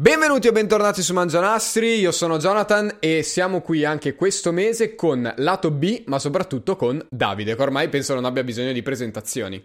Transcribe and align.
Benvenuti 0.00 0.46
o 0.46 0.52
bentornati 0.52 1.02
su 1.02 1.12
Mangianastri, 1.12 1.98
io 1.98 2.12
sono 2.12 2.36
Jonathan 2.36 2.98
e 3.00 3.24
siamo 3.24 3.60
qui 3.60 3.84
anche 3.84 4.14
questo 4.14 4.52
mese 4.52 4.94
con 4.94 5.32
lato 5.38 5.72
B, 5.72 6.04
ma 6.06 6.20
soprattutto 6.20 6.76
con 6.76 7.04
Davide, 7.10 7.56
che 7.56 7.62
ormai 7.62 7.88
penso 7.88 8.14
non 8.14 8.24
abbia 8.24 8.44
bisogno 8.44 8.70
di 8.70 8.80
presentazioni. 8.80 9.64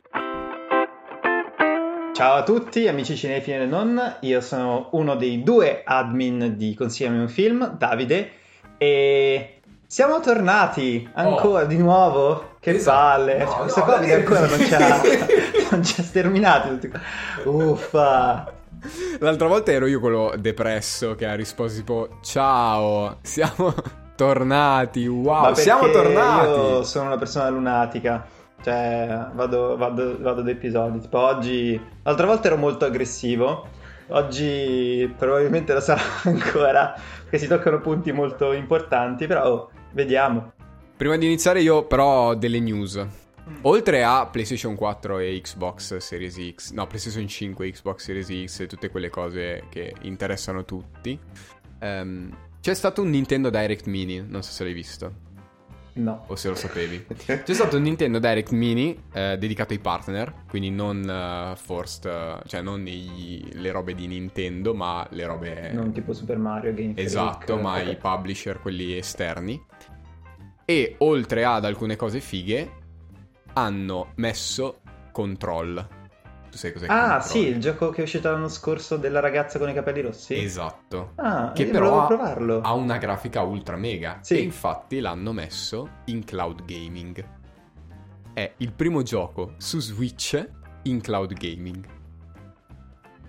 Ciao 2.13 2.33
a 2.33 2.41
tutti, 2.41 2.87
amici 2.87 3.15
cinefili 3.15 3.57
e 3.57 3.65
non, 3.67 4.17
io 4.21 4.41
sono 4.41 4.89
uno 4.93 5.15
dei 5.15 5.43
due 5.43 5.83
admin 5.85 6.55
di 6.57 6.73
Consigliami 6.73 7.19
un 7.19 7.29
film, 7.29 7.77
Davide, 7.77 8.31
e 8.79 9.59
siamo 9.85 10.19
tornati 10.19 11.07
ancora 11.13 11.65
oh. 11.65 11.67
di 11.67 11.77
nuovo. 11.77 12.55
Che 12.59 12.71
esatto. 12.71 12.97
palle, 12.97 13.37
no, 13.37 13.55
questo 13.57 13.79
no, 13.81 13.85
Covid 13.85 14.09
ancora 14.09 14.47
non 14.47 14.59
ci 14.59 14.73
ha, 14.73 15.01
non 15.69 15.83
ci 15.83 16.01
ha 16.01 16.03
sterminato. 16.03 16.79
Uffa. 17.43 18.61
L'altra 19.19 19.47
volta 19.47 19.71
ero 19.71 19.85
io 19.87 19.99
quello 19.99 20.33
depresso 20.37 21.15
che 21.15 21.25
ha 21.25 21.35
risposto 21.35 21.77
tipo 21.79 22.19
ciao, 22.21 23.17
siamo 23.21 23.73
tornati, 24.15 25.07
wow, 25.07 25.53
siamo 25.53 25.89
tornati. 25.89 26.49
Io 26.49 26.83
sono 26.83 27.07
una 27.07 27.17
persona 27.17 27.49
lunatica. 27.49 28.25
Cioè, 28.63 29.27
vado, 29.33 29.75
vado, 29.75 30.17
vado 30.21 30.41
ad 30.41 30.47
episodi. 30.47 30.99
Tipo, 31.01 31.19
oggi. 31.19 31.79
L'altra 32.03 32.25
volta 32.25 32.47
ero 32.47 32.57
molto 32.57 32.85
aggressivo. 32.85 33.67
Oggi 34.07 35.13
probabilmente 35.17 35.73
lo 35.73 35.81
sarò 35.81 36.01
ancora. 36.23 36.95
Perché 37.23 37.39
si 37.39 37.47
toccano 37.47 37.81
punti 37.81 38.11
molto 38.11 38.53
importanti. 38.53 39.27
Però, 39.27 39.45
oh, 39.45 39.69
vediamo. 39.91 40.53
Prima 40.95 41.17
di 41.17 41.25
iniziare, 41.25 41.61
io 41.61 41.85
però 41.85 42.27
ho 42.29 42.35
delle 42.35 42.59
news. 42.61 43.05
Oltre 43.63 44.03
a 44.03 44.25
PlayStation 44.27 44.75
4 44.75 45.19
e 45.19 45.41
Xbox 45.41 45.97
Series 45.97 46.37
X, 46.55 46.71
no, 46.71 46.87
PlayStation 46.87 47.27
5 47.27 47.67
e 47.67 47.71
Xbox 47.71 48.03
Series 48.03 48.45
X 48.45 48.61
e 48.61 48.67
tutte 48.67 48.89
quelle 48.89 49.09
cose 49.09 49.63
che 49.69 49.93
interessano 50.01 50.63
tutti, 50.63 51.17
um, 51.81 52.35
c'è 52.61 52.73
stato 52.73 53.01
un 53.01 53.09
Nintendo 53.09 53.49
Direct 53.49 53.87
Mini, 53.87 54.23
non 54.25 54.41
so 54.43 54.51
se 54.51 54.63
l'hai 54.63 54.73
visto. 54.73 55.31
No. 55.95 56.23
O 56.27 56.35
se 56.35 56.49
lo 56.49 56.55
sapevi. 56.55 57.05
C'è 57.15 57.53
stato 57.53 57.77
un 57.77 57.83
Nintendo 57.83 58.17
Direct 58.17 58.51
Mini 58.51 58.97
eh, 59.11 59.37
dedicato 59.37 59.73
ai 59.73 59.79
partner, 59.79 60.33
quindi 60.49 60.71
non 60.71 61.03
uh, 61.03 61.55
forced, 61.55 62.05
uh, 62.05 62.47
cioè 62.47 62.61
non 62.61 62.87
i, 62.87 63.47
le 63.53 63.71
robe 63.71 63.93
di 63.93 64.07
Nintendo, 64.07 64.73
ma 64.73 65.05
le 65.11 65.25
robe... 65.25 65.71
Non 65.71 65.91
tipo 65.91 66.13
Super 66.13 66.37
Mario, 66.39 66.73
Game 66.73 66.93
Freak. 66.93 67.07
Esatto, 67.07 67.57
ma 67.57 67.73
okay. 67.73 67.91
i 67.91 67.95
publisher, 67.95 68.59
quelli 68.59 68.97
esterni. 68.97 69.61
E 70.65 70.95
oltre 70.99 71.43
ad 71.43 71.65
alcune 71.65 71.95
cose 71.95 72.19
fighe, 72.21 72.81
hanno 73.53 74.11
messo 74.15 74.81
Control. 75.11 75.87
Tu 76.49 76.57
sai 76.57 76.71
cos'è 76.73 76.85
Ah, 76.87 77.19
Control? 77.19 77.21
sì, 77.23 77.47
il 77.47 77.59
gioco 77.59 77.89
che 77.89 78.01
è 78.01 78.03
uscito 78.03 78.29
l'anno 78.29 78.47
scorso 78.47 78.97
della 78.97 79.19
ragazza 79.19 79.59
con 79.59 79.69
i 79.69 79.73
capelli 79.73 80.01
rossi. 80.01 80.35
Esatto. 80.35 81.11
Ah, 81.15 81.51
che 81.53 81.65
però 81.65 82.07
ha, 82.07 82.59
ha, 82.61 82.73
una 82.73 82.97
grafica 82.97 83.41
ultra 83.41 83.75
mega. 83.75 84.19
Sì. 84.21 84.35
E 84.35 84.41
infatti 84.41 84.99
l'hanno 84.99 85.31
messo 85.33 85.89
in 86.05 86.23
cloud 86.23 86.65
gaming. 86.65 87.25
È 88.33 88.53
il 88.57 88.73
primo 88.73 89.01
gioco 89.03 89.53
su 89.57 89.79
Switch 89.79 90.49
in 90.83 91.01
cloud 91.01 91.33
gaming. 91.33 91.85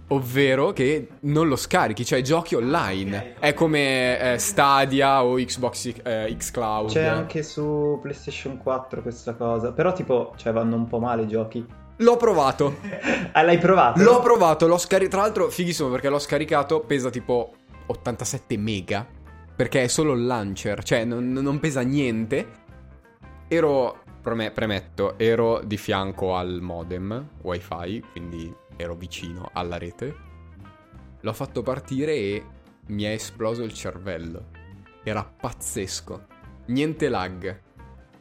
Ovvero 0.09 0.73
che 0.73 1.09
non 1.21 1.49
lo 1.49 1.57
scarichi, 1.57 2.05
cioè 2.05 2.21
giochi 2.21 2.55
online. 2.55 3.37
È 3.39 3.55
come 3.55 4.35
eh, 4.35 4.39
Stadia 4.39 5.25
o 5.25 5.37
Xbox 5.37 5.95
eh, 6.03 6.35
Xcloud. 6.37 6.91
C'è 6.91 7.05
anche 7.05 7.43
su 7.43 7.99
PlayStation 8.03 8.59
4 8.59 9.01
questa 9.01 9.35
cosa. 9.35 9.73
Però 9.73 9.93
tipo, 9.93 10.35
cioè 10.37 10.53
vanno 10.53 10.77
un 10.77 10.87
po' 10.87 10.99
male 10.99 11.23
i 11.23 11.27
giochi. 11.29 11.67
L'ho 11.99 12.17
provato. 12.17 12.77
ah, 13.33 13.43
l'hai 13.43 13.59
provato? 13.59 14.03
L'ho 14.03 14.21
provato, 14.21 14.67
l'ho 14.67 14.79
scaricato. 14.79 15.17
Tra 15.17 15.23
l'altro, 15.23 15.49
fighissimo 15.49 15.89
perché 15.89 16.09
l'ho 16.09 16.19
scaricato, 16.19 16.81
pesa 16.81 17.09
tipo 17.09 17.53
87 17.87 18.59
mega. 18.59 19.07
Perché 19.57 19.85
è 19.85 19.87
solo 19.87 20.15
il 20.15 20.27
launcher, 20.27 20.83
cioè 20.83 21.05
non, 21.05 21.33
non 21.33 21.61
pesa 21.61 21.81
niente. 21.81 22.63
Ero, 23.49 24.03
premetto, 24.21 25.17
ero 25.17 25.61
di 25.65 25.77
fianco 25.77 26.35
al 26.35 26.59
modem 26.61 27.29
wifi, 27.43 28.05
quindi 28.11 28.53
ero 28.77 28.95
vicino 28.95 29.51
alla 29.53 29.79
rete. 29.79 30.15
L'ho 31.21 31.33
fatto 31.33 31.63
partire 31.63 32.15
e 32.15 32.47
mi 32.87 33.05
è 33.05 33.11
esploso 33.11 33.63
il 33.63 33.73
cervello. 33.73 34.51
Era 35.03 35.25
pazzesco. 35.25 36.27
Niente 36.67 37.09
lag. 37.09 37.64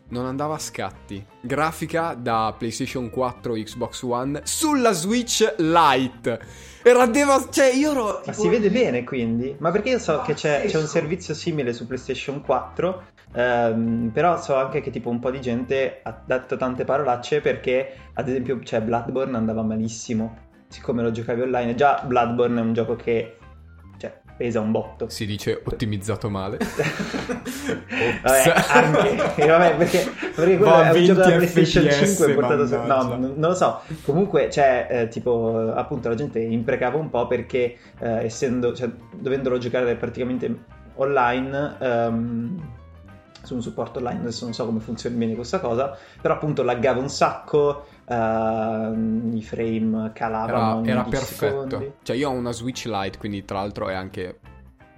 Non 0.10 0.26
andava 0.26 0.56
a 0.56 0.60
scatti. 0.60 1.26
Grafica 1.42 2.14
da 2.14 2.54
PlayStation 2.58 3.10
4 3.10 3.54
Xbox 3.54 4.02
One 4.04 4.42
sulla 4.44 4.92
Switch 4.92 5.56
Lite. 5.58 6.40
Era 6.84 7.06
devastato. 7.08 7.52
Cioè, 7.52 7.74
io 7.74 7.92
ero. 7.92 8.22
Ma 8.26 8.34
si 8.34 8.48
vede 8.48 8.70
bene 8.70 9.04
quindi? 9.04 9.56
Ma 9.60 9.72
perché 9.72 9.90
io 9.90 10.00
so 10.00 10.22
che 10.22 10.34
c'è, 10.34 10.66
c'è 10.68 10.78
un 10.78 10.88
servizio 10.88 11.34
simile 11.34 11.74
su 11.74 11.88
PlayStation 11.88 12.42
4. 12.42 13.04
Ehm, 13.36 14.12
però 14.14 14.40
so 14.40 14.56
anche 14.56 14.82
che 14.82 14.92
tipo 14.92 15.10
un 15.10 15.20
po' 15.20 15.32
di 15.32 15.42
gente 15.42 16.02
ha 16.04 16.22
detto 16.26 16.58
tante 16.58 16.84
parolacce 16.84 17.42
perché, 17.42 17.96
ad 18.14 18.28
esempio, 18.28 18.62
cioè 18.64 18.82
Bloodborne 18.82 19.36
andava 19.36 19.64
malissimo 19.64 20.52
siccome 20.74 21.04
lo 21.04 21.12
giocavi 21.12 21.42
online, 21.42 21.76
già 21.76 22.02
Bloodborne 22.04 22.60
è 22.60 22.64
un 22.64 22.74
gioco 22.74 22.96
che 22.96 23.38
pesa 24.36 24.60
un 24.60 24.72
botto. 24.72 25.10
Si 25.10 25.26
dice 25.26 25.62
ottimizzato 25.64 26.30
male. 26.30 26.58
vabbè, 28.24 28.54
anche, 28.70 29.46
vabbè, 29.46 29.76
perché, 29.76 30.12
perché 30.36 30.58
quello 30.58 30.82
è 30.82 30.92
un 30.92 31.04
gioco 31.06 31.20
da 31.20 31.36
PlayStation 31.36 31.90
5 31.90 32.34
portato 32.34 32.68
su... 32.68 32.76
No, 32.76 33.04
non, 33.04 33.20
non, 33.20 33.50
lo 33.50 33.56
so. 33.56 33.82
Comunque, 34.04 34.50
cioè, 34.50 34.88
eh, 34.90 35.08
tipo, 35.08 35.72
appunto, 35.74 36.10
la 36.10 36.16
gente 36.16 36.40
imprecava 36.40 36.98
un 36.98 37.10
po' 37.10 37.28
perché, 37.28 37.78
eh, 38.00 38.26
essendo, 38.26 38.74
cioè, 38.74 38.90
dovendolo 39.16 39.58
giocare 39.58 39.96
praticamente 39.96 40.64
online... 40.96 41.76
Um, 41.80 42.82
su 43.44 43.56
un 43.56 43.62
supporto 43.62 44.00
online, 44.00 44.22
adesso 44.22 44.46
non 44.46 44.54
so 44.54 44.66
come 44.66 44.80
funzioni 44.80 45.18
bene 45.18 45.36
questa 45.36 45.60
cosa, 45.60 45.98
però 46.22 46.36
appunto 46.36 46.64
laggava 46.64 47.02
un 47.02 47.10
sacco, 47.10 47.88
uh, 48.06 49.36
i 49.36 49.42
frame 49.44 50.12
calavano. 50.14 50.84
Era, 50.84 50.92
era 50.92 51.04
perfetto. 51.04 51.70
Secondi. 51.70 51.94
Cioè 52.04 52.16
io 52.16 52.30
ho 52.30 52.34
una 52.34 52.52
Switch 52.52 52.86
Lite, 52.86 53.18
quindi 53.18 53.46
tra 53.46 53.60
l'altro 53.60 53.90
è 53.90 53.94
anche... 53.94 54.40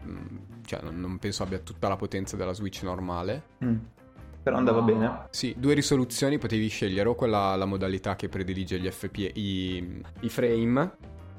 Mm, 0.05 0.37
cioè 0.65 0.81
non 0.89 1.17
penso 1.19 1.43
abbia 1.43 1.59
tutta 1.59 1.87
la 1.87 1.95
potenza 1.95 2.35
della 2.35 2.53
Switch 2.53 2.83
normale. 2.83 3.43
Mm. 3.63 3.75
Però 4.43 4.57
andava 4.57 4.79
no. 4.79 4.85
bene. 4.85 5.27
Sì, 5.31 5.55
due 5.57 5.73
risoluzioni 5.73 6.37
potevi 6.37 6.67
scegliere 6.67 7.09
o 7.09 7.15
quella 7.15 7.55
la 7.55 7.65
modalità 7.65 8.15
che 8.15 8.29
predilige 8.29 8.79
gli 8.79 8.89
FPS, 8.89 9.31
i, 9.33 10.03
i 10.19 10.29
frame, 10.29 10.91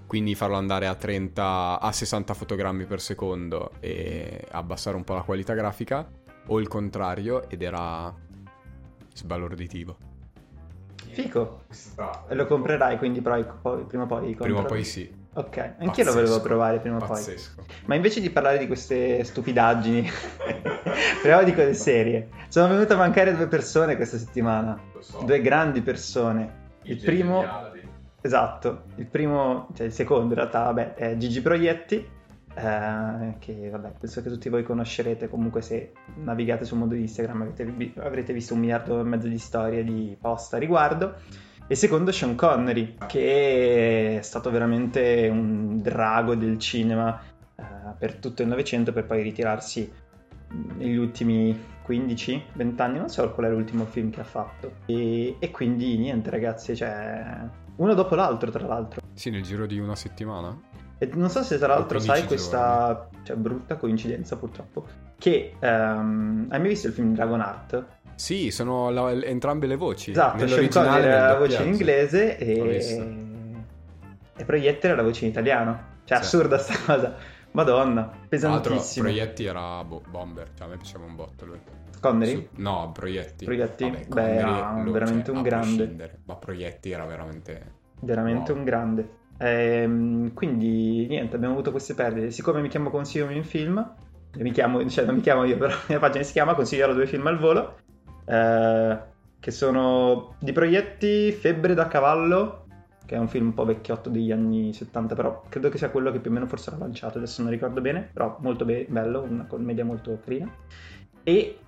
quindi 0.08 0.34
farlo 0.34 0.56
andare 0.56 0.88
a 0.88 0.94
30 0.96 1.78
a 1.78 1.92
60 1.92 2.34
fotogrammi 2.34 2.84
per 2.84 3.00
secondo 3.00 3.72
e 3.78 4.44
abbassare 4.50 4.96
un 4.96 5.04
po' 5.04 5.14
la 5.14 5.22
qualità 5.22 5.54
grafica 5.54 6.08
o 6.48 6.58
il 6.58 6.66
contrario 6.66 7.48
ed 7.48 7.62
era 7.62 8.12
sbalorditivo. 9.12 10.15
Fico. 11.22 11.62
E 12.28 12.34
lo 12.34 12.46
comprerai 12.46 12.98
quindi 12.98 13.22
poi, 13.22 13.42
poi, 13.62 13.84
prima 13.84 14.02
o 14.02 14.06
poi? 14.06 14.34
Prima 14.34 14.60
o 14.60 14.64
poi 14.64 14.84
sì. 14.84 15.24
Ok, 15.32 15.56
anch'io 15.56 15.86
Pazzesco. 15.86 16.04
lo 16.04 16.12
volevo 16.12 16.40
provare 16.40 16.78
prima 16.78 16.96
o 16.96 16.98
poi. 16.98 17.08
Pazzesco. 17.08 17.64
Ma 17.86 17.94
invece 17.94 18.20
di 18.20 18.28
parlare 18.28 18.58
di 18.58 18.66
queste 18.66 19.24
stupidaggini, 19.24 20.10
parliamo 21.22 21.42
di 21.42 21.54
cose 21.54 21.72
serie. 21.72 22.28
Sono 22.48 22.68
venute 22.68 22.92
a 22.92 22.96
mancare 22.96 23.34
due 23.34 23.46
persone 23.46 23.96
questa 23.96 24.18
settimana. 24.18 24.78
So. 24.98 25.22
Due 25.24 25.40
grandi 25.40 25.80
persone. 25.80 26.64
Il, 26.82 26.92
il 26.92 27.02
primo... 27.02 27.44
Esatto, 28.20 28.86
il 28.96 29.06
primo, 29.06 29.68
cioè 29.74 29.86
il 29.86 29.92
secondo 29.92 30.34
in 30.34 30.34
realtà, 30.34 30.64
vabbè, 30.64 30.94
è 30.94 31.16
Gigi 31.16 31.40
Proietti 31.40 32.14
eh, 32.56 33.34
che 33.38 33.68
vabbè, 33.68 33.92
penso 34.00 34.22
che 34.22 34.30
tutti 34.30 34.48
voi 34.48 34.62
conoscerete 34.62 35.28
comunque 35.28 35.60
se 35.60 35.92
navigate 36.16 36.64
sul 36.64 36.78
mondo 36.78 36.94
di 36.94 37.02
Instagram 37.02 37.42
avrete, 37.42 37.92
avrete 38.00 38.32
visto 38.32 38.54
un 38.54 38.60
miliardo 38.60 38.98
e 38.98 39.02
mezzo 39.02 39.28
di 39.28 39.38
storie 39.38 39.84
di 39.84 40.16
post 40.18 40.54
a 40.54 40.58
riguardo. 40.58 41.16
E 41.68 41.74
secondo 41.74 42.12
Sean 42.12 42.34
Connery, 42.34 42.94
che 43.06 44.18
è 44.18 44.22
stato 44.22 44.50
veramente 44.50 45.28
un 45.30 45.82
drago 45.82 46.34
del 46.34 46.58
cinema 46.58 47.20
eh, 47.56 47.62
per 47.98 48.14
tutto 48.14 48.40
il 48.40 48.48
Novecento 48.48 48.92
per 48.92 49.04
poi 49.04 49.22
ritirarsi 49.22 49.92
negli 50.76 50.96
ultimi 50.96 51.58
15-20 51.86 52.80
anni, 52.80 52.98
non 52.98 53.08
so 53.10 53.30
qual 53.32 53.48
è 53.48 53.50
l'ultimo 53.50 53.84
film 53.84 54.10
che 54.10 54.20
ha 54.20 54.24
fatto. 54.24 54.76
E, 54.86 55.36
e 55.38 55.50
quindi 55.50 55.98
niente 55.98 56.30
ragazzi, 56.30 56.74
cioè 56.74 57.22
uno 57.76 57.94
dopo 57.94 58.14
l'altro 58.14 58.50
tra 58.50 58.66
l'altro. 58.66 59.00
Sì, 59.12 59.30
nel 59.30 59.42
giro 59.42 59.66
di 59.66 59.78
una 59.78 59.96
settimana. 59.96 60.58
E 60.98 61.10
non 61.12 61.28
so 61.28 61.42
se 61.42 61.58
tra 61.58 61.68
l'altro 61.68 61.98
sai 61.98 62.24
questa 62.24 63.08
cioè, 63.22 63.36
brutta 63.36 63.76
coincidenza 63.76 64.36
purtroppo. 64.36 64.86
Che 65.18 65.54
um, 65.60 66.46
hai 66.48 66.58
mai 66.58 66.68
visto 66.68 66.86
il 66.86 66.92
film 66.92 67.14
Dragon 67.14 67.40
Heart? 67.40 67.84
Sì, 68.14 68.50
sono 68.50 68.90
la, 68.90 69.10
entrambe 69.12 69.66
le 69.66 69.76
voci. 69.76 70.12
Esatto, 70.12 70.46
Sean 70.46 70.68
Connery 70.68 71.06
era 71.06 71.26
la 71.26 71.38
voce 71.38 71.62
in 71.62 71.68
inglese 71.68 72.38
e, 72.38 73.54
e 74.36 74.44
Proietti 74.44 74.86
era 74.86 74.96
la 74.96 75.02
voce 75.02 75.24
in 75.24 75.30
italiano. 75.30 75.94
Cioè, 76.04 76.18
sì. 76.18 76.22
assurda 76.22 76.56
sta 76.58 76.74
cosa. 76.86 77.14
Madonna, 77.50 78.10
pesantissimo. 78.28 79.06
Proietti 79.06 79.44
era 79.44 79.82
bo- 79.84 80.02
bomber, 80.08 80.50
cioè 80.54 80.66
a 80.66 80.70
me 80.70 80.76
piaceva 80.76 81.04
un 81.04 81.14
botto 81.14 81.44
lui. 81.44 81.60
Connery? 82.00 82.32
Su, 82.32 82.62
no, 82.62 82.90
Proietti. 82.92 83.44
Proietti? 83.44 83.84
Vabbè, 83.84 84.06
Beh, 84.08 84.34
era 84.36 84.82
lo, 84.82 84.92
veramente 84.92 85.26
cioè, 85.26 85.36
un 85.36 85.42
grande. 85.42 86.18
Ma 86.24 86.36
Proietti 86.36 86.90
era 86.90 87.04
veramente... 87.04 87.74
Veramente 88.00 88.52
wow. 88.52 88.60
un 88.60 88.64
grande. 88.64 89.08
Ehm, 89.38 90.32
quindi 90.32 91.06
niente, 91.06 91.36
abbiamo 91.36 91.54
avuto 91.54 91.70
queste 91.70 91.94
perdite. 91.94 92.30
Siccome 92.30 92.60
mi 92.60 92.68
chiamo 92.68 92.90
Consiglio 92.90 93.30
in 93.30 93.44
film, 93.44 93.94
mi 94.38 94.50
chiamo, 94.50 94.86
cioè 94.88 95.04
non 95.04 95.16
mi 95.16 95.20
chiamo 95.20 95.44
io, 95.44 95.56
però 95.58 95.72
la 95.72 95.84
mia 95.88 95.98
pagina 95.98 96.24
si 96.24 96.32
chiama 96.32 96.54
Consigliare 96.54 96.94
due 96.94 97.06
film 97.06 97.26
al 97.26 97.38
volo, 97.38 97.76
eh, 98.24 98.98
che 99.38 99.50
sono 99.50 100.34
di 100.38 100.52
proietti 100.52 101.32
Febbre 101.32 101.74
da 101.74 101.86
cavallo, 101.86 102.66
che 103.04 103.14
è 103.14 103.18
un 103.18 103.28
film 103.28 103.46
un 103.46 103.54
po' 103.54 103.64
vecchiotto 103.64 104.10
degli 104.10 104.32
anni 104.32 104.72
70, 104.72 105.14
però 105.14 105.42
credo 105.48 105.68
che 105.68 105.78
sia 105.78 105.90
quello 105.90 106.10
che 106.10 106.18
più 106.18 106.30
o 106.30 106.34
meno 106.34 106.46
forse 106.46 106.70
l'ha 106.70 106.78
lanciato, 106.78 107.18
adesso 107.18 107.42
non 107.42 107.50
ricordo 107.50 107.80
bene, 107.80 108.08
però 108.12 108.36
molto 108.40 108.64
be- 108.64 108.86
bello, 108.88 109.22
una 109.22 109.46
commedia 109.46 109.84
molto 109.84 110.18
carina. 110.22 110.50
E 111.22 111.58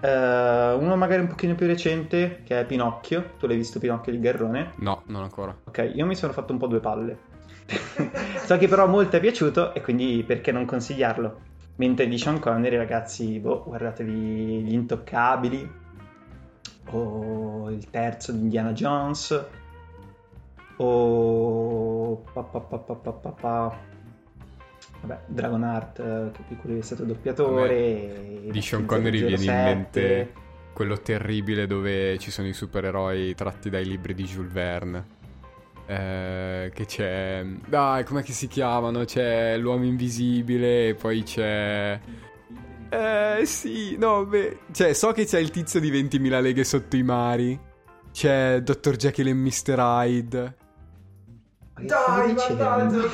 eh, 0.00 0.72
uno 0.78 0.96
magari 0.96 1.22
un 1.22 1.28
pochino 1.28 1.54
più 1.54 1.66
recente, 1.66 2.42
che 2.44 2.60
è 2.60 2.64
Pinocchio, 2.64 3.32
tu 3.38 3.46
l'hai 3.46 3.56
visto 3.56 3.78
Pinocchio 3.78 4.12
di 4.12 4.20
Garrone? 4.20 4.72
No, 4.76 5.02
non 5.06 5.22
ancora. 5.22 5.56
Ok, 5.64 5.92
io 5.94 6.06
mi 6.06 6.14
sono 6.14 6.32
fatto 6.32 6.52
un 6.52 6.58
po' 6.58 6.66
due 6.66 6.80
palle. 6.80 7.18
so 8.44 8.56
che 8.56 8.68
però 8.68 8.86
molto 8.86 9.16
è 9.16 9.20
piaciuto 9.20 9.74
e 9.74 9.82
quindi 9.82 10.24
perché 10.26 10.52
non 10.52 10.64
consigliarlo? 10.64 11.40
Mentre 11.76 12.08
di 12.08 12.18
Sean 12.18 12.38
Connery, 12.38 12.76
ragazzi, 12.76 13.38
boh, 13.38 13.64
guardatevi 13.64 14.62
Gli 14.62 14.72
Intoccabili 14.72 15.86
o 16.90 17.70
il 17.70 17.90
terzo 17.90 18.32
di 18.32 18.40
Indiana 18.40 18.72
Jones 18.72 19.46
o 20.76 22.24
pa, 22.32 22.42
pa, 22.42 22.58
pa. 22.58 23.78
Vabbè, 25.00 25.20
Dragonheart, 25.26 25.98
eh, 26.00 26.30
che 26.48 26.56
qui 26.56 26.78
è 26.78 26.82
stato 26.82 27.04
doppiatore. 27.04 28.48
Di 28.50 28.62
Sean 28.62 28.84
Connery 28.84 29.18
viene 29.18 29.34
in 29.34 29.38
007. 29.38 29.62
mente 29.62 30.46
quello 30.78 31.00
terribile 31.00 31.66
dove 31.66 32.18
ci 32.18 32.30
sono 32.30 32.46
i 32.46 32.52
supereroi 32.52 33.34
tratti 33.34 33.68
dai 33.68 33.84
libri 33.84 34.14
di 34.14 34.22
Jules 34.22 34.52
Verne. 34.52 35.16
Eh, 35.86 36.70
che 36.72 36.84
c'è. 36.86 37.44
Dai, 37.66 38.04
com'è 38.04 38.22
che 38.22 38.30
si 38.30 38.46
chiamano? 38.46 39.04
C'è 39.04 39.56
l'uomo 39.56 39.84
invisibile 39.84 40.90
e 40.90 40.94
poi 40.94 41.24
c'è. 41.24 41.98
Eh, 42.90 43.40
sì, 43.44 43.96
no, 43.96 44.24
beh. 44.24 44.58
Cioè, 44.70 44.92
so 44.92 45.10
che 45.10 45.24
c'è 45.24 45.40
il 45.40 45.50
tizio 45.50 45.80
di 45.80 45.90
20.000 45.90 46.40
leghe 46.40 46.62
sotto 46.62 46.94
i 46.94 47.02
mari. 47.02 47.58
C'è 48.12 48.60
Dr. 48.60 48.94
Jekyll 48.94 49.26
e 49.26 49.34
Mr. 49.34 49.78
Hyde. 49.78 50.56
Ma 51.86 52.22
che 52.22 52.38
stai 52.38 52.56
dicendo? 52.88 53.08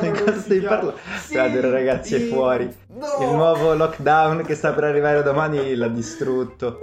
Di 0.00 0.10
cosa 0.10 0.38
stai 0.40 0.60
parlando? 0.60 0.94
Guarda, 1.30 1.70
ragazzi, 1.70 2.14
è 2.14 2.20
fuori. 2.28 2.64
Il 2.64 3.26
nuovo 3.28 3.74
lockdown 3.74 4.42
che 4.44 4.54
sta 4.54 4.72
per 4.72 4.84
arrivare 4.84 5.22
domani 5.22 5.74
l'ha 5.74 5.88
distrutto. 5.88 6.78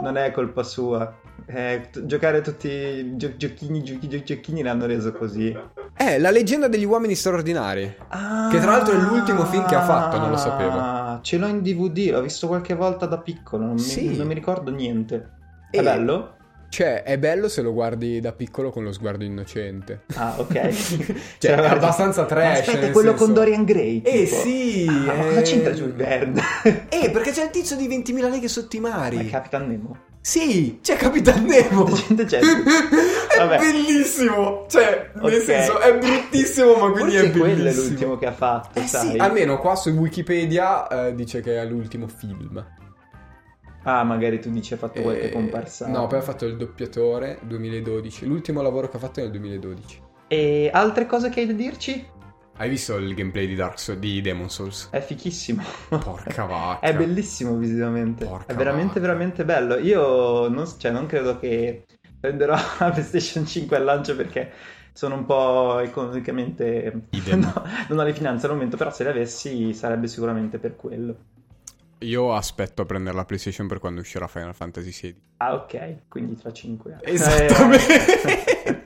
Non 0.00 0.16
è 0.16 0.30
colpa 0.32 0.62
sua. 0.62 1.12
Eh, 1.46 1.88
t- 1.92 2.04
giocare 2.06 2.40
tutti 2.40 2.68
i 2.68 3.16
gio- 3.16 3.36
giochini, 3.36 3.82
giochi- 3.82 4.08
gio- 4.08 4.22
giochini 4.22 4.62
l'hanno 4.62 4.86
reso 4.86 5.12
così. 5.12 5.54
Eh, 5.96 6.18
la 6.18 6.30
leggenda 6.30 6.68
degli 6.68 6.84
uomini 6.84 7.14
straordinari. 7.14 7.94
Ah, 8.08 8.48
Che 8.50 8.58
tra 8.60 8.70
l'altro 8.72 8.94
è 8.94 8.98
l'ultimo 8.98 9.44
film 9.44 9.66
che 9.66 9.74
ha 9.74 9.82
fatto, 9.82 10.18
non 10.18 10.30
lo 10.30 10.36
sapevo. 10.36 11.20
Ce 11.22 11.36
l'ho 11.36 11.46
in 11.46 11.60
DVD, 11.62 12.10
l'ho 12.10 12.22
visto 12.22 12.46
qualche 12.48 12.74
volta 12.74 13.06
da 13.06 13.18
piccolo, 13.18 13.64
non, 13.66 13.78
Sì. 13.78 14.08
mi, 14.08 14.16
non 14.16 14.26
mi 14.26 14.34
ricordo 14.34 14.70
niente. 14.70 15.30
È 15.70 15.78
E- 15.78 15.82
bello? 15.82 16.34
Cioè, 16.74 17.04
è 17.04 17.18
bello 17.18 17.48
se 17.48 17.62
lo 17.62 17.72
guardi 17.72 18.18
da 18.20 18.32
piccolo 18.32 18.70
con 18.70 18.82
lo 18.82 18.90
sguardo 18.92 19.22
innocente. 19.22 20.00
Ah, 20.16 20.34
ok. 20.38 20.68
Cioè, 21.38 21.52
è 21.54 21.66
abbastanza 21.66 22.24
trash, 22.24 22.58
Aspetta, 22.60 22.80
nel 22.80 22.88
è 22.88 22.92
quello 22.92 23.10
senso- 23.10 23.24
con 23.24 23.32
Dorian 23.34 23.64
Gray. 23.64 24.02
Eh 24.04 24.24
tipo. 24.24 24.36
sì! 24.40 24.86
Ah, 24.88 24.92
ma 24.92 25.14
eh. 25.14 25.28
cosa 25.28 25.40
c'entra 25.42 25.72
Jules 25.72 25.94
Verne? 25.94 26.42
Eh, 26.88 27.10
perché 27.10 27.30
c'è 27.30 27.44
il 27.44 27.50
tizio 27.50 27.76
di 27.76 27.86
20.000 27.86 28.28
leghe 28.28 28.48
sotto 28.48 28.74
i 28.74 28.80
mari. 28.80 29.18
È 29.18 29.30
Capitan 29.30 29.68
Nemo. 29.68 29.96
Sì, 30.20 30.80
c'è 30.82 30.96
Capitan 30.96 31.44
Nemo. 31.44 31.84
Gente 31.92 32.24
c'è? 32.24 32.40
è 32.42 33.36
Vabbè. 33.38 33.58
bellissimo. 33.58 34.64
Cioè, 34.68 35.10
nel 35.14 35.34
Ok. 35.34 35.42
senso, 35.42 35.78
è 35.80 35.96
bruttissimo, 35.96 36.74
ma 36.74 36.90
quindi 36.90 37.12
Forse 37.12 37.26
è 37.26 37.30
quello 37.30 37.44
è 37.44 37.54
bellissimo. 37.56 37.88
l'ultimo 37.88 38.16
che 38.18 38.26
ha 38.26 38.32
fatto, 38.32 38.80
Eh 38.80 38.86
sai? 38.88 39.10
sì, 39.12 39.16
almeno 39.18 39.58
qua 39.58 39.76
su 39.76 39.90
Wikipedia 39.90 40.88
eh, 40.88 41.14
dice 41.14 41.40
che 41.40 41.56
è 41.60 41.64
l'ultimo 41.66 42.08
film. 42.08 42.64
Ah, 43.86 44.02
magari 44.04 44.40
tu 44.40 44.50
dici 44.50 44.74
ha 44.74 44.76
fatto 44.76 45.00
qualche 45.02 45.28
Eh, 45.28 45.30
comparsa. 45.30 45.88
No, 45.88 46.06
poi 46.06 46.18
ha 46.18 46.22
fatto 46.22 46.44
il 46.46 46.56
doppiatore 46.56 47.38
2012. 47.42 48.26
L'ultimo 48.26 48.62
lavoro 48.62 48.88
che 48.88 48.96
ha 48.96 49.00
fatto 49.00 49.20
è 49.20 49.22
nel 49.22 49.32
2012. 49.32 50.02
E 50.28 50.70
altre 50.72 51.06
cose 51.06 51.28
che 51.30 51.40
hai 51.40 51.46
da 51.46 51.52
dirci? 51.52 52.12
Hai 52.56 52.68
visto 52.68 52.96
il 52.96 53.14
gameplay 53.14 53.46
di 53.46 53.54
Dark 53.56 53.78
Souls 53.78 53.98
di 54.00 54.20
Demon 54.20 54.48
Souls? 54.48 54.88
È 54.90 55.00
fichissimo. 55.00 55.62
Porca 55.88 56.44
vacca. 56.46 56.86
È 56.86 56.94
bellissimo 56.96 57.56
visivamente. 57.56 58.24
Porca 58.24 58.52
è 58.52 58.56
veramente, 58.56 59.00
vacca. 59.00 59.00
veramente 59.00 59.44
bello. 59.44 59.76
Io 59.78 60.48
non, 60.48 60.66
cioè, 60.78 60.90
non 60.92 61.06
credo 61.06 61.38
che 61.38 61.84
prenderò 62.18 62.54
la 62.78 62.90
PlayStation 62.90 63.44
5 63.46 63.76
al 63.76 63.84
lancio 63.84 64.16
perché 64.16 64.52
sono 64.92 65.16
un 65.16 65.24
po' 65.26 65.78
economicamente. 65.80 67.08
No, 67.34 67.52
non 67.88 67.98
ho 67.98 68.02
le 68.04 68.14
finanze 68.14 68.46
al 68.46 68.52
momento, 68.52 68.76
però 68.76 68.90
se 68.92 69.02
le 69.04 69.10
avessi 69.10 69.74
sarebbe 69.74 70.06
sicuramente 70.06 70.58
per 70.58 70.76
quello. 70.76 71.16
Io 71.98 72.34
aspetto 72.34 72.82
a 72.82 72.84
prendere 72.84 73.16
la 73.16 73.24
PlayStation 73.24 73.66
per 73.66 73.78
quando 73.78 74.00
uscirà 74.00 74.26
Final 74.26 74.54
Fantasy 74.54 74.90
XVI. 74.90 75.22
Ah, 75.38 75.54
ok, 75.54 76.08
quindi 76.08 76.36
tra 76.36 76.52
5 76.52 76.92
anni. 76.92 77.02
Esattamente. 77.04 77.94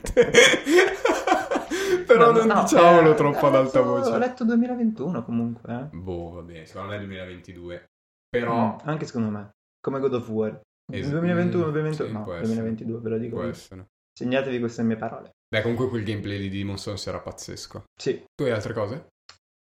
Però 2.05 2.31
No, 2.31 2.37
non 2.39 2.47
no, 2.47 2.61
diciamolo 2.61 3.11
eh, 3.11 3.15
troppo 3.15 3.47
ad 3.47 3.55
alta 3.55 3.81
voce. 3.81 4.09
Ho 4.11 4.17
letto 4.17 4.43
2021 4.45 5.23
comunque. 5.23 5.73
eh. 5.91 5.95
Boh, 5.95 6.31
va 6.31 6.41
bene, 6.41 6.65
secondo 6.65 6.89
me 6.89 6.95
è 6.95 6.99
2022. 6.99 7.75
Mm, 7.75 7.83
Però 8.29 8.77
anche 8.83 9.05
secondo 9.05 9.29
me. 9.29 9.49
Come 9.79 9.99
God 9.99 10.13
of 10.15 10.27
War. 10.29 10.59
Es- 10.91 11.07
2021, 11.09 11.67
mm, 11.67 11.71
2022. 11.71 12.07
sì, 12.07 12.13
no, 12.13 12.23
può 12.23 12.33
essere. 12.33 12.47
2022, 12.61 12.99
ve 12.99 13.09
lo 13.09 13.17
dico. 13.17 13.35
può 13.35 13.45
essere. 13.45 13.85
Segnatevi 14.17 14.59
queste 14.59 14.83
mie 14.83 14.95
parole. 14.95 15.31
Beh, 15.47 15.61
comunque 15.61 15.87
quel 15.89 16.03
gameplay 16.03 16.39
di 16.39 16.49
Demon 16.49 16.77
Souls 16.77 17.05
era 17.07 17.19
pazzesco. 17.19 17.83
Sì. 17.95 18.23
Tu 18.35 18.43
hai 18.43 18.51
altre 18.51 18.73
cose? 18.73 19.07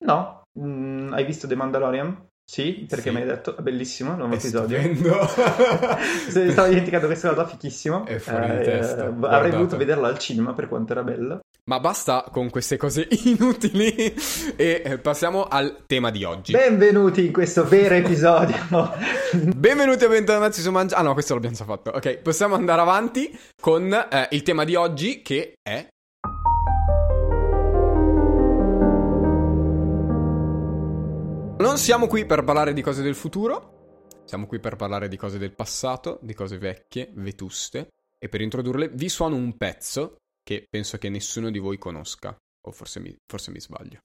No, 0.05 0.41
Mm, 0.59 1.11
hai 1.13 1.25
visto 1.25 1.47
The 1.47 1.55
Mandalorian? 1.55 2.27
Sì, 2.45 2.85
perché 2.87 3.09
Sì. 3.09 3.15
mi 3.15 3.21
hai 3.21 3.27
detto, 3.27 3.55
bellissimo, 3.59 4.15
nuovo 4.15 4.33
È 4.33 4.37
episodio. 4.37 4.79
stavo 6.29 6.67
dimenticando 6.67 7.07
questa 7.07 7.29
cosa, 7.29 7.47
fichissimo. 7.47 8.05
È 8.05 8.17
fuori 8.17 8.45
di 8.47 8.51
Eh, 8.57 8.63
testa, 8.63 8.93
avrei 9.05 9.13
guardate. 9.13 9.49
voluto 9.51 9.77
vederlo 9.77 10.05
al 10.07 10.19
cinema 10.19 10.53
per 10.53 10.67
quanto 10.67 10.91
era 10.91 11.03
bello. 11.03 11.39
Ma 11.65 11.79
basta 11.79 12.25
con 12.29 12.49
queste 12.49 12.75
cose 12.75 13.07
inutili 13.23 13.95
e 14.57 14.81
eh, 14.83 14.97
passiamo 14.97 15.45
al 15.45 15.83
tema 15.87 16.11
di 16.11 16.25
oggi. 16.25 16.51
Benvenuti 16.51 17.25
in 17.25 17.31
questo 17.31 17.65
vero 17.65 17.95
episodio. 17.95 18.57
Benvenuti 19.55 20.03
e 20.03 20.07
bentornati 20.09 20.59
su 20.59 20.69
Mangia... 20.71 20.97
Ah 20.97 21.01
no, 21.03 21.13
questo 21.13 21.33
l'abbiamo 21.35 21.55
già 21.55 21.63
fatto. 21.63 21.91
Ok, 21.91 22.17
possiamo 22.17 22.55
andare 22.55 22.81
avanti 22.81 23.35
con 23.61 23.91
eh, 23.93 24.27
il 24.31 24.43
tema 24.43 24.65
di 24.65 24.75
oggi 24.75 25.21
che 25.21 25.53
è... 25.63 25.87
Non 31.63 31.77
siamo 31.77 32.07
qui 32.07 32.25
per 32.25 32.43
parlare 32.43 32.73
di 32.73 32.81
cose 32.81 33.01
del 33.01 33.15
futuro, 33.15 34.01
siamo 34.25 34.47
qui 34.47 34.59
per 34.59 34.75
parlare 34.75 35.07
di 35.07 35.15
cose 35.15 35.37
del 35.37 35.55
passato, 35.55 36.19
di 36.21 36.33
cose 36.33 36.57
vecchie, 36.57 37.09
vetuste, 37.13 37.87
e 38.19 38.27
per 38.27 38.41
introdurle 38.41 38.89
vi 38.89 39.07
suono 39.07 39.37
un 39.37 39.55
pezzo 39.55 40.17
che 40.43 40.67
penso 40.69 40.97
che 40.97 41.07
nessuno 41.07 41.49
di 41.49 41.59
voi 41.59 41.77
conosca, 41.77 42.35
o 42.67 42.71
forse 42.73 42.99
mi, 42.99 43.15
forse 43.25 43.51
mi 43.51 43.61
sbaglio. 43.61 44.01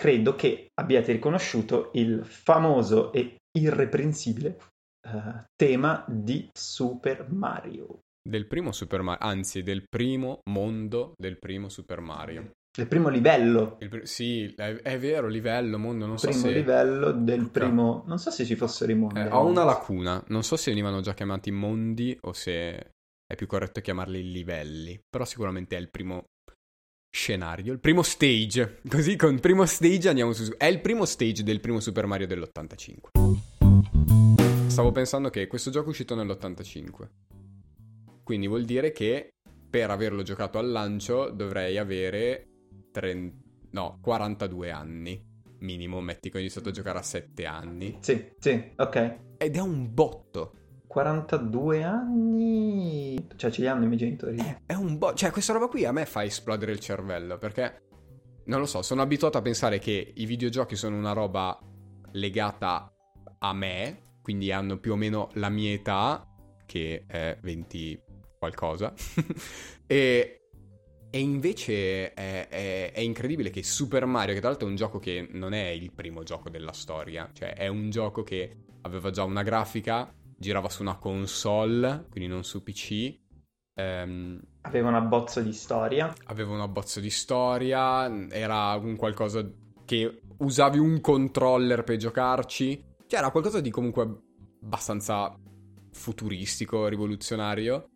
Credo 0.00 0.34
che 0.34 0.70
abbiate 0.80 1.12
riconosciuto 1.12 1.90
il 1.92 2.24
famoso 2.24 3.12
e 3.12 3.36
irreprensibile 3.52 4.56
uh, 5.06 5.44
tema 5.54 6.06
di 6.08 6.48
Super 6.54 7.30
Mario. 7.30 7.98
Del 8.26 8.46
primo 8.46 8.72
Super 8.72 9.02
Mario, 9.02 9.26
anzi 9.26 9.62
del 9.62 9.84
primo 9.86 10.38
mondo 10.48 11.12
del 11.18 11.38
primo 11.38 11.68
Super 11.68 12.00
Mario. 12.00 12.52
Del 12.74 12.86
primo 12.88 13.10
livello. 13.10 13.76
Pr- 13.76 14.04
sì, 14.04 14.54
è, 14.56 14.74
è, 14.76 14.98
vero, 14.98 15.28
livello, 15.28 15.78
mondo, 15.78 16.06
non 16.06 16.16
primo 16.16 16.32
so 16.32 16.38
se... 16.38 16.50
Primo 16.50 16.56
livello 16.56 17.12
del 17.12 17.50
primo... 17.50 18.02
Non 18.06 18.18
so 18.18 18.30
se 18.30 18.46
ci 18.46 18.56
fossero 18.56 18.92
i 18.92 18.94
mondi. 18.94 19.20
Eh, 19.20 19.28
ho 19.28 19.44
una 19.44 19.64
lacuna, 19.64 20.24
non 20.28 20.42
so 20.42 20.56
se 20.56 20.70
venivano 20.70 21.02
già 21.02 21.12
chiamati 21.12 21.50
mondi 21.50 22.16
o 22.22 22.32
se 22.32 22.92
è 23.26 23.34
più 23.36 23.46
corretto 23.46 23.82
chiamarli 23.82 24.32
livelli, 24.32 24.98
però 25.10 25.26
sicuramente 25.26 25.76
è 25.76 25.78
il 25.78 25.90
primo 25.90 26.24
scenario, 27.10 27.72
il 27.72 27.80
primo 27.80 28.02
stage. 28.02 28.80
Così 28.88 29.16
con 29.16 29.34
il 29.34 29.40
primo 29.40 29.66
stage 29.66 30.08
andiamo 30.08 30.32
su... 30.32 30.54
È 30.56 30.66
il 30.66 30.80
primo 30.80 31.04
stage 31.04 31.42
del 31.42 31.60
primo 31.60 31.80
Super 31.80 32.06
Mario 32.06 32.26
dell'85. 32.26 34.68
Stavo 34.68 34.92
pensando 34.92 35.30
che 35.30 35.46
questo 35.46 35.70
gioco 35.70 35.86
è 35.86 35.90
uscito 35.90 36.14
nell'85. 36.14 37.08
Quindi 38.22 38.46
vuol 38.46 38.64
dire 38.64 38.92
che 38.92 39.34
per 39.68 39.90
averlo 39.90 40.22
giocato 40.22 40.58
al 40.58 40.70
lancio 40.70 41.30
dovrei 41.30 41.78
avere 41.78 42.46
30, 42.92 43.36
no, 43.70 43.98
42 44.00 44.70
anni. 44.70 45.26
Minimo, 45.58 46.00
metti 46.00 46.30
che 46.30 46.38
ho 46.38 46.40
iniziato 46.40 46.70
a 46.70 46.72
giocare 46.72 46.98
a 46.98 47.02
7 47.02 47.44
anni. 47.44 47.98
Sì, 48.00 48.32
sì, 48.38 48.72
ok. 48.76 49.16
Ed 49.36 49.56
è 49.56 49.60
un 49.60 49.92
botto. 49.92 50.54
42 50.90 51.84
anni. 51.84 53.28
Cioè, 53.36 53.52
ce 53.52 53.60
li 53.60 53.68
hanno 53.68 53.84
i 53.84 53.86
miei 53.86 53.96
genitori. 53.96 54.38
È, 54.38 54.62
è 54.66 54.74
un 54.74 54.98
botto. 54.98 55.14
Cioè, 55.14 55.30
questa 55.30 55.52
roba 55.52 55.68
qui 55.68 55.84
a 55.84 55.92
me 55.92 56.04
fa 56.04 56.24
esplodere 56.24 56.72
il 56.72 56.80
cervello. 56.80 57.38
Perché, 57.38 57.82
non 58.46 58.58
lo 58.58 58.66
so, 58.66 58.82
sono 58.82 59.00
abituato 59.00 59.38
a 59.38 59.40
pensare 59.40 59.78
che 59.78 60.12
i 60.12 60.26
videogiochi 60.26 60.74
sono 60.74 60.96
una 60.96 61.12
roba 61.12 61.56
legata 62.10 62.92
a 63.38 63.52
me. 63.52 64.16
Quindi 64.20 64.50
hanno 64.50 64.78
più 64.80 64.90
o 64.94 64.96
meno 64.96 65.28
la 65.34 65.48
mia 65.48 65.70
età, 65.70 66.26
che 66.66 67.04
è 67.06 67.38
20 67.40 68.02
qualcosa. 68.36 68.92
e 69.86 70.34
e 71.12 71.18
invece 71.18 72.14
è, 72.14 72.46
è, 72.48 72.92
è, 72.92 73.00
incredibile 73.00 73.50
che 73.50 73.64
Super 73.64 74.06
Mario, 74.06 74.32
che 74.32 74.38
tra 74.38 74.48
l'altro 74.48 74.68
è 74.68 74.70
un 74.70 74.76
gioco 74.76 75.00
che 75.00 75.26
non 75.32 75.54
è 75.54 75.66
il 75.66 75.92
primo 75.92 76.22
gioco 76.22 76.48
della 76.50 76.72
storia, 76.72 77.28
cioè 77.32 77.54
è 77.54 77.66
un 77.66 77.90
gioco 77.90 78.22
che 78.22 78.58
aveva 78.82 79.10
già 79.10 79.24
una 79.24 79.42
grafica, 79.42 80.14
girava 80.40 80.70
su 80.70 80.80
una 80.80 80.96
console, 80.96 82.06
quindi 82.10 82.30
non 82.30 82.44
su 82.44 82.62
PC. 82.62 83.18
Ehm, 83.74 84.40
aveva 84.62 84.88
un 84.88 84.94
abbozzo 84.94 85.42
di 85.42 85.52
storia. 85.52 86.12
Aveva 86.24 86.52
un 86.52 86.60
abbozzo 86.60 86.98
di 86.98 87.10
storia, 87.10 88.10
era 88.30 88.74
un 88.76 88.96
qualcosa 88.96 89.46
che 89.84 90.22
usavi 90.38 90.78
un 90.78 91.02
controller 91.02 91.84
per 91.84 91.96
giocarci. 91.96 92.84
Cioè 93.06 93.18
era 93.18 93.30
qualcosa 93.30 93.60
di 93.60 93.70
comunque 93.70 94.22
abbastanza 94.62 95.38
futuristico, 95.92 96.86
rivoluzionario. 96.88 97.90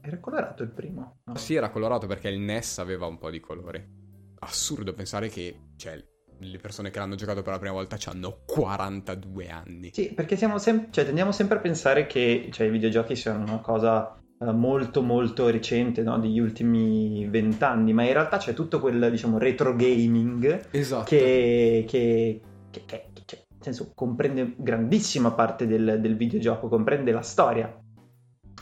Era 0.00 0.20
colorato 0.20 0.62
il 0.62 0.70
primo? 0.70 1.18
No? 1.24 1.34
Sì, 1.34 1.54
era 1.54 1.68
colorato 1.68 2.06
perché 2.06 2.28
il 2.30 2.38
NES 2.38 2.78
aveva 2.78 3.06
un 3.06 3.18
po' 3.18 3.28
di 3.28 3.40
colore. 3.40 3.96
Assurdo 4.38 4.94
pensare 4.94 5.28
che, 5.28 5.72
cioè, 5.76 6.02
le 6.40 6.58
persone 6.58 6.90
che 6.90 6.98
l'hanno 6.98 7.14
giocato 7.14 7.42
per 7.42 7.52
la 7.52 7.58
prima 7.58 7.74
volta 7.74 7.96
hanno 8.06 8.40
42 8.46 9.48
anni. 9.48 9.90
Sì, 9.92 10.12
perché 10.12 10.36
siamo 10.36 10.58
sem- 10.58 10.90
cioè, 10.90 11.04
tendiamo 11.04 11.32
sempre 11.32 11.58
a 11.58 11.60
pensare 11.60 12.06
che 12.06 12.48
cioè, 12.50 12.66
i 12.66 12.70
videogiochi 12.70 13.16
siano 13.16 13.42
una 13.44 13.58
cosa 13.58 14.18
uh, 14.38 14.50
molto 14.50 15.02
molto 15.02 15.50
recente, 15.50 16.02
no? 16.02 16.18
degli 16.18 16.38
ultimi 16.38 17.26
vent'anni, 17.26 17.92
ma 17.92 18.04
in 18.04 18.12
realtà 18.12 18.38
c'è 18.38 18.54
tutto 18.54 18.80
quel, 18.80 19.10
diciamo, 19.10 19.38
retro 19.38 19.74
gaming 19.74 20.68
esatto. 20.70 21.04
che, 21.04 21.84
che, 21.88 22.40
che, 22.70 22.84
che 22.86 23.10
cioè, 23.24 23.44
nel 23.48 23.62
senso, 23.62 23.92
comprende 23.94 24.54
grandissima 24.56 25.32
parte 25.32 25.66
del, 25.66 25.98
del 26.00 26.16
videogioco, 26.16 26.68
comprende 26.68 27.12
la 27.12 27.22
storia. 27.22 27.76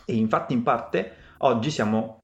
E 0.09 0.14
infatti 0.14 0.52
in 0.52 0.62
parte 0.62 1.12
oggi 1.38 1.71
siamo 1.71 2.21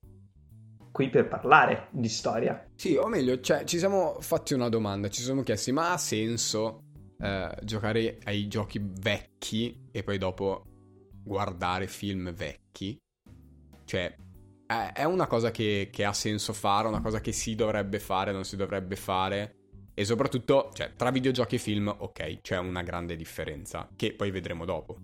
qui 0.93 1.09
per 1.09 1.27
parlare 1.27 1.89
di 1.91 2.09
storia. 2.09 2.65
Sì, 2.83 2.97
o 2.97 3.07
meglio, 3.07 3.39
cioè, 3.39 3.63
ci 3.63 3.79
siamo 3.79 4.17
fatti 4.19 4.55
una 4.55 4.69
domanda, 4.69 5.09
ci 5.09 5.23
siamo 5.23 5.45
chiesti, 5.45 5.71
ma 5.71 5.93
ha 5.93 5.97
senso 5.97 6.83
eh, 7.17 7.57
giocare 7.63 8.19
ai 8.25 8.49
giochi 8.49 8.81
vecchi 8.83 9.87
e 9.93 10.03
poi 10.03 10.19
dopo 10.19 10.65
guardare 11.23 11.87
film 11.87 12.35
vecchi? 12.35 13.01
Cioè, 13.85 14.17
è 14.95 15.05
una 15.05 15.29
cosa 15.29 15.53
che, 15.53 15.91
che 15.93 16.05
ha 16.05 16.13
senso 16.13 16.53
fare, 16.53 16.89
una 16.89 17.01
cosa 17.01 17.21
che 17.21 17.31
si 17.31 17.55
dovrebbe 17.55 18.01
fare, 18.01 18.33
non 18.33 18.43
si 18.43 18.57
dovrebbe 18.57 18.97
fare? 18.97 19.59
E 19.95 20.05
soprattutto, 20.05 20.71
cioè, 20.73 20.95
tra 20.97 21.13
videogiochi 21.13 21.55
e 21.55 21.59
film, 21.59 21.95
ok, 21.97 22.41
c'è 22.41 22.59
una 22.59 22.83
grande 22.83 23.15
differenza, 23.15 23.89
che 23.95 24.13
poi 24.13 24.33
vedremo 24.33 24.65
dopo. 24.65 24.97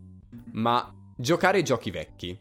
Ma 0.51 0.93
giocare 1.17 1.59
ai 1.59 1.63
giochi 1.63 1.93
vecchi 1.93 2.37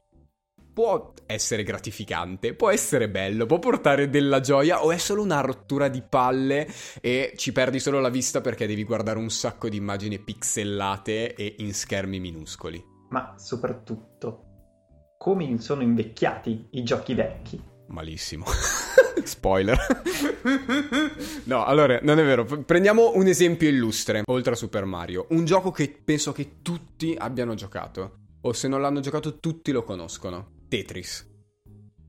può 0.78 1.12
essere 1.26 1.64
gratificante, 1.64 2.54
può 2.54 2.70
essere 2.70 3.10
bello, 3.10 3.48
può 3.48 3.58
portare 3.58 4.12
della 4.12 4.42
gioia 4.42 4.86
o 4.86 4.92
è 4.92 4.98
solo 4.98 5.24
una 5.24 5.42
rottura 5.42 5.88
di 5.88 6.04
palle 6.08 6.72
e 7.02 7.34
ci 7.36 7.52
perdi 7.52 7.80
solo 7.80 8.00
la 8.00 8.10
vista 8.10 8.42
perché 8.42 8.68
devi 8.68 8.84
guardare 8.84 9.18
un 9.18 9.32
sacco 9.32 9.70
di 9.70 9.78
immagini 9.78 10.20
pixellate 10.20 11.34
e 11.34 11.56
in 11.58 11.74
schermi 11.74 12.20
minuscoli. 12.20 12.80
Ma 13.10 13.34
soprattutto, 13.38 15.16
come 15.18 15.60
sono 15.60 15.82
invecchiati 15.82 16.68
i 16.74 16.84
giochi 16.84 17.16
vecchi? 17.16 17.60
Malissimo. 17.88 18.46
Spoiler. 19.24 19.80
no, 21.46 21.66
allora, 21.66 21.98
non 22.04 22.20
è 22.20 22.24
vero. 22.24 22.46
Prendiamo 22.46 23.14
un 23.16 23.26
esempio 23.26 23.68
illustre, 23.68 24.22
oltre 24.28 24.54
a 24.54 24.56
Super 24.56 24.86
Mario. 24.86 25.26
Un 25.32 25.44
gioco 25.44 25.72
che 25.72 25.90
penso 26.06 26.32
che 26.34 26.62
tutti 26.62 27.16
abbiano 27.18 27.56
giocato. 27.56 28.26
O 28.42 28.54
se 28.54 28.68
non 28.68 28.80
l'hanno 28.80 29.00
giocato, 29.00 29.40
tutti 29.40 29.72
lo 29.72 29.82
conoscono. 29.82 30.57
Tetris. 30.68 31.36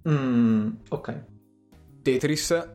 Mm, 0.08 0.70
ok. 0.88 1.24
Tetris 2.02 2.72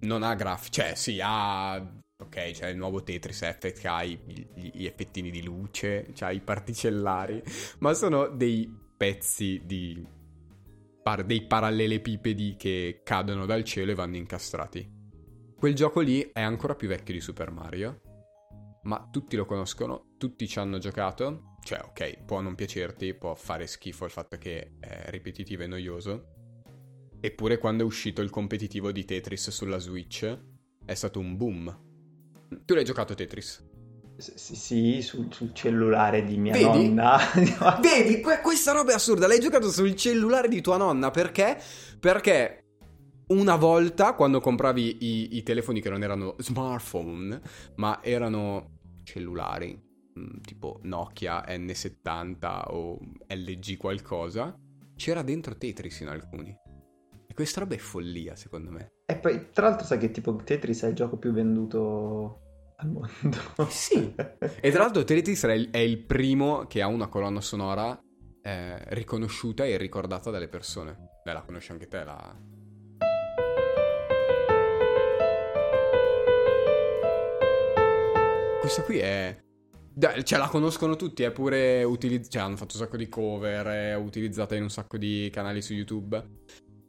non 0.00 0.22
ha 0.22 0.34
grafici, 0.34 0.72
cioè 0.72 0.94
sì, 0.94 1.18
ha... 1.22 1.94
Ok, 2.18 2.50
c'è 2.52 2.68
il 2.68 2.78
nuovo 2.78 3.02
Tetris 3.02 3.42
Effect 3.42 3.80
che 3.80 3.88
ha 3.88 4.02
i, 4.02 4.18
gli, 4.24 4.70
gli 4.72 4.86
effettini 4.86 5.30
di 5.30 5.42
luce, 5.42 6.08
c'ha 6.14 6.30
i 6.30 6.40
particellari, 6.40 7.42
ma 7.80 7.92
sono 7.92 8.28
dei 8.28 8.72
pezzi 8.96 9.62
di... 9.64 10.14
Par, 11.02 11.24
dei 11.24 11.46
parallelepipedi 11.46 12.56
che 12.56 13.02
cadono 13.04 13.46
dal 13.46 13.62
cielo 13.64 13.92
e 13.92 13.94
vanno 13.94 14.16
incastrati. 14.16 14.94
Quel 15.56 15.74
gioco 15.74 16.00
lì 16.00 16.30
è 16.32 16.40
ancora 16.40 16.74
più 16.74 16.88
vecchio 16.88 17.14
di 17.14 17.20
Super 17.20 17.50
Mario, 17.50 18.00
ma 18.86 19.08
tutti 19.10 19.36
lo 19.36 19.44
conoscono, 19.44 20.14
tutti 20.16 20.48
ci 20.48 20.58
hanno 20.58 20.78
giocato 20.78 21.54
cioè, 21.66 21.80
ok, 21.82 22.22
può 22.24 22.40
non 22.40 22.54
piacerti, 22.54 23.12
può 23.14 23.34
fare 23.34 23.66
schifo 23.66 24.04
il 24.04 24.12
fatto 24.12 24.38
che 24.38 24.76
è 24.78 25.06
ripetitivo 25.10 25.64
e 25.64 25.66
noioso. 25.66 26.26
Eppure 27.18 27.58
quando 27.58 27.82
è 27.82 27.86
uscito 27.86 28.22
il 28.22 28.30
competitivo 28.30 28.92
di 28.92 29.04
Tetris 29.04 29.50
sulla 29.50 29.78
Switch 29.78 30.32
è 30.84 30.94
stato 30.94 31.18
un 31.18 31.36
boom. 31.36 32.64
Tu 32.64 32.74
l'hai 32.74 32.84
giocato 32.84 33.14
Tetris? 33.14 33.68
S- 34.16 34.34
sì, 34.34 35.02
sul, 35.02 35.26
sul, 35.32 35.52
cellulare 35.52 36.24
di 36.24 36.36
mia 36.36 36.52
Vedi? 36.52 36.64
nonna. 36.64 37.18
Vedi, 37.82 38.20
que- 38.20 38.40
questa 38.40 38.70
roba 38.70 38.92
è 38.92 38.94
assurda. 38.94 39.26
L'hai 39.26 39.40
giocato 39.40 39.68
sul 39.68 39.96
cellulare 39.96 40.46
di 40.46 40.60
tua 40.60 40.76
nonna 40.76 41.10
perché? 41.10 41.60
Perché 41.98 42.66
una 43.28 43.56
volta 43.56 44.14
quando 44.14 44.38
compravi 44.38 44.98
i, 45.00 45.36
i 45.36 45.42
telefoni 45.42 45.80
che 45.80 45.90
non 45.90 46.04
erano 46.04 46.36
smartphone, 46.38 47.40
ma 47.74 47.98
erano 48.04 48.75
cellulari, 49.06 49.86
Mm, 50.18 50.38
tipo 50.40 50.80
Nokia 50.84 51.44
N70 51.46 52.62
o 52.68 52.98
LG 53.28 53.76
qualcosa, 53.76 54.58
c'era 54.96 55.20
dentro 55.20 55.56
Tetris 55.56 56.00
in 56.00 56.08
alcuni. 56.08 56.56
E 57.26 57.34
questa 57.34 57.60
roba 57.60 57.74
è 57.74 57.78
follia, 57.78 58.34
secondo 58.34 58.70
me. 58.70 58.92
E 59.04 59.18
poi, 59.18 59.50
tra 59.52 59.68
l'altro, 59.68 59.86
sai 59.86 59.98
che 59.98 60.10
tipo 60.10 60.34
Tetris 60.36 60.84
è 60.84 60.88
il 60.88 60.94
gioco 60.94 61.18
più 61.18 61.32
venduto 61.32 62.40
al 62.76 62.88
mondo. 62.88 63.68
sì. 63.68 64.14
e 64.14 64.70
tra 64.70 64.84
l'altro 64.84 65.04
Tetris 65.04 65.44
è 65.44 65.52
il, 65.52 65.68
è 65.70 65.78
il 65.78 66.02
primo 66.02 66.66
che 66.66 66.80
ha 66.80 66.86
una 66.86 67.08
colonna 67.08 67.42
sonora 67.42 67.98
eh, 68.40 68.94
riconosciuta 68.94 69.66
e 69.66 69.76
ricordata 69.76 70.30
dalle 70.30 70.48
persone. 70.48 70.96
Beh, 71.22 71.32
la 71.34 71.42
conosci 71.42 71.72
anche 71.72 71.88
te, 71.88 72.04
la... 72.04 72.34
Questa 78.66 78.82
qui 78.82 78.98
è 78.98 79.36
cioè, 80.24 80.38
la 80.40 80.48
conoscono 80.48 80.96
tutti, 80.96 81.22
è 81.22 81.30
pure 81.30 81.84
utilizzata. 81.84 82.30
Cioè, 82.30 82.42
hanno 82.42 82.56
fatto 82.56 82.74
un 82.76 82.82
sacco 82.82 82.96
di 82.96 83.08
cover, 83.08 83.64
è 83.64 83.94
utilizzata 83.94 84.56
in 84.56 84.64
un 84.64 84.70
sacco 84.70 84.96
di 84.96 85.30
canali 85.32 85.62
su 85.62 85.72
YouTube. 85.72 86.20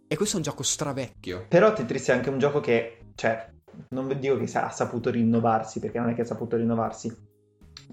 E 0.08 0.16
questo 0.16 0.34
è 0.34 0.38
un 0.40 0.44
gioco 0.44 0.64
stravecchio. 0.64 1.46
Però 1.48 1.72
Tetris 1.74 2.08
è 2.08 2.14
anche 2.14 2.32
un 2.32 2.40
gioco 2.40 2.62
che, 2.62 3.12
cioè, 3.14 3.48
non 3.90 4.08
dico 4.20 4.38
che 4.38 4.58
ha 4.58 4.72
saputo 4.72 5.12
rinnovarsi, 5.12 5.80
perché 5.80 6.00
non 6.00 6.10
è 6.10 6.16
che 6.16 6.22
ha 6.22 6.26
saputo 6.26 6.56
rinnovarsi. 6.56 7.16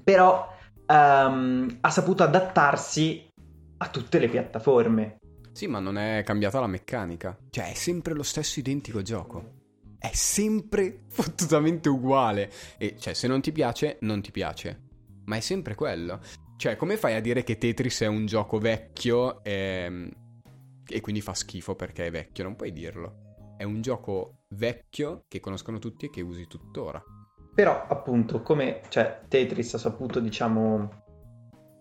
Però 0.02 0.48
um, 0.86 1.76
ha 1.78 1.90
saputo 1.90 2.22
adattarsi 2.22 3.28
a 3.76 3.88
tutte 3.88 4.18
le 4.18 4.30
piattaforme. 4.30 5.18
Sì, 5.52 5.66
ma 5.66 5.78
non 5.78 5.98
è 5.98 6.22
cambiata 6.24 6.58
la 6.58 6.68
meccanica. 6.68 7.36
Cioè, 7.50 7.72
è 7.72 7.74
sempre 7.74 8.14
lo 8.14 8.22
stesso 8.22 8.58
identico 8.58 9.02
gioco. 9.02 9.53
È 10.04 10.10
sempre 10.12 11.04
fottutamente 11.08 11.88
uguale. 11.88 12.50
E 12.76 12.96
cioè, 12.98 13.14
se 13.14 13.26
non 13.26 13.40
ti 13.40 13.52
piace, 13.52 13.96
non 14.02 14.20
ti 14.20 14.32
piace. 14.32 14.82
Ma 15.24 15.36
è 15.36 15.40
sempre 15.40 15.74
quello. 15.74 16.20
Cioè, 16.58 16.76
come 16.76 16.98
fai 16.98 17.14
a 17.14 17.22
dire 17.22 17.42
che 17.42 17.56
Tetris 17.56 18.02
è 18.02 18.06
un 18.06 18.26
gioco 18.26 18.58
vecchio 18.58 19.42
e, 19.42 20.10
e 20.86 21.00
quindi 21.00 21.22
fa 21.22 21.32
schifo 21.32 21.74
perché 21.74 22.06
è 22.06 22.10
vecchio? 22.10 22.44
Non 22.44 22.54
puoi 22.54 22.72
dirlo. 22.72 23.54
È 23.56 23.64
un 23.64 23.80
gioco 23.80 24.40
vecchio 24.48 25.24
che 25.26 25.40
conoscono 25.40 25.78
tutti 25.78 26.04
e 26.04 26.10
che 26.10 26.20
usi 26.20 26.46
tuttora. 26.46 27.02
Però, 27.54 27.86
appunto, 27.88 28.42
come 28.42 28.82
cioè, 28.90 29.22
Tetris 29.26 29.72
ha 29.72 29.78
saputo, 29.78 30.20
diciamo, 30.20 31.02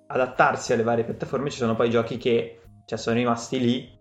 adattarsi 0.07 0.71
alle 0.71 0.83
varie 0.83 1.03
piattaforme, 1.03 1.49
ci 1.49 1.57
sono 1.57 1.75
poi 1.75 1.89
giochi 1.89 2.15
che 2.17 2.61
cioè, 2.85 2.97
sono 2.97 3.17
rimasti 3.17 3.59
lì 3.59 3.99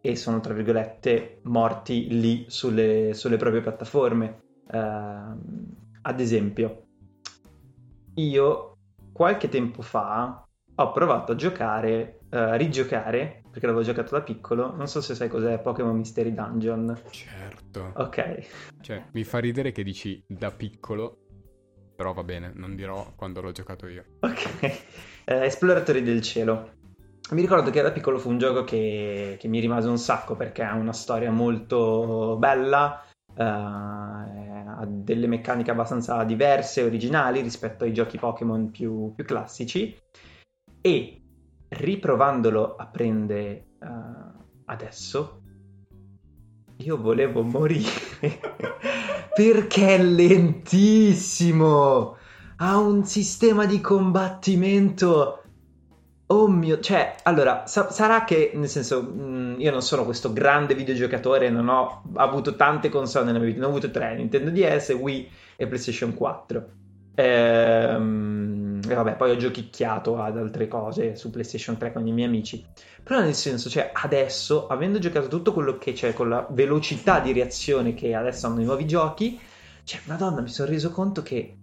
e 0.00 0.16
sono, 0.16 0.40
tra 0.40 0.54
virgolette, 0.54 1.40
morti 1.44 2.08
lì 2.20 2.44
sulle, 2.48 3.14
sulle 3.14 3.36
proprie 3.36 3.60
piattaforme. 3.60 4.42
Uh, 4.70 5.36
ad 6.02 6.20
esempio, 6.20 6.86
io 8.14 8.76
qualche 9.12 9.48
tempo 9.48 9.82
fa 9.82 10.46
ho 10.74 10.92
provato 10.92 11.32
a 11.32 11.34
giocare, 11.34 12.20
uh, 12.30 12.52
rigiocare, 12.52 13.42
perché 13.50 13.66
l'avevo 13.66 13.84
giocato 13.84 14.14
da 14.14 14.22
piccolo, 14.22 14.74
non 14.76 14.86
so 14.86 15.00
se 15.00 15.14
sai 15.14 15.28
cos'è 15.28 15.58
Pokémon 15.58 15.96
Mystery 15.96 16.32
Dungeon. 16.32 16.96
Certo. 17.10 17.92
Ok. 17.96 18.46
Cioè, 18.80 19.08
mi 19.12 19.24
fa 19.24 19.38
ridere 19.38 19.72
che 19.72 19.82
dici 19.82 20.22
da 20.26 20.52
piccolo, 20.52 21.24
però 21.96 22.12
va 22.12 22.22
bene, 22.22 22.52
non 22.54 22.76
dirò 22.76 23.12
quando 23.16 23.40
l'ho 23.40 23.50
giocato 23.50 23.88
io. 23.88 24.04
Ok. 24.20 24.62
Eh, 25.24 25.44
Esploratori 25.44 26.02
del 26.02 26.22
cielo. 26.22 26.76
Mi 27.30 27.42
ricordo 27.42 27.70
che 27.70 27.82
da 27.82 27.92
piccolo 27.92 28.18
fu 28.18 28.30
un 28.30 28.38
gioco 28.38 28.64
che, 28.64 29.36
che 29.38 29.48
mi 29.48 29.60
rimase 29.60 29.88
un 29.88 29.98
sacco 29.98 30.34
perché 30.34 30.62
ha 30.62 30.74
una 30.74 30.94
storia 30.94 31.30
molto 31.30 32.36
bella, 32.38 33.04
uh, 33.26 33.42
ha 33.42 34.86
delle 34.86 35.26
meccaniche 35.26 35.70
abbastanza 35.70 36.24
diverse, 36.24 36.82
originali 36.82 37.42
rispetto 37.42 37.84
ai 37.84 37.92
giochi 37.92 38.16
Pokémon 38.16 38.70
più, 38.70 39.12
più 39.14 39.26
classici 39.26 39.94
e 40.80 41.22
riprovandolo 41.68 42.76
a 42.76 42.86
prendere 42.86 43.66
uh, 43.80 44.42
adesso 44.64 45.42
io 46.76 46.96
volevo 46.96 47.42
morire 47.42 48.20
perché 49.34 49.96
è 49.96 50.02
lentissimo 50.02 52.16
ha 52.56 52.78
un 52.78 53.04
sistema 53.04 53.66
di 53.66 53.80
combattimento 53.80 55.37
Oh 56.30 56.46
mio, 56.46 56.78
cioè, 56.80 57.14
allora, 57.22 57.66
sa- 57.66 57.90
sarà 57.90 58.24
che, 58.24 58.50
nel 58.54 58.68
senso, 58.68 59.02
mh, 59.02 59.22
mm, 59.22 59.60
io 59.60 59.70
non 59.70 59.80
sono 59.80 60.04
questo 60.04 60.30
grande 60.30 60.74
videogiocatore, 60.74 61.48
non 61.48 61.68
ho 61.68 62.02
avuto 62.16 62.54
tante 62.54 62.90
console 62.90 63.24
nella 63.24 63.38
mia 63.38 63.46
vita, 63.46 63.60
ne 63.60 63.64
ho 63.64 63.68
avuto 63.70 63.90
tre, 63.90 64.14
Nintendo 64.14 64.50
DS, 64.50 64.90
Wii 64.90 65.30
e 65.56 65.66
PlayStation 65.66 66.14
4. 66.14 66.68
Ehm, 67.14 68.80
e 68.86 68.94
vabbè, 68.94 69.16
poi 69.16 69.30
ho 69.30 69.36
giochicchiato 69.36 70.20
ad 70.20 70.36
altre 70.36 70.68
cose 70.68 71.16
su 71.16 71.30
PlayStation 71.30 71.78
3 71.78 71.92
con 71.92 72.06
i 72.06 72.12
miei 72.12 72.28
amici. 72.28 72.62
Però 73.02 73.20
nel 73.20 73.34
senso, 73.34 73.70
cioè, 73.70 73.90
adesso, 73.94 74.66
avendo 74.66 74.98
giocato 74.98 75.28
tutto 75.28 75.54
quello 75.54 75.78
che 75.78 75.92
c'è, 75.92 76.12
con 76.12 76.28
la 76.28 76.46
velocità 76.50 77.20
di 77.20 77.32
reazione 77.32 77.94
che 77.94 78.14
adesso 78.14 78.46
hanno 78.46 78.60
i 78.60 78.64
nuovi 78.64 78.86
giochi, 78.86 79.40
cioè, 79.82 80.00
madonna, 80.04 80.42
mi 80.42 80.48
sono 80.48 80.68
reso 80.68 80.90
conto 80.90 81.22
che, 81.22 81.56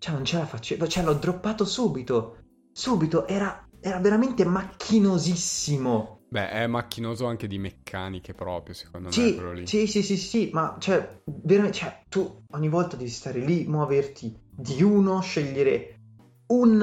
cioè, 0.00 0.14
non 0.14 0.24
ce 0.24 0.36
la 0.36 0.46
facevo, 0.46 0.88
cioè, 0.88 1.04
l'ho 1.04 1.14
droppato 1.14 1.64
subito. 1.64 2.38
Subito, 2.72 3.26
era 3.26 3.68
era 3.80 3.98
veramente 3.98 4.44
macchinosissimo. 4.44 6.18
Beh, 6.28 6.50
è 6.50 6.66
macchinoso 6.68 7.26
anche 7.26 7.48
di 7.48 7.58
meccaniche 7.58 8.34
proprio, 8.34 8.74
secondo 8.74 9.10
sì, 9.10 9.36
me. 9.40 9.66
Sì, 9.66 9.86
sì, 9.88 10.02
sì, 10.02 10.16
sì, 10.16 10.50
ma 10.52 10.76
cioè, 10.78 11.22
veramente, 11.24 11.78
cioè, 11.78 12.02
tu 12.08 12.44
ogni 12.52 12.68
volta 12.68 12.96
devi 12.96 13.10
stare 13.10 13.40
lì, 13.40 13.66
muoverti 13.66 14.38
di 14.48 14.80
uno, 14.80 15.20
scegliere 15.20 15.98
un, 16.48 16.80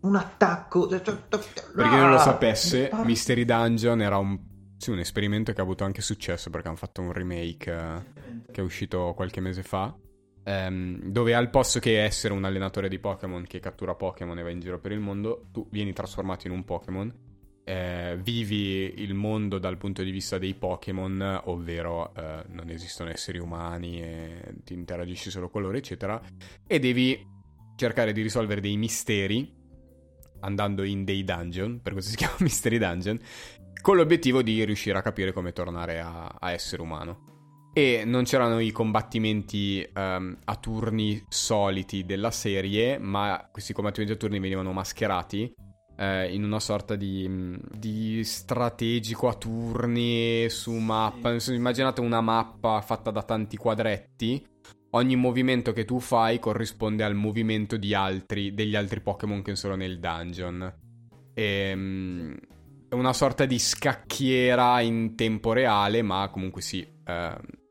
un 0.00 0.16
attacco. 0.16 0.88
Cioè, 0.88 1.00
per 1.00 1.88
chi 1.88 1.96
non 1.96 2.10
lo 2.10 2.16
ah, 2.16 2.20
sapesse, 2.20 2.86
par- 2.86 3.04
Mystery 3.04 3.44
Dungeon 3.44 4.00
era 4.00 4.18
un, 4.18 4.38
sì, 4.76 4.90
un 4.90 5.00
esperimento 5.00 5.52
che 5.52 5.60
ha 5.60 5.64
avuto 5.64 5.82
anche 5.82 6.00
successo 6.00 6.48
perché 6.50 6.68
hanno 6.68 6.76
fatto 6.76 7.00
un 7.00 7.12
remake 7.12 7.72
eh, 7.72 8.52
che 8.52 8.60
è 8.60 8.64
uscito 8.64 9.12
qualche 9.16 9.40
mese 9.40 9.64
fa 9.64 9.92
ehm, 10.46 11.10
dove 11.10 11.34
al 11.34 11.50
posto 11.50 11.80
che 11.80 12.02
essere 12.02 12.32
un 12.32 12.44
allenatore 12.44 12.88
di 12.88 12.98
Pokémon 13.00 13.44
che 13.46 13.58
cattura 13.58 13.94
Pokémon 13.94 14.38
e 14.38 14.42
va 14.42 14.50
in 14.50 14.60
giro 14.60 14.78
per 14.78 14.92
il 14.92 15.00
mondo, 15.00 15.46
tu 15.50 15.66
vieni 15.70 15.92
trasformato 15.92 16.46
in 16.46 16.52
un 16.52 16.64
Pokémon, 16.64 17.12
eh, 17.64 18.16
vivi 18.22 19.02
il 19.02 19.14
mondo 19.14 19.58
dal 19.58 19.76
punto 19.76 20.04
di 20.04 20.12
vista 20.12 20.38
dei 20.38 20.54
Pokémon, 20.54 21.42
ovvero 21.46 22.14
eh, 22.14 22.44
non 22.50 22.70
esistono 22.70 23.10
esseri 23.10 23.38
umani 23.38 24.00
e 24.00 24.54
ti 24.62 24.72
interagisci 24.72 25.30
solo 25.30 25.50
con 25.50 25.62
loro, 25.62 25.76
eccetera, 25.76 26.20
e 26.64 26.78
devi 26.78 27.34
cercare 27.74 28.12
di 28.12 28.22
risolvere 28.22 28.60
dei 28.60 28.76
misteri 28.76 29.52
andando 30.40 30.84
in 30.84 31.04
dei 31.04 31.24
dungeon, 31.24 31.80
per 31.82 31.92
questo 31.92 32.10
si 32.10 32.16
chiama 32.18 32.36
Mystery 32.38 32.78
Dungeon, 32.78 33.18
con 33.82 33.96
l'obiettivo 33.96 34.42
di 34.42 34.64
riuscire 34.64 34.96
a 34.96 35.02
capire 35.02 35.32
come 35.32 35.52
tornare 35.52 35.98
a, 35.98 36.36
a 36.38 36.52
essere 36.52 36.82
umano 36.82 37.34
e 37.78 38.04
non 38.06 38.24
c'erano 38.24 38.58
i 38.58 38.72
combattimenti 38.72 39.86
um, 39.94 40.34
a 40.44 40.56
turni 40.56 41.22
soliti 41.28 42.06
della 42.06 42.30
serie, 42.30 42.96
ma 42.96 43.50
questi 43.52 43.74
combattimenti 43.74 44.14
a 44.14 44.16
turni 44.16 44.38
venivano 44.38 44.72
mascherati 44.72 45.52
eh, 45.94 46.32
in 46.32 46.42
una 46.42 46.58
sorta 46.58 46.96
di, 46.96 47.26
mm, 47.28 47.56
di, 47.76 48.24
strategico 48.24 49.28
a 49.28 49.34
turni 49.34 50.48
su 50.48 50.72
mappa. 50.72 51.36
Immaginate 51.48 52.00
una 52.00 52.22
mappa 52.22 52.80
fatta 52.80 53.10
da 53.10 53.22
tanti 53.22 53.58
quadretti. 53.58 54.42
Ogni 54.92 55.16
movimento 55.16 55.74
che 55.74 55.84
tu 55.84 56.00
fai 56.00 56.38
corrisponde 56.38 57.04
al 57.04 57.14
movimento 57.14 57.76
di 57.76 57.92
altri, 57.92 58.54
degli 58.54 58.74
altri 58.74 59.02
Pokémon 59.02 59.42
che 59.42 59.54
sono 59.54 59.74
nel 59.74 60.00
dungeon. 60.00 60.74
E, 61.34 61.72
um, 61.74 62.34
è 62.88 62.94
una 62.94 63.12
sorta 63.12 63.44
di 63.44 63.58
scacchiera 63.58 64.80
in 64.80 65.14
tempo 65.14 65.52
reale, 65.52 66.00
ma 66.00 66.26
comunque 66.32 66.62
sì. 66.62 66.94
Uh, 67.04 67.64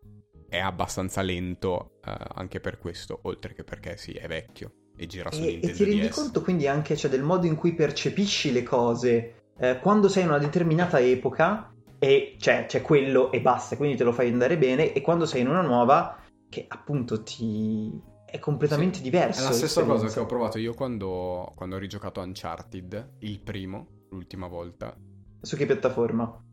è 0.48 0.60
abbastanza 0.60 1.22
lento 1.22 2.00
uh, 2.06 2.12
anche 2.36 2.60
per 2.60 2.80
questo, 2.80 3.20
oltre 3.24 3.54
che 3.54 3.64
perché 3.64 3.98
sì, 3.98 4.12
è 4.14 4.28
vecchio 4.28 4.72
e 4.96 5.06
gira 5.08 5.32
su 5.32 5.42
e, 5.42 5.46
Nintendo 5.46 5.68
E 5.68 5.72
ti 5.72 5.84
rendi 5.84 6.08
DS. 6.08 6.16
conto 6.16 6.42
quindi 6.42 6.68
anche 6.68 6.96
cioè, 6.96 7.10
del 7.10 7.24
modo 7.24 7.46
in 7.46 7.56
cui 7.56 7.74
percepisci 7.74 8.52
le 8.52 8.64
cose 8.64 9.34
eh, 9.58 9.80
quando 9.80 10.08
sei 10.10 10.24
in 10.24 10.30
una 10.30 10.38
determinata 10.38 11.00
epoca 11.00 11.74
e 11.98 12.36
cioè, 12.40 12.66
c'è 12.68 12.82
quello 12.82 13.32
e 13.32 13.42
basta, 13.42 13.78
quindi 13.78 13.96
te 13.96 14.04
lo 14.04 14.12
fai 14.12 14.32
andare 14.32 14.58
bene 14.58 14.94
e 14.94 15.02
quando 15.02 15.26
sei 15.26 15.42
in 15.42 15.48
una 15.48 15.62
nuova 15.62 16.20
che 16.50 16.66
appunto 16.68 17.24
ti 17.24 17.92
è 18.26 18.40
completamente 18.40 18.98
sì, 18.98 19.04
diverso. 19.04 19.42
È 19.42 19.44
la 19.46 19.52
stessa 19.52 19.84
cosa 19.84 20.08
che 20.08 20.20
ho 20.20 20.26
provato 20.26 20.58
io 20.58 20.74
quando, 20.74 21.52
quando 21.56 21.76
ho 21.76 21.80
rigiocato 21.80 22.22
Uncharted, 22.22 23.16
il 23.20 23.40
primo, 23.40 24.06
l'ultima 24.10 24.48
volta. 24.48 24.96
Su 25.42 25.56
che 25.56 25.66
piattaforma? 25.66 26.44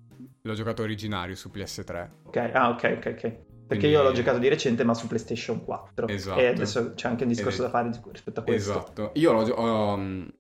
L'ho 0.45 0.55
giocato 0.55 0.83
originario 0.83 1.35
su 1.35 1.51
PS3. 1.53 2.11
Ok, 2.25 2.37
ah 2.37 2.71
ok, 2.71 2.95
ok, 2.97 3.15
ok. 3.17 3.52
Perché 3.67 3.87
io 3.87 4.03
l'ho 4.03 4.13
giocato 4.13 4.39
di 4.39 4.49
recente, 4.49 4.85
ma 4.85 4.95
su 4.95 5.07
PlayStation 5.07 5.65
4. 5.65 6.09
Esatto. 6.09 6.41
E 6.41 6.47
adesso 6.47 6.93
c'è 6.95 7.09
anche 7.09 7.23
un 7.23 7.31
discorso 7.31 7.63
da 7.63 7.71
fare 7.71 7.91
rispetto 8.11 8.41
a 8.41 8.43
questo. 8.43 8.71
Esatto. 8.71 9.11
Io 9.15 9.33
l'ho 9.33 9.49
ho, 9.55 9.95
um, 9.95 10.31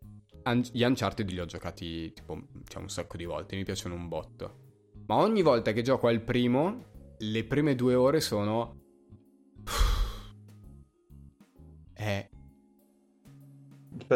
gli 0.73 0.83
Uncharted 0.83 1.31
li 1.31 1.41
ho 1.41 1.47
giocati 1.47 2.13
tipo 2.13 2.49
cioè, 2.69 2.83
un 2.83 2.89
sacco 2.89 3.17
di 3.17 3.25
volte, 3.25 3.57
mi 3.57 3.65
piacciono 3.65 3.95
un 3.95 4.09
botto. 4.09 4.61
Ma 5.07 5.17
ogni 5.17 5.43
volta 5.43 5.73
che 5.73 5.83
gioco 5.83 6.09
al 6.09 6.21
primo, 6.21 6.85
le 7.19 7.45
prime 7.45 7.75
due 7.75 7.95
ore 7.95 8.21
sono... 8.21 8.81
È 11.95 12.29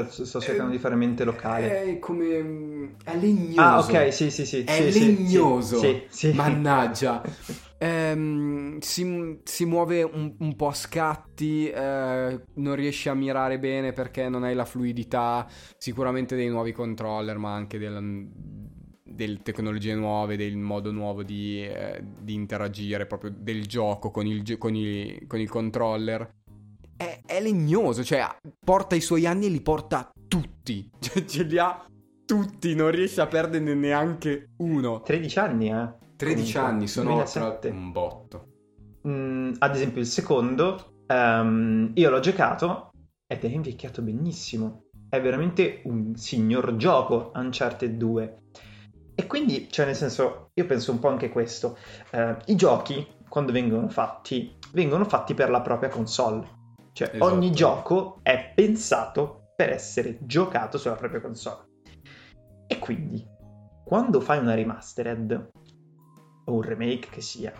Sto 0.09 0.41
cercando 0.41 0.73
di 0.73 0.79
fare 0.79 0.95
mente 0.95 1.25
locale. 1.25 1.83
È 1.83 1.99
come. 1.99 2.97
È 3.03 3.17
legnoso. 3.17 3.61
Ah, 3.61 3.79
ok, 3.79 4.13
sì, 4.13 4.31
sì, 4.31 4.45
sì. 4.45 4.65
È 4.65 4.91
sì, 4.91 5.01
legnoso. 5.01 5.79
Sì, 5.79 6.03
sì. 6.09 6.33
Mannaggia. 6.33 7.23
ehm, 7.79 8.79
si, 8.79 9.39
si, 9.45 9.65
muove 9.65 10.03
un, 10.03 10.35
un, 10.39 10.57
po' 10.57 10.69
a 10.69 10.75
scatti. 10.75 11.69
Eh, 11.69 12.41
non 12.55 12.75
riesci 12.75 13.09
a 13.09 13.15
mirare 13.15 13.59
bene 13.59 13.93
perché 13.93 14.29
non 14.29 14.45
hai 14.45 14.55
la 14.55 14.65
fluidità. 14.65 15.47
Sicuramente 15.79 16.37
dei 16.37 16.49
nuovi 16.49 16.73
controller, 16.73 17.39
ma 17.39 17.55
anche 17.55 17.79
del, 17.79 18.29
delle 19.03 19.41
tecnologie 19.43 19.95
nuove, 19.95 20.37
del 20.37 20.57
modo 20.57 20.93
nuovo 20.93 21.23
di, 21.23 21.63
eh, 21.63 22.03
di 22.21 22.35
interagire, 22.35 23.07
proprio 23.07 23.33
del 23.37 23.67
gioco 23.67 24.11
con 24.11 24.27
il, 24.27 24.59
con 24.59 24.75
i, 24.75 25.25
con 25.27 25.41
il 25.41 25.49
controller 25.49 26.45
è, 26.97 27.21
è, 27.25 27.41
legnoso, 27.41 28.03
cioè 28.05 28.27
porta 28.65 28.95
i 28.95 29.01
suoi 29.01 29.27
anni 29.27 29.47
e 29.47 29.49
li 29.49 29.61
porta 29.61 30.11
tutti, 30.29 30.91
cioè 30.99 31.25
ce 31.25 31.43
li 31.45 31.59
ha 31.59 31.87
tutti, 32.25 32.75
non 32.75 32.91
riesce 32.91 33.21
a 33.21 33.27
perderne 33.27 33.75
neanche 33.75 34.51
uno. 34.59 35.03
13 35.03 35.39
anni, 35.39 35.71
eh? 35.71 35.95
13 36.17 36.53
Comunque, 36.53 36.61
anni, 36.61 36.89
sono 36.89 37.23
tra... 37.25 37.59
un 37.71 37.93
botto. 37.93 38.47
Mm, 39.07 39.53
ad 39.59 39.75
esempio 39.75 40.01
il 40.01 40.07
secondo, 40.07 41.03
um, 41.07 41.93
io 41.95 42.11
l'ho 42.11 42.21
giocato 42.21 42.91
ed 43.27 43.45
è 43.45 43.49
invecchiato 43.49 44.03
benissimo. 44.03 44.85
È 45.09 45.21
veramente 45.21 45.83
un 45.85 46.17
signor 46.17 46.77
gioco 46.77 47.31
Uncharted 47.35 47.97
2. 47.97 48.39
E 49.15 49.27
quindi, 49.27 49.69
cioè 49.71 49.87
nel 49.87 49.97
senso, 49.97 50.51
io 50.55 50.67
penso 50.67 50.93
un 50.93 50.99
po' 50.99 51.09
anche 51.09 51.31
questo. 51.31 51.79
Eh, 52.11 52.37
I 52.47 52.55
giochi, 52.55 53.07
quando 53.29 53.53
vengono 53.53 53.89
fatti, 53.89 54.57
vengono 54.73 55.05
fatti 55.05 55.33
per 55.35 55.49
la 55.49 55.63
propria 55.63 55.89
console. 55.89 56.56
Cioè 56.97 57.11
esatto. 57.13 57.31
ogni 57.31 57.53
gioco 57.53 58.21
è 58.23 58.53
pensato 58.55 59.51
per 59.55 59.69
essere 59.69 60.17
giocato 60.23 60.79
sulla 60.79 60.95
propria 60.95 61.21
console. 61.21 61.67
E 62.67 62.79
quindi, 62.79 63.23
quando 63.85 64.19
fai 64.23 64.39
una 64.39 64.55
remastered 64.55 65.51
o 66.47 66.53
un 66.55 66.63
remake 66.63 67.09
che 67.11 67.21
sia, 67.21 67.53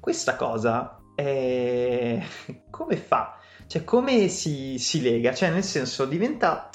questa 0.00 0.34
cosa 0.34 1.00
è... 1.14 2.20
come 2.68 2.96
fa? 2.96 3.38
Cioè 3.68 3.84
come 3.84 4.26
si, 4.26 4.76
si 4.78 5.00
lega? 5.00 5.32
Cioè 5.32 5.52
nel 5.52 5.62
senso 5.62 6.04
diventa, 6.04 6.68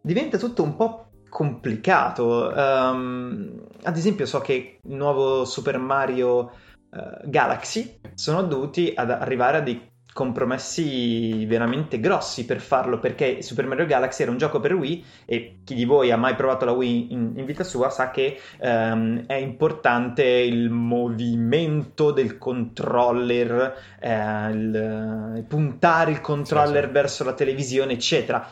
diventa 0.00 0.38
tutto 0.38 0.62
un 0.62 0.76
po' 0.76 1.10
complicato. 1.28 2.52
Um, 2.54 3.66
ad 3.82 3.96
esempio, 3.96 4.24
so 4.24 4.38
che 4.38 4.78
il 4.84 4.94
nuovo 4.94 5.44
Super 5.44 5.78
Mario 5.78 6.38
uh, 6.90 7.28
Galaxy 7.28 7.98
sono 8.14 8.44
dovuti 8.44 8.92
ad 8.94 9.10
arrivare 9.10 9.56
a 9.56 9.62
dei 9.62 9.96
compromessi 10.18 11.46
veramente 11.46 12.00
grossi 12.00 12.44
per 12.44 12.60
farlo 12.60 12.98
perché 12.98 13.40
Super 13.40 13.68
Mario 13.68 13.86
Galaxy 13.86 14.22
era 14.22 14.32
un 14.32 14.36
gioco 14.36 14.58
per 14.58 14.74
Wii 14.74 15.04
e 15.24 15.60
chi 15.62 15.76
di 15.76 15.84
voi 15.84 16.10
ha 16.10 16.16
mai 16.16 16.34
provato 16.34 16.64
la 16.64 16.72
Wii 16.72 17.12
in, 17.12 17.34
in 17.36 17.44
vita 17.44 17.62
sua 17.62 17.88
sa 17.88 18.10
che 18.10 18.36
um, 18.58 19.26
è 19.26 19.34
importante 19.34 20.24
il 20.24 20.70
movimento 20.70 22.10
del 22.10 22.36
controller, 22.36 23.76
eh, 24.00 24.50
il, 24.50 25.34
il 25.36 25.44
puntare 25.44 26.10
il 26.10 26.20
controller 26.20 26.82
sì, 26.82 26.88
sì. 26.88 26.92
verso 26.92 27.22
la 27.22 27.34
televisione, 27.34 27.92
eccetera 27.92 28.48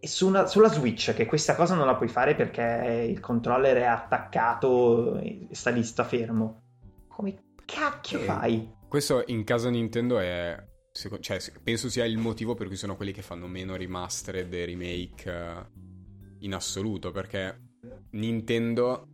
su 0.00 0.28
una, 0.28 0.46
sulla 0.46 0.68
Switch, 0.68 1.12
che 1.12 1.26
questa 1.26 1.56
cosa 1.56 1.74
non 1.74 1.86
la 1.86 1.96
puoi 1.96 2.08
fare 2.08 2.36
perché 2.36 3.06
il 3.10 3.18
controller 3.18 3.78
è 3.78 3.84
attaccato 3.86 5.18
e 5.18 5.48
sta 5.50 5.70
lì, 5.70 5.82
sta 5.82 6.04
fermo. 6.04 6.60
Come 7.08 7.34
cacchio 7.64 8.20
e 8.20 8.22
fai? 8.22 8.72
Questo 8.86 9.24
in 9.26 9.42
caso 9.42 9.70
Nintendo 9.70 10.20
è. 10.20 10.72
Cioè, 10.94 11.40
penso 11.62 11.88
sia 11.88 12.04
il 12.04 12.18
motivo 12.18 12.54
per 12.54 12.68
cui 12.68 12.76
sono 12.76 12.94
quelli 12.94 13.10
che 13.10 13.22
fanno 13.22 13.48
meno 13.48 13.74
remastered 13.74 14.52
e 14.54 14.64
remake 14.64 15.30
eh, 15.30 15.66
in 16.40 16.54
assoluto. 16.54 17.10
Perché 17.10 17.72
Nintendo 18.10 19.08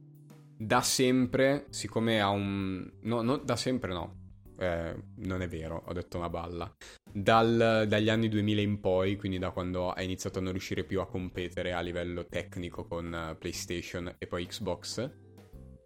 da 0.59 0.83
sempre, 0.83 1.67
siccome 1.71 2.21
ha 2.21 2.29
un. 2.29 2.87
No, 3.03 3.23
no 3.23 3.39
da 3.39 3.57
sempre 3.57 3.93
no. 3.93 4.19
Eh, 4.59 4.95
non 5.17 5.41
è 5.41 5.49
vero, 5.49 5.83
ho 5.87 5.93
detto 5.95 6.19
una 6.19 6.29
balla 6.29 6.71
dal, 7.13 7.87
dagli 7.89 8.09
anni 8.09 8.29
2000 8.29 8.61
in 8.61 8.81
poi, 8.81 9.17
quindi 9.17 9.39
da 9.39 9.51
quando 9.51 9.91
ha 9.91 10.03
iniziato 10.03 10.39
a 10.39 10.43
non 10.43 10.53
riuscire 10.53 10.85
più 10.85 11.01
a 11.01 11.07
competere 11.07 11.73
a 11.73 11.81
livello 11.81 12.27
tecnico 12.27 12.85
con 12.85 13.07
uh, 13.07 13.39
PlayStation 13.39 14.15
e 14.19 14.27
poi 14.27 14.47
Xbox, 14.47 15.11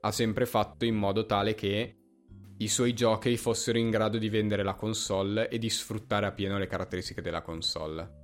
ha 0.01 0.13
sempre 0.13 0.47
fatto 0.47 0.85
in 0.85 0.97
modo 0.97 1.25
tale 1.27 1.55
che 1.55 1.97
i 2.59 2.69
suoi 2.69 2.93
giochi 2.93 3.37
fossero 3.37 3.79
in 3.79 3.91
grado 3.91 4.19
di 4.19 4.29
vendere 4.29 4.63
la 4.63 4.75
console 4.75 5.49
e 5.49 5.59
di 5.59 5.71
sfruttare 5.71 6.27
appieno 6.27 6.59
le 6.59 6.67
caratteristiche 6.67 7.23
della 7.23 7.43
console. 7.43 8.23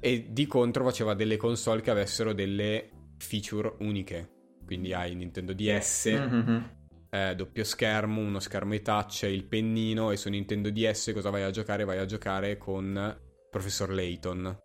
E 0.00 0.28
di 0.30 0.46
contro 0.46 0.84
faceva 0.84 1.14
delle 1.14 1.36
console 1.36 1.80
che 1.80 1.90
avessero 1.90 2.32
delle 2.32 2.90
feature 3.18 3.74
uniche. 3.80 4.36
Quindi 4.64 4.92
hai 4.92 5.14
Nintendo 5.14 5.52
DS, 5.52 6.10
mm-hmm 6.10 6.76
eh, 7.10 7.34
doppio 7.34 7.64
schermo, 7.64 8.20
uno 8.20 8.38
schermo 8.38 8.74
e 8.74 8.82
touch, 8.82 9.22
il 9.22 9.44
pennino 9.44 10.10
e 10.10 10.16
su 10.16 10.28
Nintendo 10.28 10.70
DS 10.70 11.12
cosa 11.14 11.30
vai 11.30 11.42
a 11.42 11.50
giocare? 11.50 11.84
Vai 11.84 11.98
a 11.98 12.04
giocare 12.04 12.58
con 12.58 13.18
Professor 13.50 13.90
Layton. 13.90 14.58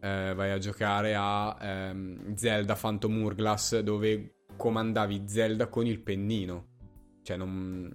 Eh, 0.00 0.32
vai 0.34 0.50
a 0.50 0.58
giocare 0.58 1.14
a 1.16 1.56
ehm, 1.60 2.34
Zelda 2.34 2.74
Phantom 2.74 3.22
Hourglass 3.22 3.80
dove 3.80 4.44
comandavi 4.56 5.24
Zelda 5.26 5.68
con 5.68 5.86
il 5.86 6.00
pennino. 6.00 6.72
Cioè 7.22 7.36
non, 7.36 7.92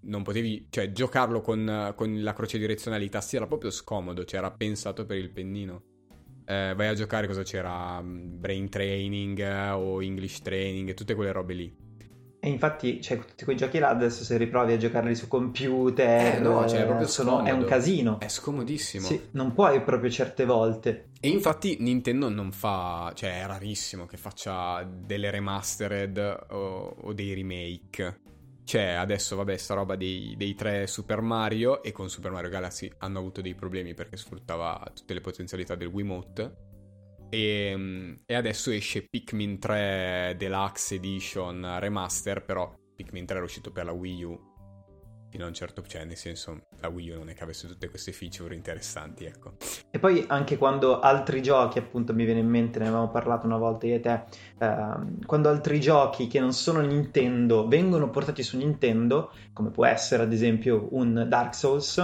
non 0.00 0.22
potevi... 0.22 0.66
Cioè 0.70 0.92
giocarlo 0.92 1.40
con, 1.40 1.92
con, 1.96 2.22
la 2.22 2.32
croce 2.32 2.58
direzionale 2.58 3.04
i 3.04 3.08
tasti 3.08 3.36
era 3.36 3.46
proprio 3.46 3.70
scomodo, 3.70 4.24
cioè 4.24 4.40
era 4.40 4.50
pensato 4.50 5.06
per 5.06 5.16
il 5.16 5.30
pennino. 5.30 5.82
Eh, 6.46 6.74
vai 6.76 6.88
a 6.88 6.94
giocare 6.94 7.26
cosa 7.26 7.42
c'era? 7.42 8.02
Brain 8.02 8.68
Training 8.68 9.38
eh, 9.38 9.70
o 9.70 10.02
English 10.02 10.42
Training, 10.42 10.94
tutte 10.94 11.14
quelle 11.14 11.32
robe 11.32 11.54
lì. 11.54 11.84
E 12.44 12.48
infatti, 12.48 13.00
cioè, 13.00 13.18
tutti 13.24 13.44
quei 13.44 13.56
giochi 13.56 13.78
là 13.78 13.88
adesso 13.88 14.22
se 14.22 14.36
riprovi 14.36 14.74
a 14.74 14.76
giocarli 14.76 15.14
su 15.14 15.28
computer, 15.28 16.36
eh, 16.36 16.38
no, 16.40 16.68
cioè, 16.68 16.82
è, 16.82 16.84
proprio 16.84 17.06
sono, 17.06 17.42
è 17.42 17.50
un 17.52 17.64
casino. 17.64 18.20
È 18.20 18.28
scomodissimo. 18.28 19.06
Sì, 19.06 19.28
non 19.30 19.54
puoi 19.54 19.82
proprio 19.82 20.10
certe 20.10 20.44
volte. 20.44 21.08
E 21.20 21.28
infatti 21.30 21.78
Nintendo 21.80 22.28
non 22.28 22.52
fa, 22.52 23.12
cioè 23.14 23.40
è 23.40 23.46
rarissimo 23.46 24.04
che 24.04 24.18
faccia 24.18 24.86
delle 24.86 25.30
remastered 25.30 26.46
o, 26.50 26.96
o 27.00 27.12
dei 27.14 27.32
remake. 27.32 28.20
Cioè, 28.64 28.92
adesso, 28.92 29.36
vabbè, 29.36 29.56
sta 29.56 29.74
roba 29.74 29.94
dei, 29.94 30.34
dei, 30.36 30.54
tre 30.54 30.86
Super 30.86 31.20
Mario 31.20 31.82
e 31.82 31.92
con 31.92 32.08
Super 32.08 32.30
Mario 32.30 32.48
Galaxy 32.48 32.90
hanno 32.98 33.18
avuto 33.18 33.42
dei 33.42 33.54
problemi 33.54 33.94
perché 33.94 34.16
sfruttava 34.16 34.90
tutte 34.94 35.12
le 35.12 35.20
potenzialità 35.20 35.74
del 35.74 35.88
Wiimote 35.88 36.72
e, 37.34 37.70
ehm, 37.72 38.20
e, 38.26 38.34
adesso 38.34 38.70
esce 38.70 39.06
Pikmin 39.08 39.58
3 39.58 40.36
Deluxe 40.38 40.94
Edition 40.94 41.78
Remaster, 41.80 42.44
però 42.44 42.72
Pikmin 42.94 43.26
3 43.26 43.36
era 43.36 43.44
uscito 43.44 43.72
per 43.72 43.84
la 43.86 43.92
Wii 43.92 44.22
U. 44.22 44.52
Fino 45.34 45.46
a 45.46 45.48
un 45.48 45.54
certo 45.54 45.82
cioè 45.84 46.04
nel 46.04 46.16
senso, 46.16 46.66
la 46.78 46.86
Wii 46.86 47.10
U 47.10 47.18
non 47.18 47.28
è 47.28 47.34
che 47.34 47.42
avesse 47.42 47.66
tutte 47.66 47.90
queste 47.90 48.12
feature 48.12 48.54
interessanti, 48.54 49.24
ecco. 49.24 49.54
E 49.90 49.98
poi 49.98 50.24
anche 50.28 50.56
quando 50.56 51.00
altri 51.00 51.42
giochi, 51.42 51.80
appunto 51.80 52.14
mi 52.14 52.24
viene 52.24 52.38
in 52.38 52.46
mente, 52.46 52.78
ne 52.78 52.84
avevamo 52.84 53.10
parlato 53.10 53.44
una 53.44 53.56
volta 53.56 53.84
io 53.84 53.96
e 53.96 54.00
te, 54.00 54.22
ehm, 54.58 55.26
quando 55.26 55.48
altri 55.48 55.80
giochi 55.80 56.28
che 56.28 56.38
non 56.38 56.52
sono 56.52 56.82
Nintendo 56.82 57.66
vengono 57.66 58.10
portati 58.10 58.44
su 58.44 58.56
Nintendo, 58.56 59.32
come 59.52 59.70
può 59.70 59.84
essere 59.84 60.22
ad 60.22 60.32
esempio 60.32 60.86
un 60.92 61.26
Dark 61.28 61.56
Souls, 61.56 61.98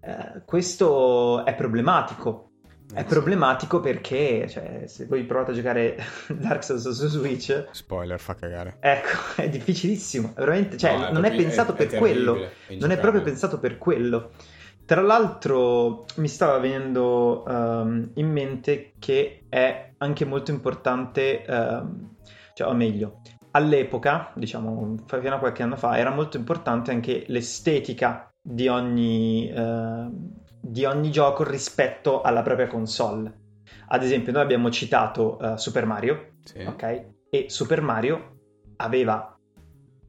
eh, 0.00 0.42
questo 0.46 1.44
è 1.44 1.54
problematico 1.54 2.49
è 2.92 3.04
problematico 3.04 3.80
perché, 3.80 4.46
cioè, 4.48 4.82
se 4.86 5.06
voi 5.06 5.24
provate 5.24 5.52
a 5.52 5.54
giocare 5.54 5.96
Dark 6.28 6.64
Souls 6.64 6.88
su 6.90 7.06
Switch... 7.06 7.68
Spoiler, 7.70 8.18
fa 8.18 8.34
cagare. 8.34 8.76
Ecco, 8.80 9.18
è 9.40 9.48
difficilissimo, 9.48 10.32
veramente, 10.36 10.76
cioè, 10.76 10.96
no, 10.96 11.10
non 11.12 11.24
è, 11.24 11.34
pensato 11.34 11.72
è, 11.72 11.76
per 11.76 11.88
è 11.88 11.98
quello, 11.98 12.48
non 12.78 12.90
è 12.90 12.98
proprio 12.98 13.22
pensato 13.22 13.58
per 13.58 13.78
quello. 13.78 14.30
Tra 14.84 15.02
l'altro 15.02 16.04
mi 16.16 16.26
stava 16.26 16.58
venendo 16.58 17.44
um, 17.46 18.10
in 18.14 18.28
mente 18.28 18.94
che 18.98 19.44
è 19.48 19.92
anche 19.98 20.24
molto 20.24 20.50
importante, 20.50 21.44
um, 21.46 22.16
cioè, 22.54 22.66
o 22.66 22.74
meglio, 22.74 23.20
all'epoca, 23.52 24.32
diciamo, 24.34 24.96
fino 25.06 25.34
a 25.34 25.38
qualche 25.38 25.62
anno 25.62 25.76
fa, 25.76 25.96
era 25.96 26.10
molto 26.10 26.36
importante 26.36 26.90
anche 26.90 27.24
l'estetica 27.28 28.32
di 28.42 28.68
ogni, 28.68 29.52
uh, 29.54 30.39
di 30.60 30.84
ogni 30.84 31.10
gioco 31.10 31.42
rispetto 31.42 32.20
alla 32.20 32.42
propria 32.42 32.66
console. 32.66 33.38
Ad 33.88 34.02
esempio, 34.02 34.32
noi 34.32 34.42
abbiamo 34.42 34.70
citato 34.70 35.36
uh, 35.40 35.56
Super 35.56 35.86
Mario, 35.86 36.34
sì. 36.44 36.60
ok? 36.60 37.06
E 37.30 37.46
Super 37.48 37.80
Mario 37.80 38.38
aveva 38.76 39.36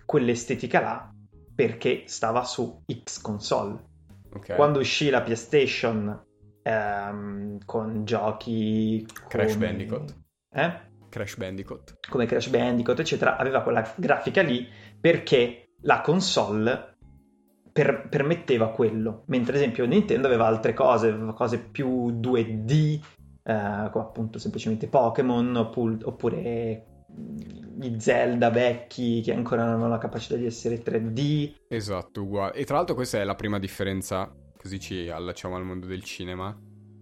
quell'estetica 0.05 0.81
là 0.81 1.13
perché 1.53 2.03
stava 2.05 2.43
su 2.43 2.83
X 2.91 3.21
console. 3.21 3.89
Okay. 4.33 4.55
Quando 4.55 4.79
uscì 4.79 5.09
la 5.09 5.21
PlayStation 5.21 6.25
ehm, 6.63 7.59
con 7.65 8.05
giochi 8.05 9.05
Crash 9.27 9.53
come... 9.53 9.65
Bandicoot. 9.67 10.15
Eh? 10.51 10.89
Crash 11.09 11.37
Bandicoot. 11.37 11.97
Come 12.09 12.25
Crash 12.25 12.47
Bandicoot, 12.47 12.99
eccetera, 12.99 13.37
aveva 13.37 13.61
quella 13.61 13.93
grafica 13.95 14.41
lì 14.41 14.67
perché 14.99 15.73
la 15.81 16.01
console 16.01 16.90
per, 17.71 18.07
permetteva 18.09 18.69
quello, 18.69 19.23
mentre 19.27 19.53
ad 19.53 19.61
esempio 19.61 19.85
Nintendo 19.85 20.27
aveva 20.27 20.45
altre 20.45 20.73
cose, 20.73 21.09
aveva 21.09 21.33
cose 21.33 21.59
più 21.59 22.11
2D, 22.11 22.99
eh, 23.43 23.89
come 23.91 24.03
appunto 24.03 24.39
semplicemente 24.39 24.87
Pokémon, 24.87 25.55
oppure, 25.55 25.97
oppure 26.03 26.85
gli 27.13 27.99
Zelda 27.99 28.49
vecchi 28.49 29.21
che 29.21 29.33
ancora 29.33 29.65
non 29.65 29.73
hanno 29.75 29.87
la 29.87 29.97
capacità 29.97 30.35
di 30.35 30.45
essere 30.45 30.81
3D. 30.81 31.53
Esatto, 31.67 32.21
uguale. 32.21 32.53
E 32.53 32.63
tra 32.63 32.77
l'altro 32.77 32.95
questa 32.95 33.19
è 33.19 33.23
la 33.23 33.35
prima 33.35 33.59
differenza, 33.59 34.33
così 34.57 34.79
ci 34.79 35.09
allacciamo 35.09 35.55
al 35.55 35.63
mondo 35.63 35.87
del 35.87 36.03
cinema, 36.03 36.55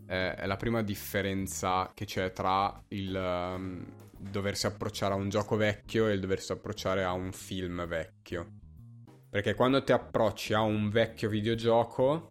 eh, 0.07 0.33
è 0.35 0.45
la 0.45 0.57
prima 0.57 0.81
differenza 0.81 1.91
che 1.93 2.05
c'è 2.05 2.31
tra 2.31 2.83
il 2.89 3.13
um, 3.15 3.85
doversi 4.17 4.65
approcciare 4.65 5.13
a 5.13 5.17
un 5.17 5.29
gioco 5.29 5.55
vecchio 5.55 6.07
e 6.07 6.13
il 6.13 6.19
doversi 6.19 6.51
approcciare 6.51 7.03
a 7.03 7.13
un 7.13 7.31
film 7.31 7.85
vecchio. 7.87 8.58
Perché 9.29 9.53
quando 9.53 9.83
ti 9.83 9.91
approcci 9.91 10.53
a 10.53 10.61
un 10.61 10.89
vecchio 10.89 11.29
videogioco, 11.29 12.29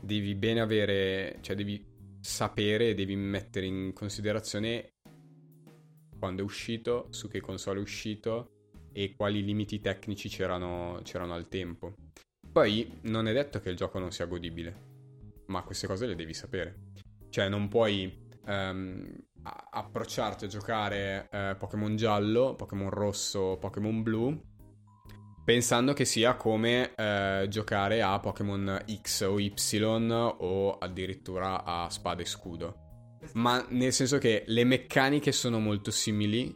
devi 0.00 0.34
bene 0.34 0.60
avere, 0.60 1.38
cioè 1.42 1.54
devi 1.54 1.88
sapere 2.20 2.94
devi 2.94 3.16
mettere 3.16 3.66
in 3.66 3.92
considerazione 3.94 4.92
quando 6.18 6.42
è 6.42 6.44
uscito, 6.44 7.06
su 7.10 7.28
che 7.28 7.40
console 7.40 7.78
è 7.78 7.82
uscito 7.82 8.50
e 8.92 9.14
quali 9.16 9.42
limiti 9.42 9.80
tecnici 9.80 10.28
c'erano, 10.28 11.00
c'erano 11.02 11.32
al 11.32 11.48
tempo. 11.48 11.94
Poi 12.52 12.98
non 13.02 13.26
è 13.26 13.32
detto 13.32 13.60
che 13.60 13.70
il 13.70 13.76
gioco 13.76 13.98
non 13.98 14.10
sia 14.10 14.26
godibile, 14.26 15.42
ma 15.46 15.62
queste 15.62 15.86
cose 15.86 16.06
le 16.06 16.14
devi 16.14 16.34
sapere. 16.34 16.88
Cioè 17.30 17.48
non 17.48 17.68
puoi 17.68 18.28
um, 18.46 19.08
approcciarti 19.42 20.44
a 20.44 20.48
giocare 20.48 21.28
eh, 21.30 21.56
Pokémon 21.58 21.96
giallo, 21.96 22.54
Pokémon 22.54 22.90
rosso, 22.90 23.56
Pokémon 23.58 24.02
blu, 24.02 24.49
pensando 25.50 25.94
che 25.94 26.04
sia 26.04 26.36
come 26.36 26.94
eh, 26.94 27.46
giocare 27.48 28.02
a 28.02 28.20
Pokémon 28.20 28.84
X 29.02 29.22
o 29.22 29.40
Y 29.40 29.52
o 30.12 30.78
addirittura 30.78 31.64
a 31.64 31.90
spada 31.90 32.22
e 32.22 32.24
scudo. 32.24 33.18
Ma 33.32 33.66
nel 33.70 33.92
senso 33.92 34.18
che 34.18 34.44
le 34.46 34.62
meccaniche 34.62 35.32
sono 35.32 35.58
molto 35.58 35.90
simili, 35.90 36.54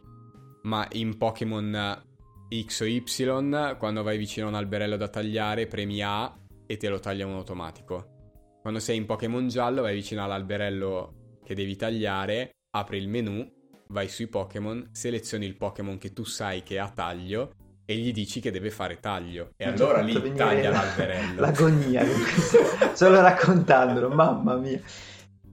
ma 0.61 0.87
in 0.93 1.17
Pokémon 1.17 2.03
X 2.49 2.79
o 2.79 2.85
Y, 2.85 3.75
quando 3.77 4.01
vai 4.01 4.17
vicino 4.17 4.45
a 4.45 4.49
un 4.51 4.55
alberello 4.55 4.95
da 4.95 5.09
tagliare, 5.09 5.67
premi 5.67 6.01
A 6.01 6.33
e 6.65 6.77
te 6.77 6.87
lo 6.87 6.99
taglia 6.99 7.25
un 7.25 7.33
automatico. 7.33 8.59
Quando 8.61 8.79
sei 8.79 8.95
in 8.95 9.05
Pokémon 9.05 9.49
giallo, 9.49 9.81
vai 9.81 9.95
vicino 9.95 10.23
all'alberello 10.23 11.39
che 11.43 11.53
devi 11.53 11.75
tagliare, 11.75 12.51
apri 12.69 12.97
il 12.99 13.09
menu, 13.09 13.45
vai 13.89 14.07
sui 14.07 14.27
Pokémon, 14.27 14.87
selezioni 14.93 15.45
il 15.45 15.57
Pokémon 15.57 15.97
che 15.97 16.13
tu 16.13 16.23
sai 16.23 16.63
che 16.63 16.79
ha 16.79 16.89
taglio 16.89 17.55
e 17.85 17.95
gli 17.95 18.11
dici 18.11 18.39
che 18.39 18.51
deve 18.51 18.71
fare 18.71 18.99
taglio. 18.99 19.51
E 19.55 19.65
allora 19.65 20.01
lì 20.01 20.33
taglia 20.33 20.71
l'alberello. 20.71 21.39
L'agonia, 21.39 22.03
solo 22.93 23.21
raccontandolo, 23.21 24.09
mamma 24.09 24.55
mia. 24.55 24.81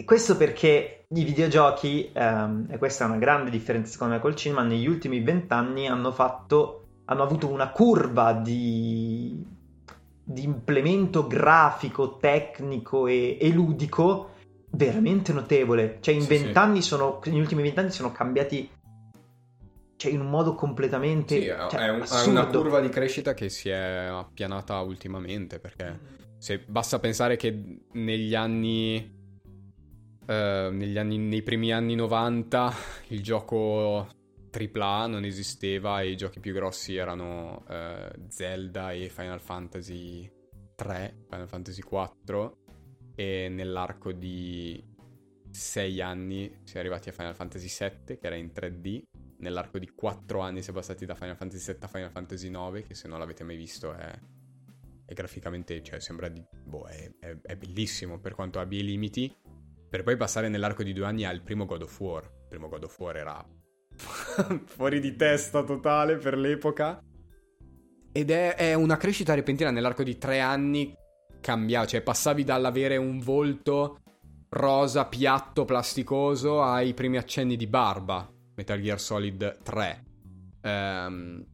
Questo 0.05 0.37
perché 0.37 1.05
i 1.09 1.25
videogiochi, 1.25 2.11
ehm, 2.12 2.66
e 2.71 2.79
questa 2.79 3.05
è 3.05 3.09
una 3.09 3.18
grande 3.18 3.51
differenza 3.51 3.92
secondo 3.92 4.14
me 4.14 4.21
col 4.21 4.35
cinema, 4.35 4.62
negli 4.62 4.87
ultimi 4.87 5.21
vent'anni 5.21 5.87
hanno 5.87 6.11
fatto, 6.11 6.87
hanno 7.05 7.23
avuto 7.23 7.49
una 7.49 7.68
curva 7.71 8.33
di, 8.33 9.45
di 10.25 10.42
implemento 10.42 11.27
grafico, 11.27 12.16
tecnico 12.16 13.07
e, 13.07 13.37
e 13.38 13.51
ludico 13.51 14.31
veramente 14.71 15.33
notevole. 15.33 15.99
Cioè, 16.01 16.14
in 16.14 16.27
vent'anni 16.27 16.81
sì, 16.81 16.88
sono. 16.88 17.21
Negli 17.25 17.40
ultimi 17.40 17.62
vent'anni 17.62 17.90
sono 17.90 18.12
cambiati. 18.12 18.68
Cioè, 20.02 20.12
in 20.12 20.20
un 20.20 20.30
modo 20.30 20.54
completamente. 20.54 21.40
Sì, 21.40 21.46
cioè, 21.46 21.86
è, 21.86 21.90
un, 21.90 22.02
è, 22.02 22.26
una 22.26 22.46
curva 22.46 22.80
di 22.80 22.88
crescita 22.88 23.34
che 23.34 23.48
si 23.48 23.68
è 23.68 24.08
appianata 24.10 24.80
ultimamente. 24.80 25.60
Perché 25.60 25.98
se 26.38 26.58
basta 26.58 26.98
pensare 26.98 27.36
che 27.36 27.80
negli 27.92 28.34
anni. 28.34 29.20
Uh, 30.22 30.70
negli 30.70 30.98
anni, 30.98 31.18
nei 31.18 31.42
primi 31.42 31.72
anni 31.72 31.96
90 31.96 32.72
il 33.08 33.24
gioco 33.24 34.06
AAA 34.52 35.06
non 35.08 35.24
esisteva 35.24 36.00
e 36.00 36.10
i 36.10 36.16
giochi 36.16 36.38
più 36.38 36.52
grossi 36.52 36.94
erano 36.94 37.64
uh, 37.68 38.28
Zelda 38.28 38.92
e 38.92 39.08
Final 39.08 39.40
Fantasy 39.40 40.30
3, 40.76 41.24
Final 41.28 41.48
Fantasy 41.48 41.82
4 41.82 42.56
e 43.16 43.48
nell'arco 43.50 44.12
di 44.12 44.80
6 45.50 46.00
anni 46.00 46.60
si 46.62 46.76
è 46.76 46.78
arrivati 46.78 47.08
a 47.08 47.12
Final 47.12 47.34
Fantasy 47.34 47.66
VII 47.66 48.18
che 48.18 48.26
era 48.26 48.36
in 48.36 48.52
3D 48.54 49.02
nell'arco 49.42 49.78
di 49.78 49.90
4 49.90 50.40
anni 50.40 50.62
si 50.62 50.70
è 50.70 50.72
passati 50.72 51.05
da 51.05 51.14
Final 51.14 51.37
Fantasy 51.37 51.72
VII 51.72 51.83
a 51.83 51.88
Final 51.88 52.11
Fantasy 52.11 52.48
IX 52.48 52.87
che 52.87 52.94
se 52.94 53.09
non 53.09 53.18
l'avete 53.18 53.44
mai 53.44 53.57
visto 53.57 53.92
è, 53.92 54.18
è 55.05 55.12
graficamente 55.12 55.83
cioè 55.83 56.00
sembra 56.00 56.28
di 56.28 56.42
boh 56.64 56.87
è, 56.87 57.11
è, 57.20 57.37
è, 57.42 57.57
bellissimo 57.57 58.18
per 58.18 58.35
quanto 58.35 58.59
abbia 58.59 58.78
i 58.78 58.85
limiti. 58.85 59.35
Per 59.92 60.02
poi 60.05 60.16
passare 60.16 60.48
nell'arco 60.48 60.83
di 60.83 60.94
due 60.94 61.05
anni 61.05 61.24
al 61.26 61.42
primo 61.42 61.66
God 61.66 61.83
of 61.83 62.00
War. 62.00 62.24
Il 62.24 62.46
primo 62.48 62.68
God 62.68 62.85
of 62.85 62.98
War 62.98 63.16
era 63.16 63.46
fuori 64.64 65.00
di 65.00 65.14
testa 65.16 65.62
totale 65.64 66.16
per 66.16 66.38
l'epoca. 66.38 67.02
Ed 68.11 68.31
è, 68.31 68.55
è 68.55 68.74
una 68.74 68.96
crescita 68.96 69.35
repentina 69.35 69.70
nell'arco 69.70 70.02
di 70.02 70.16
tre 70.16 70.40
anni 70.40 70.94
cambiava, 71.40 71.87
cioè 71.87 72.00
passavi 72.00 72.44
dall'avere 72.44 72.96
un 72.96 73.18
volto 73.18 73.98
rosa, 74.50 75.07
piatto, 75.07 75.64
plasticoso 75.64 76.62
ai 76.62 76.94
primi 76.94 77.16
accenni 77.16 77.57
di 77.57 77.66
barba, 77.66 78.31
Metal 78.62 78.81
Gear 78.81 79.01
Solid 79.01 79.62
3. 79.62 80.05
Ehm, 80.62 81.46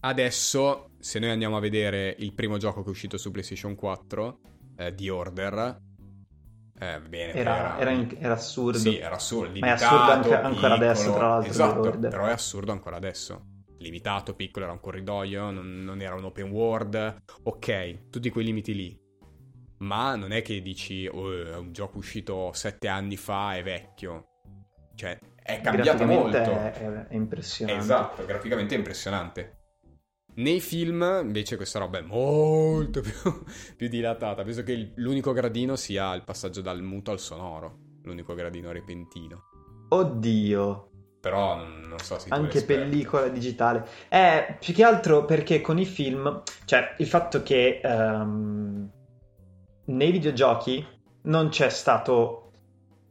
adesso, 0.00 0.90
se 0.98 1.18
noi 1.18 1.30
andiamo 1.30 1.56
a 1.56 1.60
vedere 1.60 2.14
il 2.18 2.32
primo 2.34 2.56
gioco 2.56 2.80
che 2.82 2.88
è 2.88 2.90
uscito 2.90 3.18
su 3.18 3.30
PlayStation 3.30 3.74
4, 3.74 4.40
eh, 4.76 4.94
The 4.94 5.10
Order, 5.10 5.80
eh, 6.80 7.00
bene, 7.00 7.32
era, 7.32 7.78
era, 7.78 7.90
in, 7.90 8.16
era, 8.18 8.34
assurdo. 8.34 8.78
Sì, 8.78 8.96
era 8.96 9.16
assurdo. 9.16 9.52
Limitato, 9.52 9.66
Ma 9.66 9.76
è 9.76 9.84
assurdo 9.84 10.12
anche, 10.12 10.34
ancora 10.34 10.74
adesso, 10.74 11.12
tra 11.12 11.28
l'altro. 11.28 11.50
Esatto, 11.50 11.98
però 11.98 12.26
è 12.26 12.32
assurdo 12.32 12.72
ancora 12.72 12.96
adesso 12.96 13.56
limitato, 13.80 14.34
piccolo, 14.34 14.64
era 14.64 14.74
un 14.74 14.80
corridoio, 14.80 15.50
non, 15.50 15.84
non 15.84 16.00
era 16.00 16.14
un 16.14 16.24
open 16.24 16.50
world. 16.50 17.22
Ok, 17.44 18.08
tutti 18.10 18.30
quei 18.30 18.44
limiti 18.44 18.74
lì. 18.74 18.98
Ma 19.78 20.16
non 20.16 20.32
è 20.32 20.42
che 20.42 20.60
dici, 20.60 21.06
oh, 21.06 21.32
è 21.32 21.56
un 21.56 21.72
gioco 21.72 21.98
uscito 21.98 22.50
sette 22.52 22.88
anni 22.88 23.16
fa, 23.16 23.54
è 23.56 23.62
vecchio. 23.62 24.40
Cioè, 24.94 25.16
è 25.48 25.62
cambiato 25.62 26.04
molto. 26.04 26.36
È, 26.36 27.06
è 27.08 27.14
impressionante. 27.14 27.82
Esatto, 27.82 28.26
graficamente 28.26 28.74
è 28.74 28.78
impressionante. 28.78 29.56
Nei 30.34 30.60
film, 30.60 31.20
invece, 31.22 31.56
questa 31.56 31.78
roba 31.78 31.98
è 31.98 32.02
molto 32.02 33.00
più, 33.00 33.44
più 33.74 33.88
dilatata. 33.88 34.42
Penso 34.44 34.62
che 34.62 34.92
l'unico 34.96 35.32
gradino 35.32 35.74
sia 35.74 36.12
il 36.14 36.22
passaggio 36.22 36.60
dal 36.60 36.82
muto 36.82 37.12
al 37.12 37.18
sonoro. 37.18 37.78
L'unico 38.02 38.34
gradino 38.34 38.70
repentino. 38.70 39.44
Oddio, 39.88 40.90
però 41.18 41.56
non 41.56 41.98
so 42.02 42.18
se 42.18 42.28
anche 42.28 42.62
pellicola 42.62 43.28
digitale 43.28 43.86
eh 44.08 44.56
più 44.60 44.74
che 44.74 44.84
altro 44.84 45.24
perché 45.24 45.60
con 45.60 45.78
i 45.78 45.86
film 45.86 46.42
cioè 46.64 46.94
il 46.98 47.06
fatto 47.06 47.42
che 47.42 47.80
um, 47.82 48.88
nei 49.86 50.10
videogiochi 50.12 50.86
non 51.22 51.48
c'è 51.48 51.70
stato 51.70 52.52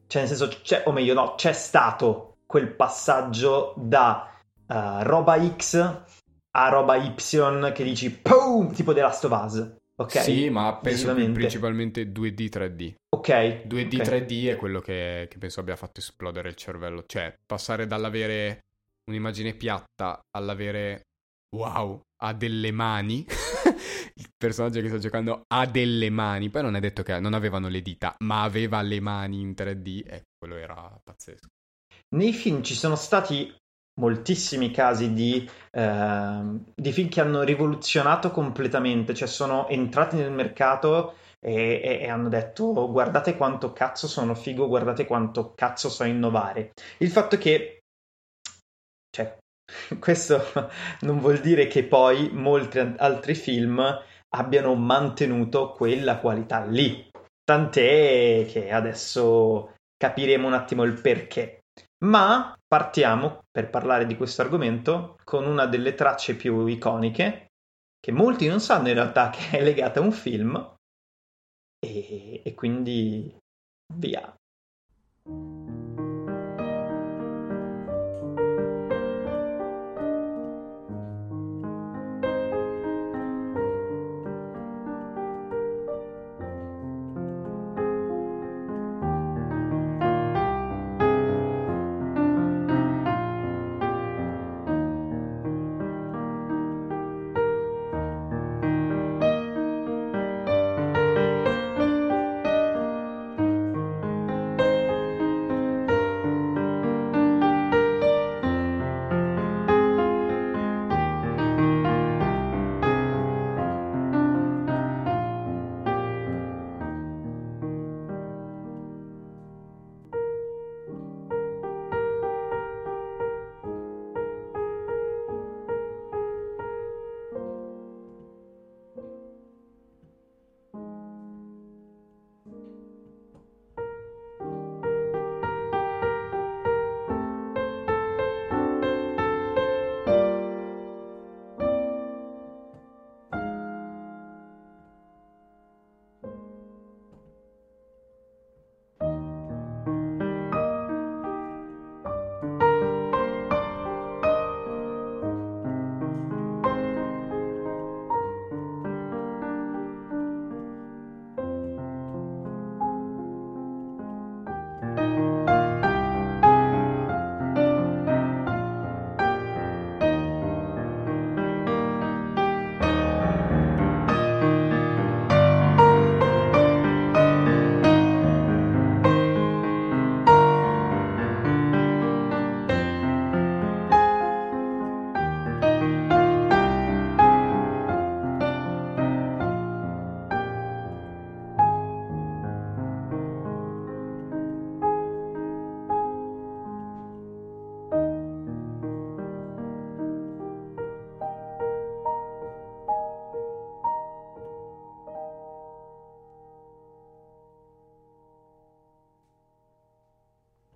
cioè 0.07 0.21
nel 0.21 0.35
senso 0.35 0.59
c'è, 0.61 0.83
o 0.85 0.91
meglio 0.91 1.13
no 1.13 1.35
c'è 1.35 1.51
stato 1.51 2.26
quel 2.47 2.73
passaggio 2.73 3.75
da 3.77 4.31
uh, 4.65 5.03
roba 5.03 5.37
X 5.55 6.01
a 6.49 6.69
roba 6.69 6.95
Y 6.95 7.13
che 7.71 7.83
dici 7.83 8.09
POOM 8.09 8.73
tipo 8.73 8.93
The 8.93 9.01
Last 9.01 9.25
of 9.25 9.43
Us 9.43 9.75
ok 9.95 10.21
sì 10.21 10.49
ma 10.49 10.75
penso 10.77 11.13
principalmente 11.13 12.11
2D 12.11 12.49
3D 12.49 12.93
Ok. 13.17 13.65
2D, 13.65 13.99
okay. 13.99 14.21
3D 14.21 14.47
è 14.49 14.55
quello 14.55 14.79
che, 14.79 15.27
che, 15.29 15.37
penso 15.37 15.59
abbia 15.59 15.75
fatto 15.75 15.99
esplodere 15.99 16.49
il 16.49 16.55
cervello. 16.55 17.03
Cioè, 17.05 17.35
passare 17.45 17.87
dall'avere 17.87 18.65
un'immagine 19.05 19.53
piatta 19.53 20.19
all'avere 20.31 21.07
wow, 21.55 21.99
ha 22.21 22.33
delle 22.33 22.71
mani. 22.71 23.25
il 24.15 24.29
personaggio 24.37 24.81
che 24.81 24.87
sto 24.87 24.99
giocando 24.99 25.43
ha 25.47 25.65
delle 25.65 26.09
mani. 26.09 26.49
Poi 26.49 26.61
non 26.61 26.75
è 26.75 26.79
detto 26.79 27.03
che 27.03 27.19
non 27.19 27.33
avevano 27.33 27.69
le 27.69 27.81
dita, 27.81 28.15
ma 28.19 28.43
aveva 28.43 28.81
le 28.81 28.99
mani 28.99 29.41
in 29.41 29.51
3D 29.51 30.03
e 30.05 30.23
quello 30.37 30.55
era 30.55 30.99
pazzesco. 31.03 31.47
Nei 32.15 32.33
film 32.33 32.63
ci 32.63 32.73
sono 32.73 32.95
stati 32.95 33.53
moltissimi 33.99 34.71
casi 34.71 35.13
di, 35.13 35.49
eh, 35.71 36.41
di 36.73 36.91
film 36.91 37.09
che 37.09 37.21
hanno 37.21 37.41
rivoluzionato 37.41 38.31
completamente, 38.31 39.13
cioè 39.13 39.27
sono 39.27 39.67
entrati 39.67 40.15
nel 40.15 40.31
mercato 40.31 41.15
e, 41.39 41.81
e, 41.83 41.99
e, 42.01 42.09
hanno 42.09 42.29
detto 42.29 42.89
guardate 42.91 43.35
quanto 43.35 43.73
cazzo 43.73 44.07
sono 44.07 44.35
figo, 44.35 44.67
guardate 44.67 45.05
quanto 45.05 45.53
cazzo 45.53 45.89
so 45.89 46.03
innovare. 46.03 46.73
Il 46.99 47.09
fatto 47.09 47.37
che, 47.37 47.79
cioè, 49.09 49.37
questo 49.99 50.41
non 51.01 51.19
vuol 51.19 51.39
dire 51.39 51.67
che 51.67 51.83
poi 51.83 52.29
molti 52.31 52.79
altri 52.79 53.35
film 53.35 53.83
abbiano 54.35 54.75
mantenuto 54.75 55.71
quella 55.71 56.19
qualità 56.19 56.63
lì. 56.63 57.09
Tant'è 57.43 58.45
che 58.47 58.71
adesso 58.71 59.75
capiremo 59.97 60.47
un 60.47 60.53
attimo 60.53 60.83
il 60.83 60.99
perché. 60.99 61.56
Ma 62.05 62.55
partiamo 62.67 63.45
per 63.49 63.69
parlare 63.69 64.05
di 64.05 64.15
questo 64.15 64.41
argomento 64.41 65.17
con 65.23 65.45
una 65.45 65.65
delle 65.65 65.95
tracce 65.95 66.35
più 66.35 66.65
iconiche 66.67 67.47
che 67.99 68.11
molti 68.11 68.47
non 68.47 68.59
sanno 68.59 68.89
in 68.89 68.93
realtà 68.93 69.29
che 69.31 69.57
è 69.57 69.63
legata 69.63 69.99
a 69.99 70.03
un 70.03 70.11
film 70.11 70.75
e, 71.79 72.41
e 72.43 72.53
quindi 72.53 73.35
via. 73.93 74.35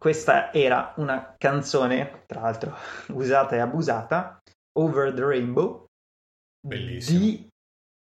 Questa 0.02 0.52
era 0.52 0.94
una 0.98 1.36
canzone, 1.38 2.24
tra 2.26 2.42
l'altro 2.42 2.76
usata 3.14 3.56
e 3.56 3.60
abusata, 3.60 4.40
Over 4.80 5.14
the 5.14 5.22
Rainbow, 5.24 5.86
Bellissimo. 6.66 7.20
di 7.20 7.48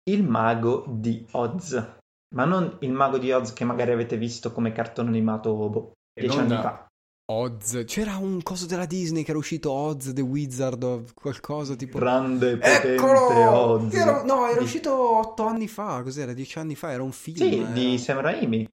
Il 0.08 0.24
Mago 0.24 0.84
di 0.88 1.26
Oz. 1.32 1.96
Ma 2.34 2.46
non 2.46 2.78
il 2.80 2.92
Mago 2.92 3.18
di 3.18 3.30
Oz 3.30 3.52
che 3.52 3.64
magari 3.64 3.92
avete 3.92 4.16
visto 4.16 4.52
come 4.52 4.72
cartone 4.72 5.08
animato 5.10 5.52
boh, 5.68 5.92
E 6.18 6.22
dieci 6.22 6.38
anni 6.38 6.48
da- 6.48 6.60
fa. 6.62 6.86
Oz. 7.30 7.82
C'era 7.86 8.16
un 8.16 8.42
coso 8.42 8.66
della 8.66 8.86
Disney 8.86 9.22
che 9.22 9.30
era 9.30 9.38
uscito 9.38 9.70
Oz, 9.70 10.12
The 10.14 10.20
Wizard 10.22 10.82
of 10.82 11.12
qualcosa 11.14 11.74
tipo... 11.76 11.98
Grande, 11.98 12.56
potente 12.56 12.94
Eccolo! 12.94 13.50
Oz. 13.50 13.94
Era- 13.94 14.22
no, 14.24 14.46
era 14.48 14.58
Di- 14.58 14.64
uscito 14.64 15.18
otto 15.18 15.44
anni 15.46 15.68
fa, 15.68 16.02
cos'era? 16.02 16.32
Dieci 16.32 16.58
anni 16.58 16.74
fa, 16.74 16.90
era 16.90 17.02
un 17.02 17.12
film. 17.12 17.36
Sì, 17.36 17.58
era- 17.58 17.68
di 17.70 17.98
Sam 17.98 18.20
Raimi 18.20 18.66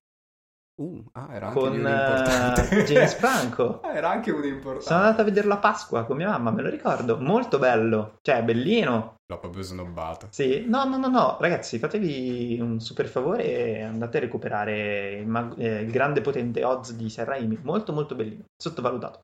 Uh, 0.80 1.04
ah, 1.12 1.28
era 1.30 1.48
anche 1.48 1.58
con 1.58 1.72
uno 1.74 1.88
importante. 1.90 2.84
James 2.84 3.14
Franco. 3.14 3.80
Ah, 3.90 3.92
era 3.92 4.08
anche 4.08 4.30
uno 4.30 4.46
importante. 4.46 4.86
Sono 4.86 5.00
andato 5.00 5.20
a 5.20 5.24
vedere 5.24 5.46
la 5.46 5.58
Pasqua 5.58 6.04
con 6.04 6.16
mia 6.16 6.28
mamma, 6.28 6.50
me 6.50 6.62
lo 6.62 6.70
ricordo. 6.70 7.18
Molto 7.18 7.58
bello, 7.58 8.18
cioè 8.22 8.42
bellino. 8.42 9.16
L'ho 9.26 9.38
proprio 9.38 9.62
snobbato. 9.62 10.28
Sì, 10.30 10.64
no, 10.66 10.84
no, 10.84 10.96
no, 10.96 11.08
no, 11.08 11.36
ragazzi, 11.38 11.78
fatevi 11.78 12.58
un 12.60 12.80
super 12.80 13.06
favore 13.08 13.44
e 13.44 13.82
andate 13.82 14.16
a 14.16 14.20
recuperare 14.20 15.12
il, 15.12 15.26
mag- 15.26 15.58
eh, 15.58 15.80
il 15.82 15.90
grande 15.90 16.22
potente 16.22 16.64
Oz 16.64 16.92
di 16.94 17.10
Sam 17.10 17.26
Raimi. 17.26 17.58
Molto, 17.62 17.92
molto 17.92 18.14
bellino, 18.14 18.44
sottovalutato. 18.56 19.20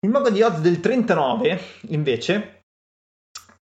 Il 0.00 0.10
mago 0.10 0.28
di 0.28 0.42
Oz 0.42 0.60
del 0.60 0.80
39, 0.80 1.60
invece, 1.88 2.64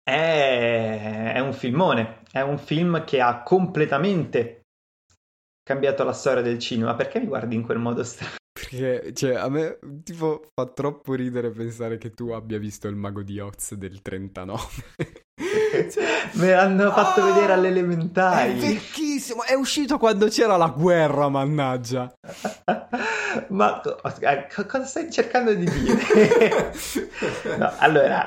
è, 0.02 1.32
è 1.34 1.38
un 1.38 1.52
filmone. 1.52 2.22
È 2.30 2.40
un 2.40 2.58
film 2.58 3.04
che 3.04 3.20
ha 3.20 3.42
completamente 3.42 4.62
cambiato 5.66 6.04
la 6.04 6.12
storia 6.12 6.42
del 6.42 6.60
cinema. 6.60 6.94
Perché 6.94 7.18
mi 7.18 7.26
guardi 7.26 7.56
in 7.56 7.64
quel 7.64 7.78
modo 7.78 8.04
strano? 8.04 8.34
Perché, 8.52 9.12
cioè, 9.12 9.34
a 9.34 9.48
me, 9.48 9.78
tipo, 10.04 10.42
fa 10.54 10.66
troppo 10.66 11.14
ridere 11.14 11.50
pensare 11.50 11.98
che 11.98 12.10
tu 12.10 12.30
abbia 12.30 12.58
visto 12.58 12.86
il 12.86 12.94
mago 12.94 13.22
di 13.22 13.40
Oz 13.40 13.74
del 13.74 14.00
39. 14.00 14.60
Cioè, 15.36 16.30
Me 16.34 16.52
l'hanno 16.52 16.90
fatto 16.90 17.20
Ah, 17.20 17.32
vedere 17.34 17.52
alle 17.52 17.70
È 17.70 18.54
vecchissimo, 18.54 19.42
è 19.42 19.52
uscito 19.52 19.98
quando 19.98 20.28
c'era 20.28 20.56
la 20.56 20.72
guerra, 20.74 21.28
mannaggia. 21.28 22.10
Ma 23.48 23.82
eh, 23.82 24.46
co- 24.54 24.64
cosa 24.64 24.84
stai 24.84 25.10
cercando 25.10 25.52
di 25.52 25.68
dire? 25.68 26.72
No, 27.58 27.72
allora, 27.76 28.26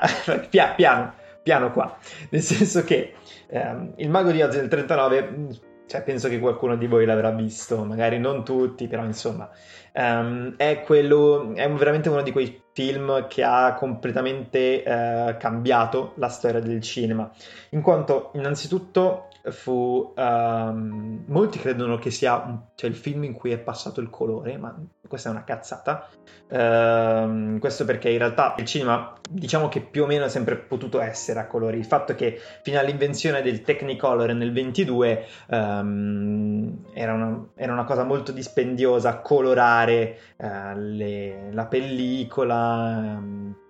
pia- 0.49 0.73
piano, 0.75 1.13
piano 1.41 1.71
qua. 1.71 1.97
Nel 2.29 2.41
senso 2.43 2.83
che 2.83 3.15
ehm, 3.47 3.93
il 3.97 4.09
Mago 4.09 4.29
di 4.31 4.41
Oz 4.43 4.53
del 4.53 4.67
39, 4.67 5.21
mh, 5.21 5.59
cioè 5.89 6.03
penso 6.03 6.29
che 6.29 6.37
qualcuno 6.37 6.75
di 6.77 6.85
voi 6.85 7.03
l'avrà 7.03 7.31
visto, 7.31 7.83
magari 7.83 8.19
non 8.19 8.45
tutti, 8.45 8.87
però 8.87 9.03
insomma, 9.03 9.49
ehm, 9.91 10.55
è 10.55 10.83
quello, 10.85 11.51
è 11.55 11.67
veramente 11.71 12.09
uno 12.09 12.21
di 12.21 12.31
quei 12.31 12.61
film 12.73 13.27
che 13.27 13.43
ha 13.43 13.73
completamente 13.73 14.83
eh, 14.83 15.35
cambiato 15.39 16.13
la 16.17 16.29
storia 16.29 16.59
del 16.59 16.79
cinema, 16.81 17.27
in 17.71 17.81
quanto 17.81 18.29
innanzitutto 18.35 19.28
fu 19.49 20.13
ehm, 20.15 21.23
molti 21.27 21.59
credono 21.59 21.97
che 21.97 22.11
sia 22.11 22.35
un- 22.45 22.59
cioè, 22.75 22.89
il 22.89 22.95
film 22.95 23.23
in 23.23 23.33
cui 23.33 23.51
è 23.51 23.57
passato 23.57 24.01
il 24.01 24.09
colore, 24.09 24.57
ma 24.57 24.75
questa 25.07 25.29
è 25.29 25.31
una 25.31 25.43
cazzata. 25.43 26.07
Ehm, 26.49 27.59
questo 27.59 27.85
perché 27.85 28.09
in 28.09 28.17
realtà 28.17 28.55
il 28.57 28.65
cinema 28.65 29.13
diciamo 29.29 29.67
che 29.69 29.81
più 29.81 30.03
o 30.03 30.05
meno 30.07 30.25
è 30.25 30.29
sempre 30.29 30.55
potuto 30.57 30.99
essere 31.01 31.39
a 31.39 31.47
colori. 31.47 31.77
Il 31.77 31.85
fatto 31.85 32.15
che 32.15 32.39
fino 32.63 32.79
all'invenzione 32.79 33.41
del 33.41 33.61
Technicolor 33.61 34.33
nel 34.33 34.51
22 34.51 35.25
ehm, 35.49 36.85
era, 36.93 37.13
una, 37.13 37.47
era 37.55 37.73
una 37.73 37.83
cosa 37.85 38.03
molto 38.03 38.31
dispendiosa 38.31 39.19
colorare 39.19 40.17
eh, 40.37 40.75
le- 40.75 41.49
la 41.51 41.65
pellicola. 41.65 43.21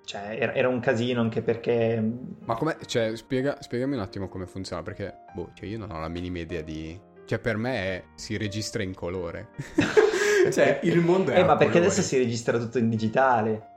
Cioè, 0.09 0.37
era, 0.39 0.55
era 0.55 0.67
un 0.69 0.79
casino 0.79 1.21
anche 1.21 1.43
perché 1.43 2.01
Ma 2.45 2.55
come, 2.55 2.77
cioè, 2.87 3.15
spiega, 3.15 3.61
spiegami 3.61 3.93
un 3.93 4.01
attimo 4.01 4.27
come 4.27 4.47
funziona, 4.47 4.81
perché, 4.81 5.25
boh, 5.35 5.51
cioè, 5.53 5.67
io 5.67 5.77
non 5.77 5.91
ho 5.91 5.99
la 5.99 6.07
minima 6.07 6.39
idea 6.39 6.63
di... 6.63 6.99
Cioè, 7.25 7.37
per 7.37 7.57
me 7.57 7.75
è, 7.75 8.03
si 8.15 8.35
registra 8.35 8.81
in 8.81 8.95
colore. 8.95 9.49
cioè, 10.51 10.79
il 10.81 10.99
mondo 11.01 11.29
è 11.29 11.37
Eh, 11.37 11.43
ma 11.43 11.57
perché 11.57 11.77
adesso 11.77 12.01
si 12.01 12.17
registra 12.17 12.57
tutto 12.57 12.79
in 12.79 12.89
digitale. 12.89 13.67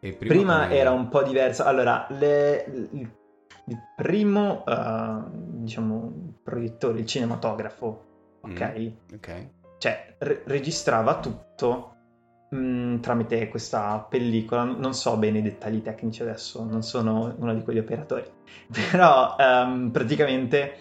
E 0.00 0.14
Prima, 0.14 0.62
come- 0.62 0.78
era 0.78 0.92
un 0.92 1.08
po' 1.10 1.22
diverso. 1.24 1.62
Allora, 1.64 2.06
le- 2.08 2.64
il, 2.92 3.10
il 3.66 3.78
primo, 3.94 4.64
eh, 4.64 5.20
diciamo, 5.28 6.36
proiettore, 6.42 7.00
il 7.00 7.06
cinematografo, 7.06 8.04
ok? 8.40 8.78
Mm, 8.78 8.86
ok. 9.14 9.48
Cioè, 9.76 10.14
re- 10.20 10.40
registrava 10.46 11.20
tutto 11.20 11.91
mh, 12.52 13.00
tramite 13.00 13.48
questa 13.48 14.06
pellicola. 14.08 14.64
Non 14.64 14.94
so 14.94 15.16
bene 15.16 15.38
i 15.38 15.42
dettagli 15.42 15.82
tecnici 15.82 16.22
adesso, 16.22 16.64
non 16.64 16.82
sono 16.82 17.34
uno 17.38 17.54
di 17.54 17.62
quegli 17.62 17.78
operatori. 17.78 18.24
Però, 18.90 19.36
ehm, 19.38 19.90
praticamente, 19.90 20.78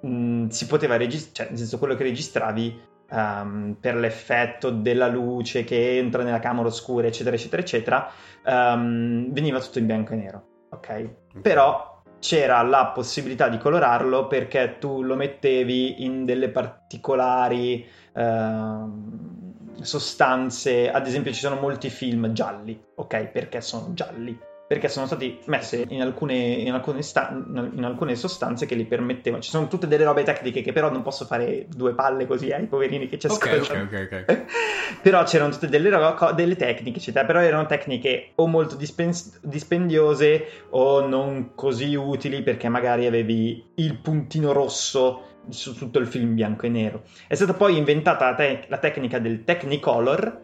mh, 0.00 0.48
si 0.48 0.66
poteva 0.66 0.96
registrare, 0.96 1.32
cioè, 1.32 1.48
nel 1.50 1.58
senso, 1.58 1.78
quello 1.78 1.94
che 1.94 2.04
registravi 2.04 2.80
ehm, 3.10 3.76
per 3.80 3.96
l'effetto 3.96 4.70
della 4.70 5.08
luce 5.08 5.64
che 5.64 5.98
entra 5.98 6.22
nella 6.22 6.40
camera 6.40 6.68
oscura, 6.68 7.06
eccetera, 7.06 7.36
eccetera, 7.36 7.62
eccetera, 7.62 8.10
ehm, 8.44 9.32
veniva 9.32 9.60
tutto 9.60 9.78
in 9.78 9.86
bianco 9.86 10.12
e 10.12 10.16
nero, 10.16 10.44
ok? 10.70 11.10
Però 11.40 11.92
c'era 12.18 12.62
la 12.62 12.86
possibilità 12.86 13.48
di 13.48 13.58
colorarlo 13.58 14.26
perché 14.26 14.76
tu 14.78 15.02
lo 15.02 15.14
mettevi 15.14 16.04
in 16.04 16.24
delle 16.24 16.48
particolari 16.48 17.86
ehm, 18.14 19.43
sostanze, 19.82 20.90
ad 20.90 21.06
esempio 21.06 21.32
ci 21.32 21.40
sono 21.40 21.56
molti 21.60 21.90
film 21.90 22.32
gialli, 22.32 22.78
ok? 22.94 23.26
Perché 23.26 23.60
sono 23.60 23.90
gialli? 23.94 24.38
Perché 24.66 24.88
sono 24.88 25.04
stati 25.04 25.38
messi 25.46 25.84
in 25.90 26.00
alcune, 26.00 26.34
in 26.34 26.72
alcune, 26.72 27.02
sta- 27.02 27.30
in 27.30 27.84
alcune 27.84 28.14
sostanze 28.16 28.64
che 28.64 28.74
li 28.74 28.86
permettevano. 28.86 29.42
Ci 29.42 29.50
sono 29.50 29.68
tutte 29.68 29.86
delle 29.86 30.04
robe 30.04 30.22
tecniche 30.22 30.62
che 30.62 30.72
però 30.72 30.90
non 30.90 31.02
posso 31.02 31.26
fare 31.26 31.66
due 31.68 31.92
palle 31.92 32.26
così 32.26 32.50
ai 32.50 32.66
poverini 32.66 33.06
che 33.06 33.18
ci 33.18 33.26
ascoltano. 33.26 33.82
ok, 33.82 34.08
ok, 34.10 34.24
ok. 34.26 34.44
però 35.02 35.22
c'erano 35.24 35.50
tutte 35.50 35.68
delle, 35.68 35.90
ro- 35.90 36.32
delle 36.34 36.56
tecniche, 36.56 36.98
eccetera. 36.98 37.26
Però 37.26 37.40
erano 37.40 37.66
tecniche 37.66 38.30
o 38.36 38.46
molto 38.46 38.74
dispen- 38.74 39.12
dispendiose 39.42 40.46
o 40.70 41.06
non 41.06 41.50
così 41.54 41.94
utili 41.94 42.42
perché 42.42 42.70
magari 42.70 43.04
avevi 43.06 43.62
il 43.74 43.98
puntino 43.98 44.52
rosso 44.52 45.33
su 45.48 45.74
tutto 45.74 45.98
il 45.98 46.06
film 46.06 46.34
bianco 46.34 46.66
e 46.66 46.68
nero. 46.68 47.02
È 47.26 47.34
stata 47.34 47.54
poi 47.54 47.76
inventata 47.76 48.30
la, 48.30 48.34
te- 48.34 48.64
la 48.68 48.78
tecnica 48.78 49.18
del 49.18 49.44
Technicolor, 49.44 50.42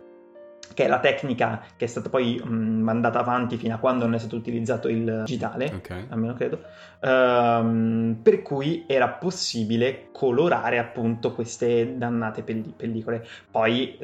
che 0.72 0.84
è 0.84 0.88
la 0.88 1.00
tecnica 1.00 1.62
che 1.76 1.84
è 1.86 1.88
stata 1.88 2.08
poi 2.08 2.40
mh, 2.42 2.48
mandata 2.52 3.18
avanti 3.18 3.56
fino 3.56 3.74
a 3.74 3.78
quando 3.78 4.04
non 4.04 4.14
è 4.14 4.18
stato 4.18 4.36
utilizzato 4.36 4.88
il 4.88 5.22
digitale 5.24 5.72
Ok. 5.74 6.06
almeno 6.10 6.34
credo, 6.34 6.62
ehm, 7.02 8.20
per 8.22 8.42
cui 8.42 8.84
era 8.86 9.08
possibile 9.08 10.08
colorare 10.12 10.78
appunto 10.78 11.32
queste 11.32 11.96
dannate 11.96 12.42
pelli- 12.42 12.72
pellicole. 12.76 13.26
Poi 13.50 13.98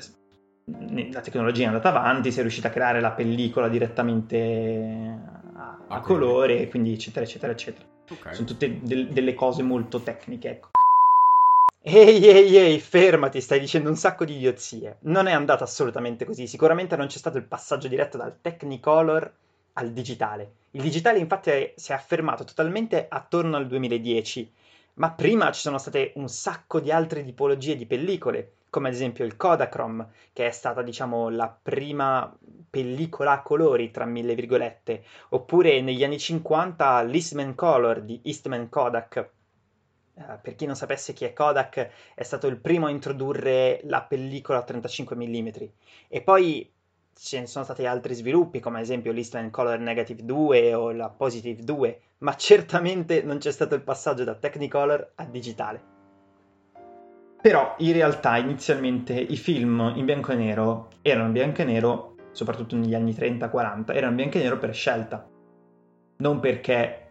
la 1.13 1.21
tecnologia 1.21 1.63
è 1.63 1.67
andata 1.67 1.91
avanti, 1.91 2.33
si 2.33 2.39
è 2.39 2.43
riuscita 2.43 2.67
a 2.67 2.73
creare 2.73 3.01
la 3.01 3.13
pellicola 3.13 3.69
direttamente 3.69 5.21
a, 5.55 5.79
A 5.89 6.01
colore, 6.01 6.69
quindi 6.69 6.93
eccetera 6.93 7.25
eccetera 7.25 7.53
eccetera. 7.53 7.87
Ok. 8.11 8.35
Sono 8.35 8.47
tutte 8.49 8.81
del- 8.83 9.09
delle 9.09 9.35
cose 9.35 9.63
molto 9.63 10.01
tecniche, 10.01 10.51
ecco. 10.51 10.71
Ehi, 11.89 12.27
ehi, 12.29 12.57
ehi, 12.57 12.81
fermati, 12.81 13.41
stai 13.41 13.61
dicendo 13.61 13.89
un 13.89 13.97
sacco 13.97 14.25
di 14.25 14.35
idiozie. 14.35 14.97
Non 15.03 15.27
è 15.27 15.33
andata 15.33 15.63
assolutamente 15.65 16.25
così. 16.25 16.47
Sicuramente 16.49 16.97
non 16.97 17.07
c'è 17.07 17.17
stato 17.17 17.39
il 17.39 17.45
passaggio 17.45 17.87
diretto 17.89 18.17
dal 18.19 18.41
Technicolor 18.43 19.33
al 19.75 19.93
digitale. 19.93 20.55
Il 20.73 20.83
digitale, 20.83 21.19
infatti, 21.19 21.51
è- 21.51 21.73
si 21.77 21.93
è 21.93 21.95
affermato 21.95 22.43
totalmente 22.45 23.07
attorno 23.09 23.57
al 23.57 23.67
2010, 23.69 24.53
ma 24.95 25.13
prima 25.13 25.51
ci 25.53 25.61
sono 25.61 25.79
state 25.79 26.13
un 26.17 26.29
sacco 26.29 26.81
di 26.81 26.91
altre 26.91 27.25
tipologie 27.25 27.77
di 27.77 27.87
pellicole, 27.87 28.55
come 28.69 28.89
ad 28.89 28.95
esempio 28.95 29.25
il 29.25 29.37
Kodachrome, 29.37 30.09
che 30.33 30.47
è 30.49 30.51
stata, 30.51 30.83
diciamo, 30.83 31.31
la 31.31 31.49
prima 31.63 32.37
pellicola 32.69 33.31
a 33.33 33.43
colori, 33.43 33.91
tra 33.93 34.05
mille 34.05 34.35
virgolette, 34.35 35.05
oppure 35.31 35.81
negli 35.81 36.03
anni 36.05 36.19
50 36.19 37.01
l'Eastman 37.03 37.55
Color 37.55 38.03
di 38.03 38.21
Eastman 38.25 38.69
Kodak. 38.69 39.31
Eh, 40.19 40.39
per 40.41 40.55
chi 40.55 40.65
non 40.65 40.77
sapesse 40.77 41.13
chi 41.13 41.25
è 41.25 41.33
Kodak, 41.33 41.91
è 42.15 42.23
stato 42.23 42.47
il 42.47 42.57
primo 42.57 42.87
a 42.87 42.91
introdurre 42.91 43.81
la 43.85 44.03
pellicola 44.03 44.61
a 44.61 44.63
35 44.63 45.15
mm. 45.15 45.49
E 46.09 46.23
poi 46.23 46.73
ce 47.19 47.41
ne 47.41 47.47
sono 47.47 47.65
stati 47.65 47.85
altri 47.87 48.15
sviluppi, 48.15 48.61
come 48.61 48.79
ad 48.79 48.83
esempio 48.83 49.13
l'Eastman 49.13 49.51
Color 49.51 49.79
Negative 49.79 50.25
2 50.25 50.75
o 50.75 50.91
la 50.93 51.11
Positive 51.11 51.63
2, 51.63 52.01
ma 52.19 52.35
certamente 52.35 53.23
non 53.23 53.39
c'è 53.39 53.51
stato 53.51 53.75
il 53.75 53.83
passaggio 53.83 54.25
da 54.25 54.35
Technicolor 54.35 55.13
a 55.17 55.25
digitale. 55.25 55.95
Però 57.41 57.75
in 57.79 57.93
realtà 57.93 58.39
inizialmente 58.39 59.15
i 59.15 59.37
film 59.37 59.93
in 59.95 60.05
bianco 60.05 60.33
e 60.33 60.37
nero 60.37 60.89
erano 61.03 61.31
bianco 61.31 61.61
e 61.63 61.65
nero, 61.65 62.17
soprattutto 62.33 62.75
negli 62.75 62.95
anni 62.95 63.13
30-40, 63.13 63.95
erano 63.95 64.17
bianco 64.17 64.39
e 64.39 64.43
nero 64.43 64.59
per 64.59 64.75
scelta. 64.75 65.29
Non 66.19 66.41
perché, 66.41 67.06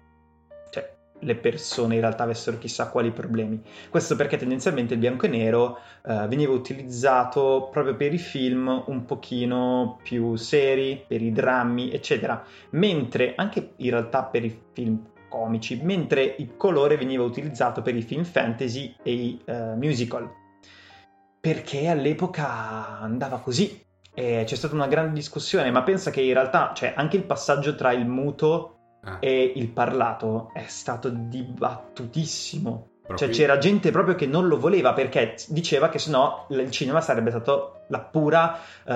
le 1.20 1.36
persone 1.36 1.96
in 1.96 2.02
realtà 2.02 2.24
avessero 2.24 2.58
chissà 2.58 2.90
quali 2.90 3.12
problemi. 3.12 3.62
Questo 3.90 4.16
perché 4.16 4.38
tendenzialmente 4.38 4.94
il 4.94 5.00
bianco 5.00 5.26
e 5.26 5.30
nero 5.30 5.80
eh, 6.06 6.28
veniva 6.28 6.54
utilizzato 6.54 7.70
proprio 7.72 7.96
per 7.96 8.14
i 8.14 8.18
film 8.18 8.84
un 8.88 9.06
pochino 9.06 10.00
più 10.04 10.36
seri, 10.36 11.04
per 11.08 11.22
i 11.22 11.32
drammi, 11.32 11.92
eccetera, 11.92 12.44
mentre 12.72 13.34
anche 13.36 13.74
in 13.78 13.90
realtà 13.90 14.24
per 14.24 14.44
i 14.46 14.62
film 14.74 15.14
comici, 15.28 15.80
mentre 15.82 16.36
il 16.38 16.56
colore 16.56 16.98
veniva 16.98 17.24
utilizzato 17.24 17.82
per 17.82 17.96
i 17.96 18.02
film 18.02 18.24
fantasy 18.24 18.96
e 19.04 19.12
i 19.12 19.42
uh, 19.46 19.76
musical. 19.76 20.30
Perché 21.40 21.88
all'epoca 21.88 23.00
andava 23.00 23.40
così. 23.40 23.84
E 24.18 24.44
c'è 24.46 24.56
stata 24.56 24.74
una 24.74 24.88
grande 24.88 25.14
discussione, 25.14 25.70
ma 25.72 25.84
pensa 25.84 26.10
che 26.10 26.22
in 26.22 26.32
realtà, 26.32 26.72
cioè, 26.74 26.94
anche 26.96 27.18
il 27.18 27.24
passaggio 27.24 27.76
tra 27.76 27.92
il 27.92 28.06
muto 28.06 28.75
ah. 29.06 29.18
e 29.20 29.54
il 29.56 29.70
parlato 29.70 30.52
è 30.54 30.66
stato 30.68 31.10
dibattutissimo. 31.10 32.90
Proprio... 33.06 33.28
Cioè 33.28 33.36
c'era 33.36 33.60
gente 33.60 33.92
proprio 33.92 34.16
che 34.16 34.26
non 34.26 34.48
lo 34.48 34.58
voleva 34.58 34.94
perché 34.94 35.36
diceva 35.50 35.90
che 35.90 36.00
sennò 36.00 36.48
il 36.50 36.72
cinema 36.72 37.02
sarebbe 37.02 37.30
stato 37.30 37.84
la 37.90 38.00
pura 38.00 38.60
uh, 38.84 38.92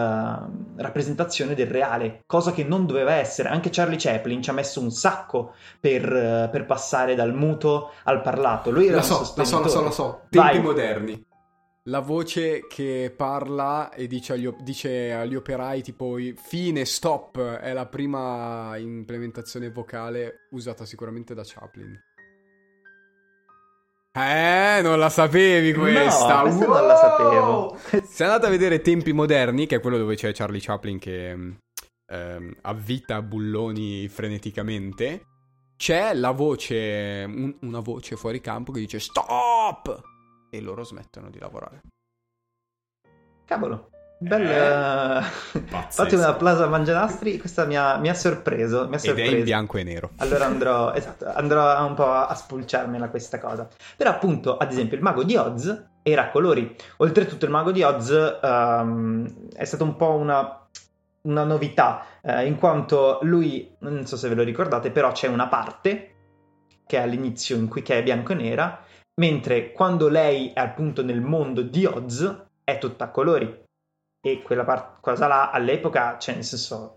rappresentazione 0.78 1.54
del 1.54 1.68
reale, 1.68 2.24
cosa 2.26 2.52
che 2.52 2.64
non 2.64 2.88
doveva 2.88 3.14
essere. 3.14 3.50
Anche 3.50 3.70
Charlie 3.70 3.98
Chaplin 4.00 4.42
ci 4.42 4.50
ha 4.50 4.54
messo 4.54 4.82
un 4.82 4.90
sacco 4.90 5.54
per, 5.80 6.12
uh, 6.12 6.50
per 6.50 6.66
passare 6.66 7.14
dal 7.14 7.36
muto 7.36 7.92
al 8.04 8.22
parlato. 8.22 8.72
Lui 8.72 8.88
era 8.88 8.96
la 8.96 9.02
so, 9.04 9.20
la 9.36 9.44
so, 9.44 9.62
la 9.62 9.68
so, 9.68 9.84
la 9.84 9.92
so. 9.92 10.22
Tempi 10.30 10.48
Vai. 10.56 10.62
moderni. 10.62 11.28
La 11.90 12.02
voce 12.02 12.68
che 12.68 13.12
parla 13.16 13.92
e 13.92 14.06
dice 14.06 14.34
agli, 14.34 14.48
dice 14.62 15.12
agli, 15.12 15.34
operai 15.34 15.82
tipo 15.82 16.18
fine, 16.36 16.86
stop, 16.86 17.40
è 17.40 17.74
la 17.74 17.88
prima 17.88 18.78
implementazione 18.78 19.72
vocale 19.72 20.48
usata 20.52 20.86
sicuramente 20.86 21.34
da 21.34 21.42
Chaplin. 21.44 22.00
Eh, 24.12 24.82
non 24.84 25.00
la 25.00 25.10
sapevi 25.10 25.74
questa. 25.74 26.44
No, 26.44 26.50
wow! 26.50 26.68
non 26.68 26.86
la 26.86 26.96
sapevo. 26.96 27.78
Se 28.06 28.24
andate 28.24 28.46
a 28.46 28.50
vedere 28.50 28.82
Tempi 28.82 29.12
Moderni, 29.12 29.66
che 29.66 29.78
è 29.78 29.80
quello 29.80 29.98
dove 29.98 30.16
c'è 30.16 30.32
Charlie 30.32 30.62
Chaplin 30.62 31.00
che 31.00 31.58
ehm, 32.06 32.56
avvita 32.62 33.24
bulloni 33.24 34.08
freneticamente, 34.10 35.26
c'è 35.76 36.14
la 36.14 36.32
voce, 36.32 37.26
un, 37.28 37.56
una 37.62 37.80
voce 37.80 38.16
fuori 38.16 38.42
campo 38.42 38.72
che 38.72 38.80
dice 38.80 39.00
stop! 39.00 40.18
E 40.50 40.62
loro 40.62 40.84
smettono 40.84 41.30
di 41.30 41.40
lavorare. 41.40 41.82
Cavolo. 43.46 43.90
Bella. 44.22 45.22
Eh, 45.22 45.24
Fate 45.90 46.16
una 46.16 46.28
applauso 46.28 46.64
a 46.64 46.68
Mangianastri. 46.68 47.40
Questa 47.40 47.66
mi 47.66 47.78
ha, 47.78 47.98
mi 47.98 48.10
ha 48.10 48.14
sorpreso. 48.14 48.88
Mi 48.90 48.96
ha 48.96 48.98
sorpreso. 48.98 49.30
Ed 49.30 49.36
è 49.36 49.38
in 49.40 49.44
bianco 49.44 49.78
e 49.78 49.84
nero. 49.84 50.12
Allora 50.18 50.46
andrò, 50.46 50.94
esatto, 50.94 51.26
andrò 51.32 51.86
un 51.86 51.94
po' 51.94 52.12
a 52.12 52.34
spulciarmela 52.36 53.10
questa 53.10 53.40
cosa. 53.40 53.68
Però, 53.96 54.10
appunto, 54.10 54.58
ad 54.58 54.72
esempio, 54.72 54.98
il 54.98 55.04
mago 55.04 55.24
di 55.24 55.38
Oz 55.38 55.86
era 56.04 56.24
a 56.24 56.30
colori. 56.30 56.76
Oltretutto, 56.98 57.46
il 57.46 57.52
mago 57.52 57.72
di 57.72 57.82
Oz 57.82 58.40
um, 58.42 59.50
è 59.56 59.64
stato 59.64 59.86
un 59.86 59.96
po' 59.96 60.12
una, 60.12 60.68
una 61.22 61.44
novità, 61.46 62.06
eh, 62.22 62.46
in 62.46 62.58
quanto 62.58 63.20
lui, 63.22 63.74
non 63.80 64.06
so 64.06 64.18
se 64.18 64.28
ve 64.28 64.36
lo 64.36 64.44
ricordate, 64.44 64.92
però 64.92 65.12
c'è 65.14 65.28
una 65.28 65.48
parte 65.48 66.16
che 66.86 66.98
è 66.98 67.02
all'inizio 67.02 67.56
in 67.56 67.68
cui 67.68 67.84
è 67.84 68.04
bianco 68.04 68.34
e 68.34 68.36
nera 68.36 68.84
mentre 69.20 69.72
quando 69.72 70.08
lei 70.08 70.52
è 70.54 70.60
appunto 70.60 71.04
nel 71.04 71.22
mondo 71.22 71.62
di 71.62 71.86
Oz 71.86 72.48
è 72.64 72.78
tutta 72.78 73.06
a 73.06 73.12
colori 73.12 73.64
e 74.22 74.42
quella 74.42 74.64
part- 74.64 75.00
cosa 75.02 75.28
là 75.28 75.52
all'epoca, 75.52 76.18
cioè 76.18 76.36
nel 76.36 76.44
senso 76.44 76.96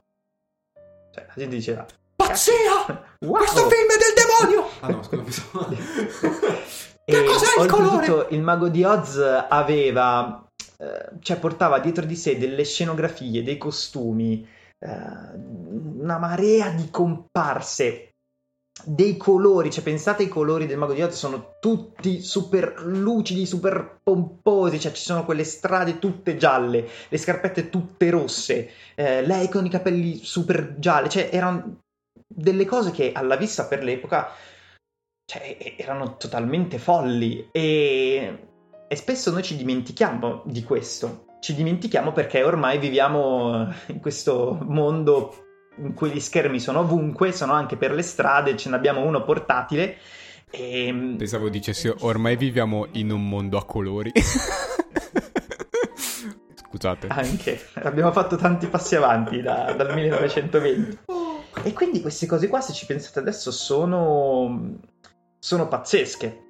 cioè 1.12 1.26
la 1.26 1.34
gente 1.36 1.56
diceva 1.56 1.84
pazzia! 2.16 3.04
Wow. 3.20 3.36
Questo 3.36 3.68
film 3.68 3.88
è 3.90 3.98
del 3.98 4.48
demonio! 4.48 4.68
Ah 4.80 4.88
no, 4.88 5.02
scusa, 5.02 5.42
che 7.04 7.24
cos'è 7.24 7.60
il 7.60 7.68
colore? 7.68 8.26
Il 8.30 8.42
mago 8.42 8.68
di 8.68 8.84
Oz 8.84 9.18
aveva 9.48 10.46
eh, 10.78 11.10
cioè 11.20 11.38
portava 11.38 11.78
dietro 11.80 12.04
di 12.04 12.16
sé 12.16 12.38
delle 12.38 12.64
scenografie, 12.64 13.42
dei 13.42 13.58
costumi, 13.58 14.46
eh, 14.78 14.88
una 14.88 16.18
marea 16.18 16.70
di 16.70 16.90
comparse 16.90 18.11
dei 18.84 19.16
colori, 19.16 19.70
cioè 19.70 19.84
pensate 19.84 20.24
ai 20.24 20.28
colori 20.28 20.66
del 20.66 20.78
Mago 20.78 20.94
di 20.94 21.02
Oz 21.02 21.14
sono 21.14 21.56
tutti 21.60 22.22
super 22.22 22.82
lucidi, 22.84 23.46
super 23.46 23.98
pomposi, 24.02 24.80
cioè 24.80 24.92
ci 24.92 25.02
sono 25.02 25.24
quelle 25.24 25.44
strade 25.44 25.98
tutte 25.98 26.36
gialle, 26.36 26.88
le 27.08 27.18
scarpette 27.18 27.68
tutte 27.68 28.10
rosse, 28.10 28.70
eh, 28.94 29.24
lei 29.26 29.48
con 29.48 29.66
i 29.66 29.70
capelli 29.70 30.16
super 30.16 30.76
gialli, 30.78 31.10
cioè 31.10 31.28
erano 31.30 31.80
delle 32.26 32.64
cose 32.64 32.90
che 32.92 33.12
alla 33.12 33.36
vista 33.36 33.66
per 33.66 33.84
l'epoca 33.84 34.30
cioè, 35.24 35.74
erano 35.76 36.16
totalmente 36.16 36.78
folli. 36.78 37.48
E, 37.52 38.48
e 38.88 38.96
spesso 38.96 39.30
noi 39.30 39.42
ci 39.42 39.56
dimentichiamo 39.56 40.42
di 40.46 40.62
questo, 40.64 41.26
ci 41.40 41.54
dimentichiamo 41.54 42.12
perché 42.12 42.42
ormai 42.42 42.78
viviamo 42.78 43.72
in 43.88 44.00
questo 44.00 44.58
mondo 44.62 45.41
in 45.76 45.94
cui 45.94 46.10
gli 46.10 46.20
schermi 46.20 46.60
sono 46.60 46.80
ovunque, 46.80 47.32
sono 47.32 47.52
anche 47.52 47.76
per 47.76 47.92
le 47.92 48.02
strade, 48.02 48.56
ce 48.56 48.68
ne 48.68 48.76
abbiamo 48.76 49.02
uno 49.02 49.22
portatile. 49.24 49.96
E... 50.50 50.86
Ehm, 50.86 51.16
Pensavo 51.16 51.48
dicessi, 51.48 51.92
ormai 52.00 52.36
viviamo 52.36 52.86
in 52.92 53.10
un 53.10 53.28
mondo 53.28 53.56
a 53.56 53.64
colori. 53.64 54.12
Scusate. 56.54 57.08
Anche, 57.08 57.60
abbiamo 57.74 58.12
fatto 58.12 58.36
tanti 58.36 58.66
passi 58.66 58.96
avanti 58.96 59.42
da, 59.42 59.72
dal 59.72 59.92
1920. 59.94 60.98
E 61.64 61.72
quindi 61.72 62.00
queste 62.00 62.26
cose 62.26 62.48
qua, 62.48 62.60
se 62.60 62.72
ci 62.72 62.86
pensate 62.86 63.18
adesso, 63.18 63.50
sono, 63.50 64.78
sono 65.38 65.68
pazzesche. 65.68 66.44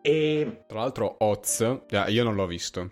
E... 0.00 0.64
Tra 0.66 0.80
l'altro 0.80 1.16
Oz, 1.18 1.80
io 2.08 2.24
non 2.24 2.34
l'ho 2.34 2.46
visto, 2.46 2.90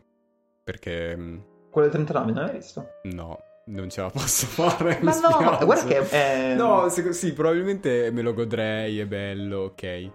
perché... 0.62 1.16
Mm, 1.16 1.38
Quello 1.70 1.88
del 1.88 2.04
39 2.04 2.32
non 2.32 2.44
l'hai 2.44 2.56
visto? 2.56 2.86
No, 3.04 3.38
non 3.70 3.88
ce 3.88 4.00
la 4.00 4.10
posso 4.10 4.46
fare. 4.68 4.98
Ma 5.02 5.18
no, 5.18 5.64
guarda 5.64 5.84
che 5.84 6.08
è... 6.08 6.54
No, 6.54 6.88
se, 6.88 7.12
sì, 7.12 7.32
probabilmente 7.32 8.10
me 8.10 8.22
lo 8.22 8.34
godrei, 8.34 8.98
è 8.98 9.06
bello, 9.06 9.60
ok. 9.60 10.10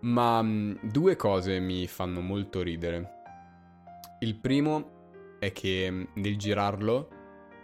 Ma 0.00 0.40
mh, 0.40 0.78
due 0.82 1.16
cose 1.16 1.58
mi 1.58 1.86
fanno 1.86 2.20
molto 2.20 2.62
ridere. 2.62 3.18
Il 4.20 4.36
primo 4.36 5.36
è 5.38 5.52
che 5.52 6.06
nel 6.12 6.36
girarlo, 6.36 7.08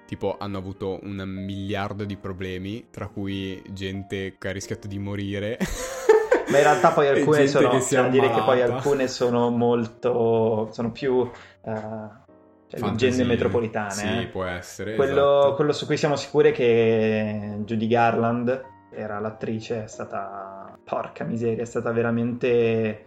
tipo, 0.07 0.37
hanno 0.39 0.59
avuto 0.59 0.99
un 1.03 1.23
miliardo 1.27 2.05
di 2.05 2.17
problemi, 2.17 2.89
tra 2.91 3.09
cui 3.09 3.63
gente 3.71 4.37
che 4.39 4.49
ha 4.49 4.53
rischiato 4.53 4.87
di 4.87 4.99
morire. 4.99 5.59
Ma 6.49 6.59
in 6.59 6.63
realtà 6.63 6.91
poi 6.91 7.09
alcune 7.09 7.47
sono... 7.47 7.79
C'è 7.79 8.09
dire 8.09 8.31
che 8.31 8.43
poi 8.43 8.63
alcune 8.63 9.09
sono 9.09 9.51
molto... 9.51 10.69
sono 10.73 10.91
più... 10.93 11.31
Uh 11.63 12.25
cioè, 12.69 12.81
leggende 12.81 13.25
metropolitane. 13.25 13.93
Sì, 13.93 14.07
eh. 14.07 14.27
può 14.27 14.45
essere. 14.45 14.95
Quello, 14.95 15.39
esatto. 15.39 15.55
quello, 15.55 15.73
su 15.73 15.87
cui 15.87 15.97
siamo 15.97 16.17
sicuri 16.17 16.51
è 16.51 16.53
che 16.53 17.59
Judy 17.65 17.87
Garland, 17.87 18.65
era 18.91 19.19
l'attrice, 19.19 19.85
è 19.85 19.87
stata... 19.87 20.77
Porca 20.83 21.25
miseria, 21.25 21.63
è 21.63 21.67
stata 21.67 21.93
veramente... 21.93 23.05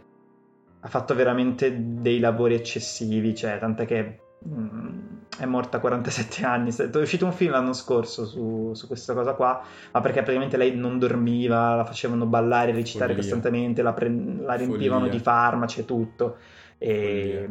Ha 0.81 0.87
fatto 0.87 1.13
veramente 1.13 1.75
dei 1.77 2.19
lavori 2.19 2.55
eccessivi, 2.55 3.35
cioè, 3.35 3.59
tant'è 3.59 3.85
che 3.85 4.19
mm, 4.47 4.99
è 5.37 5.45
morta 5.45 5.75
a 5.75 5.79
47 5.81 6.45
anni. 6.45 6.73
È 6.73 6.95
uscito 6.95 7.25
un 7.25 7.33
film 7.33 7.51
l'anno 7.51 7.73
scorso 7.73 8.25
su, 8.25 8.71
su, 8.73 8.87
questa 8.87 9.13
cosa 9.13 9.33
qua, 9.33 9.61
ma 9.91 9.99
perché 9.99 10.21
praticamente 10.21 10.55
lei 10.55 10.73
non 10.73 10.97
dormiva, 10.97 11.75
la 11.75 11.83
facevano 11.83 12.25
ballare, 12.25 12.71
recitare 12.71 13.13
Follia. 13.13 13.29
costantemente, 13.29 13.81
la, 13.81 13.91
pre- 13.91 14.07
la 14.39 14.53
riempivano 14.53 15.01
Follia. 15.01 15.17
di 15.17 15.19
farmaci 15.19 15.81
e 15.81 15.85
tutto. 15.85 16.37
E, 16.81 17.49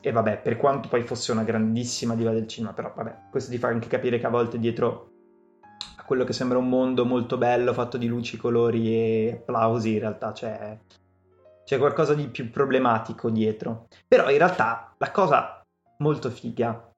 e, 0.00 0.10
vabbè, 0.10 0.40
per 0.40 0.56
quanto 0.56 0.88
poi 0.88 1.02
fosse 1.02 1.32
una 1.32 1.44
grandissima 1.44 2.14
diva 2.14 2.32
del 2.32 2.48
cinema, 2.48 2.72
però 2.72 2.92
vabbè, 2.96 3.28
questo 3.30 3.50
ti 3.50 3.58
fa 3.58 3.68
anche 3.68 3.88
capire 3.88 4.18
che 4.18 4.26
a 4.26 4.30
volte 4.30 4.58
dietro 4.58 5.10
a 5.96 6.04
quello 6.04 6.24
che 6.24 6.32
sembra 6.32 6.56
un 6.56 6.68
mondo 6.68 7.04
molto 7.04 7.36
bello, 7.36 7.74
fatto 7.74 7.98
di 7.98 8.06
luci, 8.06 8.38
colori 8.38 8.88
e 8.88 9.38
applausi, 9.40 9.92
in 9.92 9.98
realtà 9.98 10.32
c'è, 10.32 10.78
c'è 11.62 11.78
qualcosa 11.78 12.14
di 12.14 12.26
più 12.28 12.50
problematico 12.50 13.28
dietro. 13.28 13.86
Però 14.08 14.30
in 14.30 14.38
realtà 14.38 14.94
la 14.96 15.10
cosa 15.10 15.62
molto 15.98 16.30
figa 16.30 16.90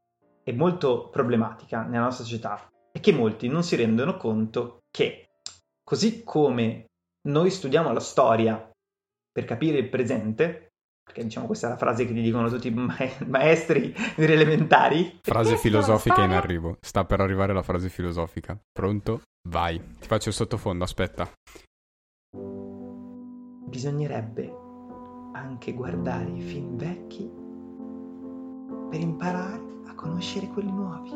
e 0.45 0.53
molto 0.53 1.09
problematica 1.09 1.83
nella 1.83 2.05
nostra 2.05 2.25
società 2.25 2.69
è 2.93 3.01
che 3.01 3.13
molti 3.13 3.49
non 3.49 3.65
si 3.65 3.75
rendono 3.75 4.17
conto 4.17 4.83
che, 4.91 5.31
così 5.83 6.23
come 6.23 6.87
noi 7.29 7.51
studiamo 7.51 7.93
la 7.93 8.01
storia 8.01 8.71
per 9.33 9.45
capire 9.45 9.79
il 9.79 9.89
presente, 9.89 10.72
perché 11.05 11.25
diciamo 11.25 11.47
questa 11.47 11.67
è 11.67 11.71
la 11.71 11.77
frase 11.77 12.07
che 12.07 12.15
ti 12.15 12.23
dicono 12.23 12.49
tutti 12.49 12.69
i 12.69 12.71
ma- 12.71 12.97
maestri 13.27 13.95
delle 14.17 14.35
elementari. 14.35 15.19
Frase 15.23 15.57
filosofica 15.57 16.23
in 16.23 16.33
arrivo. 16.33 16.79
Sta 16.81 17.05
per 17.05 17.21
arrivare 17.21 17.53
la 17.53 17.63
frase 17.63 17.89
filosofica. 17.89 18.59
Pronto? 18.73 19.23
Vai. 19.49 19.79
Ti 20.01 20.07
faccio 20.07 20.29
il 20.29 20.35
sottofondo, 20.35 20.85
aspetta. 20.85 21.31
Bisognerebbe 23.67 24.55
anche 25.35 25.73
guardare 25.73 26.31
i 26.31 26.41
film 26.41 26.77
vecchi 26.77 27.31
per 28.91 29.01
imparare 29.01 29.61
a 29.87 29.95
conoscere 29.95 30.47
quelli 30.49 30.71
nuovi. 30.71 31.11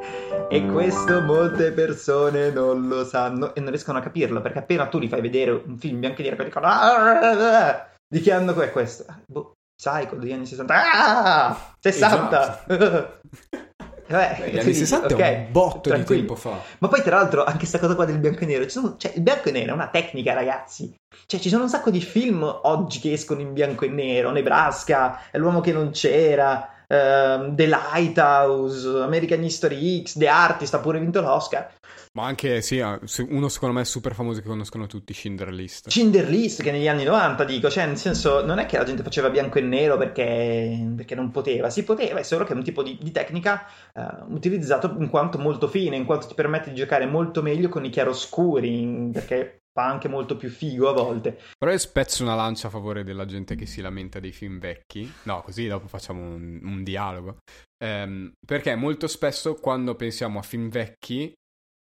e 0.48 0.66
questo 0.66 1.20
molte 1.20 1.72
persone 1.72 2.50
non 2.50 2.88
lo 2.88 3.04
sanno 3.04 3.54
e 3.54 3.60
non 3.60 3.68
riescono 3.68 3.98
a 3.98 4.00
capirlo 4.00 4.40
perché 4.40 4.58
appena 4.58 4.88
tu 4.88 4.98
li 4.98 5.08
fai 5.08 5.20
vedere 5.20 5.50
un 5.50 5.76
film 5.76 6.00
bianco 6.00 6.22
e 6.22 6.24
nero 6.24 6.42
dicono 6.42 6.66
ah, 6.66 7.89
di 8.10 8.20
che 8.20 8.32
anno 8.32 8.60
è 8.60 8.72
questo? 8.72 9.04
Boh, 9.26 9.52
Psycho 9.80 10.16
degli 10.16 10.32
anni 10.32 10.46
60. 10.46 10.74
Ah! 10.74 11.74
60! 11.78 12.64
Esatto. 12.66 13.20
Vabbè, 14.10 14.50
gli 14.50 14.58
anni 14.58 14.74
60 14.74 15.14
okay, 15.14 15.34
è 15.34 15.38
un 15.46 15.52
botto 15.52 15.88
tranquillo. 15.88 16.20
di 16.20 16.26
tempo 16.26 16.34
fa. 16.34 16.60
Ma 16.78 16.88
poi, 16.88 17.00
tra 17.02 17.16
l'altro, 17.16 17.44
anche 17.44 17.58
questa 17.58 17.78
cosa 17.78 17.94
qua 17.94 18.04
del 18.04 18.18
bianco 18.18 18.40
e 18.40 18.46
nero. 18.46 18.68
Sono, 18.68 18.96
cioè, 18.96 19.12
il 19.14 19.22
bianco 19.22 19.48
e 19.48 19.52
nero 19.52 19.70
è 19.70 19.74
una 19.74 19.86
tecnica, 19.86 20.34
ragazzi. 20.34 20.92
Cioè, 21.26 21.38
ci 21.38 21.48
sono 21.48 21.62
un 21.62 21.68
sacco 21.68 21.90
di 21.90 22.00
film 22.00 22.42
oggi 22.42 22.98
che 22.98 23.12
escono 23.12 23.40
in 23.40 23.52
bianco 23.52 23.84
e 23.84 23.88
nero. 23.88 24.32
Nebraska, 24.32 25.30
È 25.30 25.38
l'uomo 25.38 25.60
che 25.60 25.72
non 25.72 25.90
c'era. 25.90 26.68
Uh, 26.90 27.54
The 27.54 27.66
Lighthouse, 27.68 28.84
American 29.00 29.44
History 29.44 30.02
X, 30.02 30.18
The 30.18 30.26
Artist 30.26 30.74
ha 30.74 30.80
pure 30.80 30.98
vinto 30.98 31.20
l'Oscar. 31.20 31.72
Ma 32.14 32.24
anche, 32.24 32.60
sì, 32.62 32.80
uno 32.80 33.48
secondo 33.48 33.76
me 33.76 33.84
super 33.84 34.14
famoso 34.14 34.40
che 34.40 34.48
conoscono 34.48 34.88
tutti, 34.88 35.14
Schindler 35.14 35.52
List. 35.52 35.90
Schindler 35.90 36.28
List, 36.28 36.60
che 36.60 36.72
negli 36.72 36.88
anni 36.88 37.04
90 37.04 37.44
dico, 37.44 37.70
cioè 37.70 37.86
nel 37.86 37.96
senso, 37.96 38.44
non 38.44 38.58
è 38.58 38.66
che 38.66 38.76
la 38.76 38.82
gente 38.82 39.04
faceva 39.04 39.30
bianco 39.30 39.58
e 39.58 39.60
nero 39.60 39.96
perché, 39.96 40.92
perché 40.96 41.14
non 41.14 41.30
poteva, 41.30 41.70
si 41.70 41.84
poteva, 41.84 42.18
è 42.18 42.24
solo 42.24 42.42
che 42.44 42.52
è 42.52 42.56
un 42.56 42.64
tipo 42.64 42.82
di, 42.82 42.98
di 43.00 43.12
tecnica 43.12 43.64
uh, 43.94 44.34
utilizzato 44.34 44.96
in 44.98 45.08
quanto 45.08 45.38
molto 45.38 45.68
fine, 45.68 45.94
in 45.94 46.04
quanto 46.04 46.26
ti 46.26 46.34
permette 46.34 46.70
di 46.70 46.76
giocare 46.76 47.06
molto 47.06 47.42
meglio 47.42 47.68
con 47.68 47.84
i 47.84 47.90
chiaroscuri, 47.90 49.10
perché 49.12 49.59
fa 49.72 49.86
anche 49.86 50.08
molto 50.08 50.36
più 50.36 50.48
figo 50.48 50.88
a 50.88 50.92
volte. 50.92 51.38
Però 51.58 51.70
io 51.70 51.78
spezzo 51.78 52.22
una 52.22 52.34
lancia 52.34 52.68
a 52.68 52.70
favore 52.70 53.04
della 53.04 53.24
gente 53.24 53.54
che 53.54 53.66
si 53.66 53.80
lamenta 53.80 54.20
dei 54.20 54.32
film 54.32 54.58
vecchi. 54.58 55.10
No, 55.24 55.42
così 55.42 55.66
dopo 55.66 55.88
facciamo 55.88 56.22
un, 56.22 56.60
un 56.62 56.82
dialogo. 56.82 57.38
Um, 57.84 58.32
perché 58.44 58.74
molto 58.74 59.06
spesso 59.06 59.54
quando 59.54 59.94
pensiamo 59.94 60.38
a 60.38 60.42
film 60.42 60.68
vecchi 60.68 61.32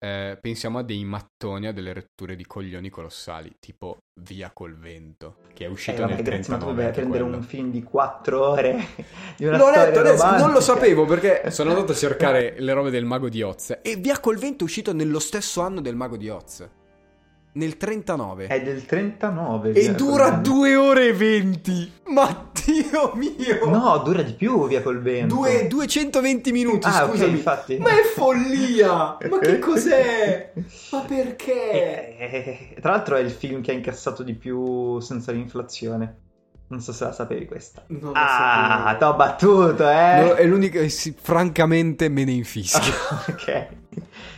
eh, 0.01 0.39
pensiamo 0.41 0.79
a 0.79 0.83
dei 0.83 1.05
mattoni, 1.05 1.67
a 1.67 1.73
delle 1.73 1.93
retture 1.93 2.37
di 2.37 2.47
coglioni 2.47 2.89
colossali, 2.89 3.57
tipo 3.59 3.99
Via 4.21 4.51
col 4.53 4.77
vento, 4.77 5.39
che 5.55 5.65
è 5.65 5.69
uscito 5.69 5.99
eh, 5.99 6.01
vabbè, 6.01 6.15
nel 6.15 6.23
39. 6.25 6.75
Grazie, 6.75 6.93
prendere 6.93 7.23
quello. 7.23 7.37
un 7.37 7.43
film 7.43 7.71
di 7.71 7.83
4 7.83 8.49
ore 8.49 8.87
di 9.37 9.45
una 9.45 9.57
L'ho 9.57 9.71
letto 9.71 9.99
adesso, 10.01 10.37
non 10.37 10.53
lo 10.53 10.61
sapevo 10.61 11.05
perché 11.05 11.51
sono 11.51 11.71
andato 11.71 11.93
a 11.93 11.95
cercare 11.95 12.55
le 12.61 12.73
robe 12.73 12.91
del 12.91 13.05
Mago 13.05 13.29
di 13.29 13.43
Oz 13.43 13.79
e 13.83 13.97
Via 13.97 14.19
col 14.21 14.39
vento 14.39 14.65
è 14.65 14.67
uscito 14.67 14.93
nello 14.93 15.19
stesso 15.19 15.61
anno 15.61 15.81
del 15.81 15.97
Mago 15.97 16.17
di 16.17 16.29
Oz. 16.29 16.69
Nel 17.59 17.77
39. 17.77 18.47
È 18.47 18.63
del 18.63 18.87
39. 18.87 19.73
E 19.73 19.93
dura 19.93 20.31
2 20.31 20.77
ore 20.77 21.09
e 21.09 21.13
20. 21.13 21.93
Ma 22.05 22.51
Dio 22.65 23.15
mio. 23.17 23.69
No, 23.69 23.99
dura 23.99 24.23
di 24.23 24.35
più 24.35 24.69
via 24.69 24.81
col 24.81 25.03
vento. 25.03 25.35
Due, 25.35 25.67
220 25.67 26.53
minuti, 26.53 26.87
ah, 26.87 27.09
scusami. 27.09 27.31
Infatti. 27.33 27.79
Ma 27.79 27.91
è 27.91 28.05
follia. 28.15 29.17
Ma 29.29 29.39
che 29.41 29.59
cos'è? 29.59 30.53
Ma 30.93 31.01
perché? 31.01 32.17
Eh, 32.17 32.77
tra 32.81 32.93
l'altro 32.93 33.17
è 33.17 33.21
il 33.21 33.31
film 33.33 33.61
che 33.61 33.73
ha 33.73 33.75
incassato 33.75 34.23
di 34.23 34.35
più 34.35 35.01
senza 35.01 35.33
l'inflazione. 35.33 36.17
Non 36.69 36.81
so 36.81 36.93
se 36.93 37.05
la 37.07 37.13
sapevi 37.13 37.45
questa. 37.47 37.83
Non 37.89 38.13
ah, 38.15 38.95
t'ho 39.01 39.17
battuto, 39.17 39.89
eh. 39.89 40.21
No, 40.21 40.35
è 40.35 40.45
l'unica 40.47 40.79
che 40.79 40.91
sì, 40.91 41.13
francamente 41.21 42.09
me 42.09 42.23
ne 42.23 42.33
infischio. 42.33 42.93
ok. 43.27 43.69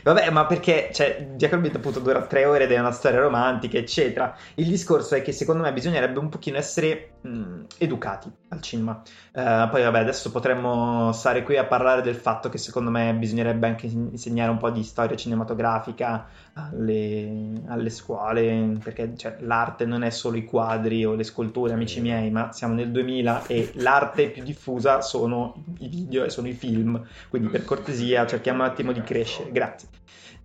Vabbè, 0.02 0.30
ma 0.30 0.46
perché, 0.46 0.90
cioè, 0.92 1.34
Giacobito 1.36 1.76
appunto 1.78 2.00
dura 2.00 2.26
tre 2.26 2.44
ore 2.44 2.64
ed 2.64 2.72
è 2.72 2.78
una 2.78 2.90
storia 2.92 3.20
romantica, 3.20 3.78
eccetera. 3.78 4.34
Il 4.54 4.66
discorso 4.68 5.14
è 5.14 5.22
che 5.22 5.32
secondo 5.32 5.62
me 5.62 5.72
bisognerebbe 5.72 6.18
un 6.18 6.28
pochino 6.28 6.56
essere 6.58 7.09
mh, 7.20 7.64
educati 7.78 8.30
al 8.48 8.60
cinema. 8.60 9.02
Uh, 9.32 9.68
poi 9.68 9.82
vabbè, 9.82 9.98
adesso 9.98 10.30
potremmo 10.30 11.12
stare 11.12 11.42
qui 11.42 11.56
a 11.56 11.64
parlare 11.64 12.02
del 12.02 12.14
fatto 12.14 12.48
che 12.48 12.58
secondo 12.58 12.90
me 12.90 13.14
bisognerebbe 13.14 13.66
anche 13.66 13.86
insegnare 13.86 14.50
un 14.50 14.58
po' 14.58 14.70
di 14.70 14.82
storia 14.82 15.16
cinematografica 15.16 16.26
alle, 16.54 17.52
alle 17.66 17.90
scuole, 17.90 18.78
perché 18.82 19.16
cioè, 19.16 19.36
l'arte 19.40 19.84
non 19.84 20.02
è 20.02 20.10
solo 20.10 20.36
i 20.36 20.44
quadri 20.44 21.04
o 21.04 21.14
le 21.14 21.24
sculture, 21.24 21.72
amici 21.72 22.00
miei, 22.00 22.30
ma 22.30 22.52
siamo 22.52 22.74
nel 22.74 22.90
2000 22.90 23.46
e 23.46 23.72
l'arte 23.76 24.30
più 24.30 24.42
diffusa 24.42 25.00
sono 25.00 25.64
i 25.78 25.88
video 25.88 26.24
e 26.24 26.30
sono 26.30 26.48
i 26.48 26.52
film, 26.52 27.02
quindi 27.28 27.48
per 27.48 27.64
cortesia 27.64 28.26
cerchiamo 28.26 28.62
un 28.62 28.68
attimo 28.68 28.92
di 28.92 29.02
crescere, 29.02 29.50
grazie. 29.52 29.88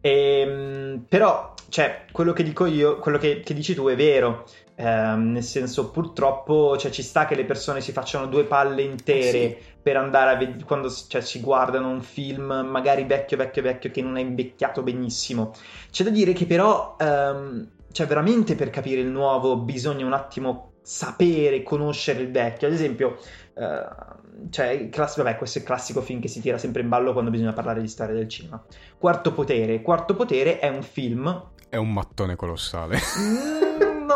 E, 0.06 0.40
ehm, 0.40 1.06
però, 1.10 1.56
cioè, 1.70 2.06
quello 2.12 2.32
che 2.32 2.44
dico 2.44 2.68
io, 2.68 3.00
quello 3.00 3.18
che, 3.18 3.40
che 3.40 3.56
dici 3.56 3.74
tu 3.74 3.88
è 3.88 3.96
vero, 3.96 4.46
ehm, 4.76 5.32
nel 5.32 5.44
senso 5.44 5.90
purtroppo 5.90 6.78
cioè, 6.78 6.92
ci 6.92 7.02
sta 7.02 7.26
che 7.26 7.36
le 7.36 7.46
persone 7.46 7.82
si 7.82 7.92
facciano 7.92 8.28
due 8.28 8.44
palle 8.44 8.82
intere 8.82 9.32
sì. 9.32 9.58
per 9.82 9.98
andare 9.98 10.32
a 10.32 10.36
vedere 10.36 10.64
quando 10.66 10.90
cioè, 10.90 11.22
si 11.22 11.40
guardano 11.40 11.90
un 11.90 12.02
film 12.02 12.68
magari 12.70 13.04
vecchio, 13.06 13.38
vecchio, 13.38 13.62
vecchio 13.62 13.92
che 13.92 14.02
non 14.02 14.18
è 14.18 14.22
invecchiato 14.22 14.82
benissimo. 14.84 15.54
C'è 15.92 16.04
da 16.04 16.10
dire 16.10 16.34
che 16.34 16.46
però, 16.46 16.96
ehm, 17.00 17.70
cioè, 17.92 18.06
veramente 18.08 18.56
per 18.56 18.70
capire 18.70 19.02
il 19.02 19.08
nuovo 19.08 19.58
bisogna 19.58 20.06
un 20.06 20.14
attimo 20.14 20.74
sapere, 20.86 21.64
conoscere 21.64 22.22
il 22.22 22.32
vecchio. 22.32 22.68
Ad 22.68 22.74
esempio, 22.74 23.18
uh, 23.54 24.50
cioè, 24.50 24.90
class- 24.90 25.18
vabbè, 25.18 25.36
questo 25.36 25.58
è 25.58 25.62
il 25.62 25.68
classico 25.68 26.02
film 26.02 26.20
che 26.20 26.28
si 26.28 26.42
tira 26.42 26.58
sempre 26.60 26.82
in 26.82 26.90
ballo 26.90 27.12
quando 27.12 27.32
bisogna 27.32 27.54
parlare 27.54 27.82
di 27.82 27.88
storia 27.88 28.14
del 28.14 28.28
cinema. 28.28 28.64
Quarto 28.98 29.34
Potere. 29.34 29.82
Quarto 29.82 30.14
Potere 30.14 30.60
è 30.60 30.68
un 30.68 30.84
film. 30.84 31.50
È 31.68 31.78
un 31.78 31.92
mattone 31.92 32.36
colossale. 32.36 33.00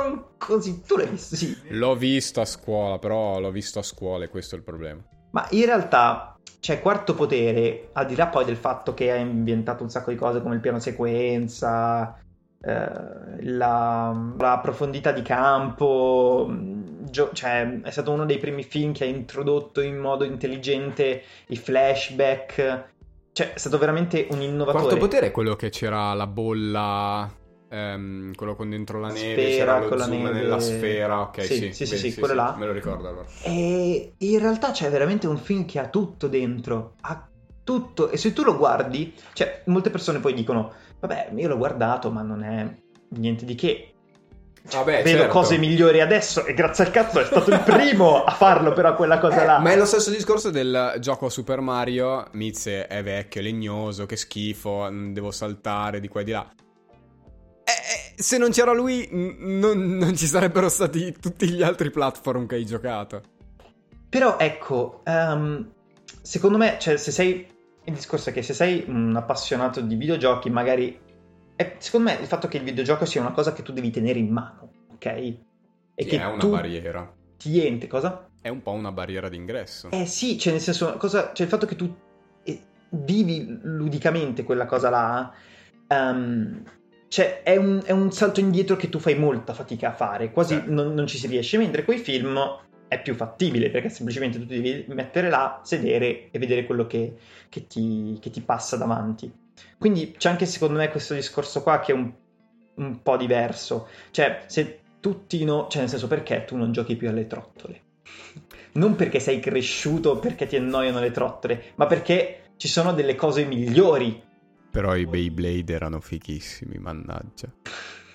Non 0.09 0.25
così. 0.37 0.81
Tu 0.81 0.97
l'hai 0.97 1.07
visto? 1.07 1.35
Sì. 1.35 1.55
L'ho 1.69 1.95
visto 1.95 2.41
a 2.41 2.45
scuola, 2.45 2.97
però 2.97 3.39
l'ho 3.39 3.51
visto 3.51 3.79
a 3.79 3.83
scuola 3.83 4.25
e 4.25 4.29
questo 4.29 4.55
è 4.55 4.57
il 4.57 4.63
problema. 4.63 5.01
Ma 5.31 5.47
in 5.51 5.65
realtà 5.65 6.39
cioè 6.59 6.81
Quarto 6.81 7.13
Potere, 7.13 7.89
al 7.93 8.05
di 8.05 8.15
là 8.15 8.27
poi 8.27 8.43
del 8.45 8.57
fatto 8.57 8.93
che 8.93 9.11
ha 9.11 9.15
inventato 9.15 9.83
un 9.83 9.89
sacco 9.89 10.09
di 10.09 10.17
cose 10.17 10.41
come 10.41 10.55
il 10.55 10.61
piano 10.61 10.79
sequenza, 10.79 12.19
eh, 12.61 13.43
la, 13.43 14.33
la, 14.37 14.59
profondità 14.61 15.11
di 15.13 15.21
campo, 15.21 16.45
mm, 16.49 17.05
gio- 17.05 17.31
cioè 17.31 17.79
è 17.81 17.91
stato 17.91 18.11
uno 18.11 18.25
dei 18.25 18.37
primi 18.37 18.63
film 18.63 18.91
che 18.91 19.05
ha 19.05 19.07
introdotto 19.07 19.79
in 19.79 19.97
modo 19.97 20.25
intelligente 20.25 21.23
i 21.47 21.55
flashback, 21.55 22.89
cioè 23.31 23.53
è 23.53 23.57
stato 23.57 23.77
veramente 23.77 24.27
un 24.31 24.41
innovatore. 24.41 24.83
Quarto 24.83 24.99
potere 24.99 25.27
è 25.27 25.31
quello 25.31 25.55
che 25.55 25.69
c'era 25.69 26.13
la 26.13 26.27
bolla 26.27 27.31
Um, 27.71 28.33
quello 28.33 28.55
con 28.55 28.69
dentro 28.69 28.99
la 28.99 29.09
neve, 29.09 29.51
sfera, 29.51 29.79
c'era 29.79 29.95
lo 29.95 30.01
zoom 30.01 30.23
neve... 30.23 30.31
nella 30.33 30.59
sfera, 30.59 31.21
ok, 31.21 31.43
sì, 31.43 31.53
sì, 31.53 31.71
sì, 31.71 31.85
sì, 31.85 31.97
sì, 31.97 32.11
sì 32.11 32.19
quello 32.19 32.33
là. 32.33 32.55
Me 32.57 32.65
lo 32.65 32.71
ricordo 32.71 33.07
allora. 33.07 33.27
E 33.43 34.13
in 34.17 34.39
realtà 34.39 34.71
c'è 34.71 34.89
veramente 34.89 35.27
un 35.27 35.37
film 35.37 35.65
che 35.65 35.77
ha 35.77 35.87
tutto 35.87 36.27
dentro, 36.27 36.95
ha 37.01 37.27
tutto, 37.63 38.09
e 38.09 38.17
se 38.17 38.33
tu 38.33 38.43
lo 38.43 38.57
guardi, 38.57 39.13
cioè 39.33 39.61
molte 39.65 39.91
persone 39.91 40.19
poi 40.19 40.33
dicono 40.33 40.73
Vabbè, 40.99 41.31
io 41.35 41.47
l'ho 41.47 41.57
guardato, 41.57 42.11
ma 42.11 42.21
non 42.21 42.43
è 42.43 42.67
niente 43.09 43.45
di 43.45 43.55
che. 43.55 43.93
Cioè, 44.67 44.83
Vabbè, 44.83 45.03
vedo 45.03 45.19
certo. 45.19 45.33
cose 45.33 45.57
migliori 45.57 46.01
adesso 46.01 46.45
e 46.45 46.53
grazie 46.53 46.83
al 46.83 46.91
cazzo 46.91 47.21
è 47.21 47.25
stato 47.25 47.49
il 47.49 47.61
primo 47.61 48.23
a 48.25 48.31
farlo 48.31 48.73
però 48.73 48.93
quella 48.93 49.17
cosa 49.17 49.43
eh, 49.43 49.45
là. 49.45 49.59
Ma 49.59 49.71
è 49.71 49.77
lo 49.77 49.85
stesso 49.85 50.09
discorso 50.11 50.49
del 50.49 50.95
gioco 50.99 51.29
Super 51.29 51.61
Mario, 51.61 52.27
Miz 52.33 52.67
è 52.67 53.01
vecchio, 53.01 53.41
legnoso, 53.41 54.05
che 54.05 54.17
schifo, 54.17 54.89
devo 54.91 55.31
saltare 55.31 56.01
di 56.01 56.07
qua 56.09 56.21
e 56.21 56.23
di 56.25 56.31
là. 56.31 56.51
Se 58.21 58.37
non 58.37 58.51
c'era 58.51 58.73
lui 58.73 59.07
n- 59.11 59.97
non 59.97 60.15
ci 60.15 60.25
sarebbero 60.25 60.67
stati 60.67 61.15
tutti 61.19 61.49
gli 61.49 61.63
altri 61.63 61.89
platform 61.89 62.47
che 62.47 62.55
hai 62.55 62.65
giocato. 62.65 63.21
Però 64.09 64.37
ecco, 64.37 65.03
um, 65.05 65.71
secondo 66.21 66.57
me, 66.57 66.77
cioè, 66.79 66.97
se 66.97 67.11
sei 67.11 67.47
il 67.85 67.93
discorso 67.93 68.29
è 68.29 68.33
che 68.33 68.41
se 68.41 68.53
sei 68.53 68.83
un 68.87 69.15
appassionato 69.15 69.81
di 69.81 69.95
videogiochi, 69.95 70.49
magari... 70.49 70.99
È, 71.55 71.75
secondo 71.79 72.09
me 72.09 72.17
il 72.19 72.27
fatto 72.27 72.47
che 72.47 72.57
il 72.57 72.63
videogioco 72.63 73.05
sia 73.05 73.21
una 73.21 73.31
cosa 73.31 73.53
che 73.53 73.63
tu 73.63 73.71
devi 73.71 73.89
tenere 73.89 74.19
in 74.19 74.31
mano, 74.31 74.71
ok? 74.93 75.05
E 75.05 75.37
sì, 75.95 76.05
che 76.05 76.19
è 76.19 76.25
una 76.25 76.45
barriera. 76.45 77.13
Niente, 77.43 77.87
cosa? 77.87 78.29
È 78.41 78.49
un 78.49 78.61
po' 78.61 78.71
una 78.71 78.91
barriera 78.91 79.29
d'ingresso. 79.29 79.91
Eh 79.91 80.05
sì, 80.05 80.37
cioè 80.37 80.53
nel 80.53 80.61
senso, 80.61 80.97
cosa, 80.97 81.31
cioè 81.33 81.45
il 81.45 81.51
fatto 81.51 81.65
che 81.65 81.75
tu 81.75 81.93
eh, 82.43 82.61
vivi 82.89 83.59
ludicamente 83.63 84.43
quella 84.43 84.65
cosa 84.65 84.89
là, 84.89 85.33
um, 85.87 86.63
cioè 87.09 87.41
è 87.41 87.57
un, 87.57 87.81
è 87.83 87.91
un, 87.91 88.11
salto 88.11 88.39
indietro 88.39 88.75
che 88.75 88.87
tu 88.87 88.99
fai 88.99 89.15
molta 89.15 89.53
fatica 89.53 89.89
a 89.89 89.93
fare, 89.93 90.31
quasi 90.31 90.55
sì. 90.55 90.71
non, 90.71 90.93
non, 90.93 91.07
ci 91.07 91.17
si 91.17 91.27
riesce, 91.27 91.57
mentre 91.57 91.83
quei 91.83 91.97
film 91.97 92.39
è 92.87 93.01
più 93.01 93.15
fattibile 93.15 93.69
perché 93.69 93.89
semplicemente 93.89 94.39
tu 94.39 94.45
ti 94.45 94.61
devi 94.61 94.85
mettere 94.93 95.29
là, 95.29 95.59
sedere 95.63 96.29
e 96.31 96.39
vedere 96.39 96.65
quello 96.65 96.87
che, 96.87 97.15
che, 97.49 97.67
ti, 97.67 98.17
che 98.21 98.29
ti, 98.29 98.41
passa 98.41 98.77
davanti. 98.77 99.31
Quindi 99.77 100.13
c'è 100.17 100.29
anche 100.29 100.45
secondo 100.45 100.77
me 100.77 100.89
questo 100.89 101.15
discorso 101.15 101.63
qua 101.63 101.79
che 101.79 101.91
è 101.91 101.95
un, 101.95 102.11
un 102.75 103.01
po' 103.01 103.17
diverso. 103.17 103.87
Cioè, 104.11 104.43
se 104.45 104.79
tutti 104.99 105.43
no, 105.43 105.67
cioè 105.69 105.81
nel 105.81 105.89
senso 105.89 106.07
perché 106.07 106.45
tu 106.45 106.57
non 106.57 106.71
giochi 106.71 106.95
più 106.95 107.09
alle 107.09 107.27
trottole? 107.27 107.81
Non 108.71 108.95
perché 108.95 109.19
sei 109.19 109.39
cresciuto, 109.39 110.19
perché 110.19 110.45
ti 110.45 110.55
annoiano 110.55 110.99
le 110.99 111.09
trottole, 111.09 111.71
ma 111.75 111.87
perché 111.87 112.51
ci 112.57 112.67
sono 112.67 112.93
delle 112.93 113.15
cose 113.15 113.43
migliori. 113.43 114.21
Però 114.71 114.95
i 114.95 115.05
Beyblade 115.05 115.73
erano 115.73 115.99
fichissimi, 115.99 116.77
mannaggia. 116.77 117.51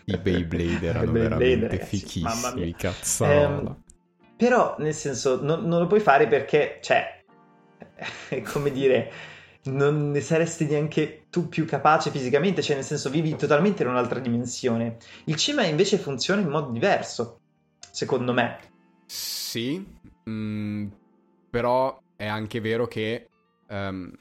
I 0.04 0.18
Beyblade 0.18 0.86
erano 0.86 1.10
Beyblade, 1.10 1.28
veramente 1.28 1.68
ragazzi, 1.68 1.96
fichissimi, 1.96 2.74
cazzola. 2.74 3.46
Um, 3.46 3.82
però, 4.36 4.76
nel 4.78 4.94
senso, 4.94 5.42
non, 5.42 5.64
non, 5.64 5.80
lo 5.80 5.86
puoi 5.86 6.00
fare 6.00 6.28
perché, 6.28 6.78
cioè, 6.82 7.24
come 8.44 8.70
dire, 8.70 9.10
non 9.64 10.10
ne 10.10 10.20
saresti 10.20 10.66
neanche 10.66 11.26
tu 11.30 11.48
più 11.48 11.64
capace 11.64 12.10
fisicamente, 12.10 12.62
cioè 12.62 12.76
nel 12.76 12.84
senso 12.84 13.10
vivi 13.10 13.34
totalmente 13.34 13.82
in 13.82 13.88
un'altra 13.88 14.20
dimensione. 14.20 14.98
Il 15.24 15.36
cinema 15.36 15.66
invece 15.66 15.98
funziona 15.98 16.40
in 16.40 16.48
modo 16.48 16.70
diverso, 16.70 17.40
secondo 17.90 18.32
me. 18.32 18.58
Sì, 19.06 19.84
mm, 20.28 20.86
però 21.50 22.00
è 22.14 22.26
anche 22.26 22.60
vero 22.60 22.86
che... 22.86 23.28
Um, 23.68 24.12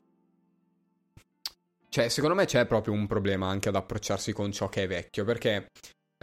cioè, 1.94 2.10
secondo 2.10 2.36
me 2.36 2.46
c'è 2.46 2.66
proprio 2.66 2.96
un 2.96 3.06
problema 3.06 3.50
anche 3.50 3.70
ad 3.70 3.76
approcciarsi 3.76 4.34
con 4.34 4.52
ciò 4.52 4.68
che 4.68 4.82
è 4.82 4.88
vecchio, 4.88 5.26
perché 5.26 5.68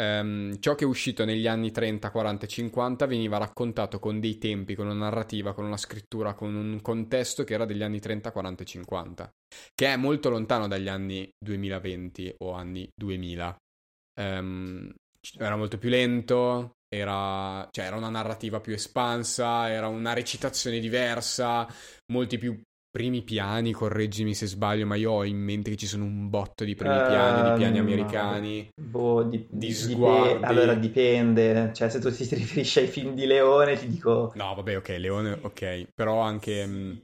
um, 0.03 0.59
ciò 0.59 0.75
che 0.75 0.83
è 0.83 0.87
uscito 0.89 1.25
negli 1.25 1.47
anni 1.47 1.71
30, 1.71 2.11
40 2.11 2.45
e 2.45 2.49
50 2.49 3.07
veniva 3.07 3.39
raccontato 3.39 4.01
con 4.01 4.19
dei 4.19 4.37
tempi, 4.37 4.75
con 4.75 4.87
una 4.87 4.97
narrativa, 4.97 5.55
con 5.55 5.65
una 5.67 5.77
scrittura, 5.77 6.35
con 6.35 6.57
un 6.57 6.81
contesto 6.83 7.45
che 7.45 7.55
era 7.55 7.67
degli 7.67 7.85
anni 7.85 8.01
30, 8.01 8.33
40 8.33 8.63
e 8.65 8.67
50, 8.67 9.31
che 9.73 9.87
è 9.87 9.97
molto 9.97 10.29
lontano 10.29 10.67
dagli 10.67 10.89
anni 10.89 11.31
2020 11.39 12.35
o 12.39 12.51
anni 12.51 12.89
2000. 12.93 13.57
Um, 14.21 14.27
ehm, 14.27 14.93
era 15.39 15.55
molto 15.55 15.79
più 15.79 15.89
lento, 15.89 16.73
era, 16.93 17.69
cioè, 17.71 17.85
era 17.85 17.95
una 17.95 18.11
narrativa 18.11 18.59
più 18.59 18.73
espansa, 18.73 19.71
era 19.71 19.87
una 19.87 20.15
recitazione 20.15 20.81
diversa, 20.81 21.65
molti 22.11 22.39
più 22.39 22.61
primi 22.91 23.23
piani, 23.23 23.73
correggimi 23.73 24.35
se 24.35 24.47
sbaglio, 24.47 24.87
ma 24.87 24.97
io 24.97 25.13
ho 25.13 25.25
in 25.25 25.39
mente 25.39 25.71
che 25.71 25.77
ci 25.77 25.87
sono 25.87 26.05
un 26.05 26.29
botto 26.29 26.65
di 26.65 26.75
primi 26.75 27.01
piani, 27.03 27.43
uh, 27.43 27.53
di 27.53 27.53
piani 27.53 27.79
ehm, 27.79 27.85
americani, 27.85 28.69
boh, 28.75 29.23
di, 29.25 29.47
di 29.51 29.73
sguardi. 29.73 30.39
Dip- 30.39 30.45
allora 30.45 30.75
dipende, 30.75 31.73
cioè 31.75 31.89
se 31.89 32.01
tu 32.01 32.11
ti 32.11 32.25
riferisci 32.35 32.81
ai 32.81 32.87
film 32.89 33.15
di 33.15 33.27
Leone 33.27 33.77
ti 33.79 33.87
dico... 33.87 34.33
No, 34.35 34.55
vabbè, 34.55 34.77
ok, 34.77 34.89
Leone, 34.99 35.39
ok, 35.43 35.89
però 35.95 36.21
anche... 36.21 36.67
Mm, 36.67 36.97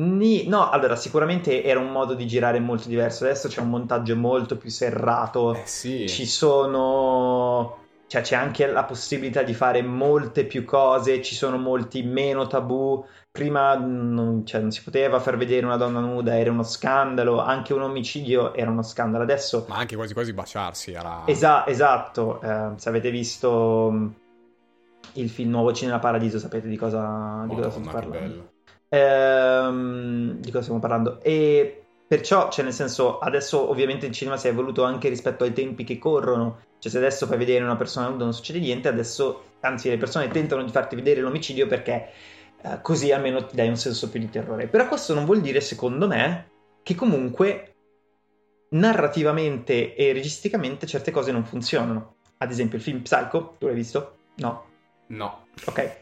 Ni... 0.00 0.46
No, 0.48 0.70
allora 0.70 0.96
sicuramente 0.96 1.62
era 1.62 1.78
un 1.78 1.90
modo 1.92 2.14
di 2.14 2.26
girare 2.26 2.58
molto 2.58 2.88
diverso, 2.88 3.24
adesso 3.24 3.48
c'è 3.48 3.60
un 3.60 3.70
montaggio 3.70 4.16
molto 4.16 4.56
più 4.56 4.70
serrato, 4.70 5.54
eh 5.54 5.66
sì. 5.66 6.06
ci 6.06 6.26
sono 6.26 7.78
cioè 8.06 8.22
c'è 8.22 8.34
anche 8.34 8.66
la 8.66 8.82
possibilità 8.84 9.44
di 9.44 9.54
fare 9.54 9.82
molte 9.82 10.44
più 10.44 10.64
cose, 10.64 11.22
ci 11.22 11.36
sono 11.36 11.58
molti 11.58 12.02
meno 12.02 12.46
tabù. 12.48 13.04
Prima 13.32 13.76
non, 13.76 14.44
cioè, 14.44 14.60
non, 14.60 14.72
si 14.72 14.82
poteva 14.82 15.20
far 15.20 15.36
vedere 15.36 15.64
una 15.64 15.76
donna 15.76 16.00
nuda, 16.00 16.38
era 16.38 16.50
uno 16.50 16.64
scandalo, 16.64 17.40
anche 17.40 17.72
un 17.72 17.82
omicidio 17.82 18.54
era 18.54 18.70
uno 18.70 18.82
scandalo. 18.82 19.22
Adesso... 19.22 19.66
Ma 19.68 19.76
anche 19.76 19.96
quasi 19.96 20.14
quasi 20.14 20.32
baciarsi 20.32 20.92
era... 20.92 21.22
Esa- 21.26 21.66
esatto, 21.66 22.40
eh, 22.42 22.70
se 22.76 22.88
avete 22.88 23.10
visto 23.10 23.90
mm, 23.92 24.06
il 25.14 25.30
film 25.30 25.50
Nuovo 25.50 25.72
Cinema 25.72 25.98
Paradiso 25.98 26.38
sapete 26.38 26.68
di 26.68 26.76
cosa, 26.76 27.44
di 27.48 27.54
cosa 27.54 27.70
stiamo 27.70 27.90
parlando. 27.90 28.52
Ehm, 28.88 30.32
di 30.40 30.50
cosa 30.50 30.62
stiamo 30.62 30.80
parlando. 30.80 31.20
E 31.22 31.84
perciò, 32.06 32.50
cioè 32.50 32.64
nel 32.64 32.74
senso, 32.74 33.18
adesso 33.20 33.70
ovviamente 33.70 34.06
il 34.06 34.12
cinema 34.12 34.36
si 34.36 34.48
è 34.48 34.50
evoluto 34.50 34.82
anche 34.82 35.08
rispetto 35.08 35.44
ai 35.44 35.52
tempi 35.52 35.84
che 35.84 35.98
corrono 35.98 36.68
cioè, 36.80 36.90
se 36.90 36.96
adesso 36.96 37.26
fai 37.26 37.36
vedere 37.36 37.62
una 37.62 37.76
persona 37.76 38.08
nuda 38.08 38.24
non 38.24 38.32
succede 38.32 38.58
niente, 38.58 38.88
adesso, 38.88 39.44
anzi, 39.60 39.90
le 39.90 39.98
persone 39.98 40.28
tentano 40.28 40.64
di 40.64 40.72
farti 40.72 40.96
vedere 40.96 41.20
l'omicidio 41.20 41.66
perché 41.66 42.08
eh, 42.62 42.80
così 42.82 43.12
almeno 43.12 43.44
ti 43.46 43.56
dai 43.56 43.68
un 43.68 43.76
senso 43.76 44.08
più 44.08 44.20
di 44.20 44.30
terrore. 44.30 44.66
Però 44.66 44.86
questo 44.88 45.14
non 45.14 45.24
vuol 45.24 45.40
dire, 45.40 45.60
secondo 45.60 46.06
me, 46.06 46.50
che 46.82 46.94
comunque 46.94 47.74
narrativamente 48.70 49.94
e 49.94 50.12
registicamente 50.12 50.86
certe 50.86 51.10
cose 51.10 51.32
non 51.32 51.44
funzionano. 51.44 52.16
Ad 52.38 52.50
esempio, 52.50 52.78
il 52.78 52.84
film 52.84 53.00
Psycho, 53.00 53.56
tu 53.58 53.66
l'hai 53.66 53.74
visto? 53.74 54.16
No. 54.36 54.64
No. 55.08 55.46
Ok. 55.66 55.96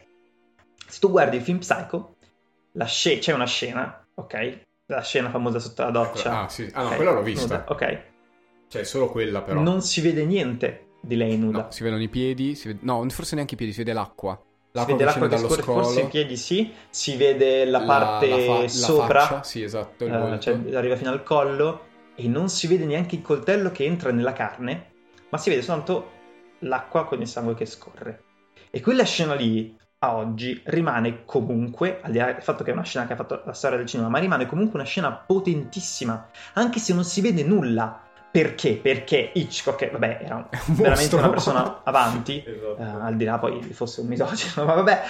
Se 0.87 0.99
tu 0.99 1.09
guardi 1.09 1.37
il 1.37 1.43
film 1.43 1.59
Psycho, 1.59 2.15
sc- 2.85 3.19
c'è 3.19 3.33
una 3.33 3.45
scena, 3.45 4.07
ok? 4.13 4.61
La 4.87 5.01
scena 5.01 5.29
famosa 5.29 5.59
sotto 5.59 5.83
la 5.83 5.91
doccia. 5.91 6.43
Ah, 6.43 6.49
sì. 6.49 6.69
Ah, 6.73 6.81
no, 6.81 6.85
okay. 6.85 6.95
quella 6.97 7.11
l'ho 7.11 7.21
vista. 7.21 7.57
Nuda. 7.57 7.65
Ok 7.67 8.17
cioè, 8.69 8.83
solo 8.83 9.09
quella 9.09 9.41
però. 9.41 9.59
Non 9.61 9.81
si 9.81 9.99
vede 9.99 10.23
niente 10.25 10.91
di 11.01 11.15
lei 11.15 11.37
nuda. 11.37 11.63
No, 11.63 11.71
si 11.71 11.83
vedono 11.83 12.03
i 12.03 12.07
piedi, 12.07 12.57
vede... 12.63 12.79
no, 12.83 13.03
forse 13.09 13.33
neanche 13.33 13.55
i 13.55 13.57
piedi, 13.57 13.73
si 13.73 13.79
vede 13.79 13.93
l'acqua. 13.93 14.39
Si 14.79 14.91
vede 14.91 15.03
l'acqua 15.03 15.27
che 15.27 15.37
scorre, 15.37 15.61
scolo. 15.61 15.83
forse 15.83 16.01
i 16.01 16.07
piedi 16.07 16.37
sì, 16.37 16.73
si 16.89 17.15
vede 17.15 17.65
la, 17.65 17.79
la 17.79 17.85
parte 17.85 18.29
la 18.29 18.37
fa- 18.37 18.67
sopra, 18.67 19.19
faccia, 19.21 19.43
sì, 19.43 19.63
esatto, 19.63 20.05
uh, 20.05 20.37
cioè 20.39 20.57
arriva 20.73 20.95
fino 20.95 21.11
al 21.11 21.23
collo 21.23 21.87
e 22.15 22.27
non 22.27 22.49
si 22.49 22.67
vede 22.67 22.85
neanche 22.85 23.15
il 23.15 23.21
coltello 23.21 23.71
che 23.71 23.85
entra 23.85 24.11
nella 24.11 24.33
carne, 24.33 24.91
ma 25.29 25.37
si 25.37 25.49
vede 25.49 25.61
soltanto 25.61 26.11
l'acqua 26.59 27.05
con 27.05 27.21
il 27.21 27.27
sangue 27.27 27.55
che 27.55 27.65
scorre. 27.65 28.23
E 28.69 28.81
quella 28.81 29.03
scena 29.03 29.33
lì 29.33 29.77
a 29.99 30.15
oggi 30.15 30.61
rimane 30.65 31.25
comunque, 31.25 31.99
al 32.01 32.11
di 32.11 32.17
là 32.17 32.31
del 32.31 32.41
fatto 32.41 32.63
che 32.63 32.71
è 32.71 32.73
una 32.73 32.83
scena 32.83 33.05
che 33.05 33.13
ha 33.13 33.17
fatto 33.17 33.41
la 33.45 33.53
storia 33.53 33.77
del 33.77 33.87
cinema, 33.87 34.09
ma 34.09 34.19
rimane 34.19 34.45
comunque 34.45 34.79
una 34.79 34.87
scena 34.87 35.11
potentissima, 35.11 36.29
anche 36.53 36.79
se 36.79 36.93
non 36.93 37.03
si 37.03 37.21
vede 37.21 37.43
nulla. 37.43 38.03
Perché? 38.31 38.75
Perché 38.75 39.31
Hitchcock, 39.33 39.91
vabbè, 39.91 40.19
era 40.21 40.35
un 40.35 40.47
veramente 40.75 41.15
una 41.15 41.29
persona 41.29 41.81
avanti, 41.85 42.43
esatto. 42.45 42.75
uh, 42.77 43.01
al 43.01 43.15
di 43.15 43.25
là 43.25 43.39
poi 43.39 43.61
fosse 43.73 44.01
un 44.01 44.07
misogino, 44.07 44.65
ma 44.65 44.73
vabbè, 44.75 45.01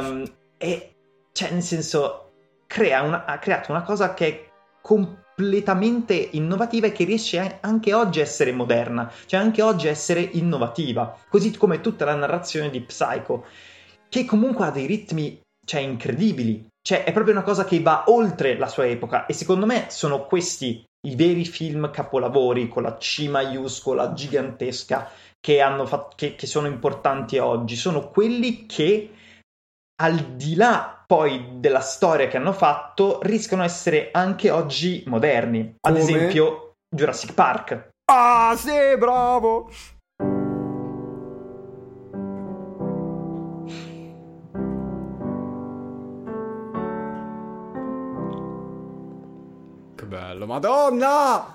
um, 0.00 0.24
e 0.56 0.94
cioè, 1.32 1.50
nel 1.50 1.62
senso, 1.62 2.32
crea 2.66 3.02
una, 3.02 3.26
ha 3.26 3.38
creato 3.38 3.70
una 3.70 3.82
cosa 3.82 4.14
che 4.14 4.26
è 4.26 4.50
completamente 4.80 6.14
innovativa 6.14 6.86
e 6.86 6.92
che 6.92 7.04
riesce 7.04 7.58
anche 7.60 7.92
oggi 7.92 8.20
a 8.20 8.22
essere 8.22 8.52
moderna, 8.52 9.12
cioè 9.26 9.38
anche 9.38 9.60
oggi 9.60 9.88
a 9.88 9.90
essere 9.90 10.20
innovativa, 10.20 11.14
così 11.28 11.54
come 11.54 11.82
tutta 11.82 12.06
la 12.06 12.14
narrazione 12.14 12.70
di 12.70 12.80
Psycho, 12.80 13.44
che 14.08 14.24
comunque 14.24 14.64
ha 14.64 14.70
dei 14.70 14.86
ritmi, 14.86 15.38
cioè, 15.66 15.82
incredibili. 15.82 16.66
Cioè, 16.80 17.04
è 17.04 17.12
proprio 17.12 17.34
una 17.34 17.42
cosa 17.42 17.64
che 17.64 17.80
va 17.80 18.04
oltre 18.06 18.56
la 18.56 18.68
sua 18.68 18.86
epoca 18.86 19.26
e 19.26 19.32
secondo 19.32 19.66
me 19.66 19.86
sono 19.88 20.24
questi 20.24 20.84
i 21.06 21.14
veri 21.14 21.44
film 21.44 21.90
capolavori 21.90 22.68
con 22.68 22.82
la 22.82 22.96
C 22.96 23.26
maiuscola 23.28 24.12
gigantesca 24.12 25.10
che, 25.40 25.60
fatto, 25.86 26.16
che, 26.16 26.34
che 26.34 26.46
sono 26.46 26.66
importanti 26.66 27.38
oggi, 27.38 27.76
sono 27.76 28.08
quelli 28.10 28.66
che 28.66 29.10
al 30.02 30.34
di 30.34 30.54
là 30.54 31.02
poi 31.06 31.60
della 31.60 31.80
storia 31.80 32.26
che 32.26 32.36
hanno 32.36 32.52
fatto, 32.52 33.20
rischiano 33.22 33.62
di 33.62 33.68
essere 33.68 34.10
anche 34.12 34.50
oggi 34.50 35.04
moderni. 35.06 35.76
Ad 35.80 35.92
Come? 35.92 35.98
esempio, 35.98 36.72
Jurassic 36.94 37.32
Park. 37.32 37.88
Ah, 38.10 38.54
sì, 38.56 38.96
bravo! 38.98 39.70
Bello, 50.46 50.52
madonna! 50.52 51.54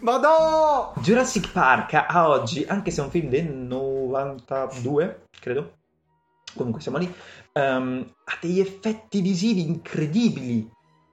Madonna! 0.00 0.92
Jurassic 1.00 1.50
Park 1.50 1.94
a 1.94 2.28
oggi, 2.28 2.64
anche 2.68 2.90
se 2.90 3.00
è 3.00 3.04
un 3.04 3.10
film 3.10 3.28
del 3.28 3.48
92, 3.48 5.24
credo, 5.40 5.72
comunque 6.54 6.80
siamo 6.82 6.98
lì, 6.98 7.12
um, 7.54 8.06
ha 8.24 8.38
degli 8.40 8.60
effetti 8.60 9.20
visivi 9.20 9.62
incredibili. 9.62 10.70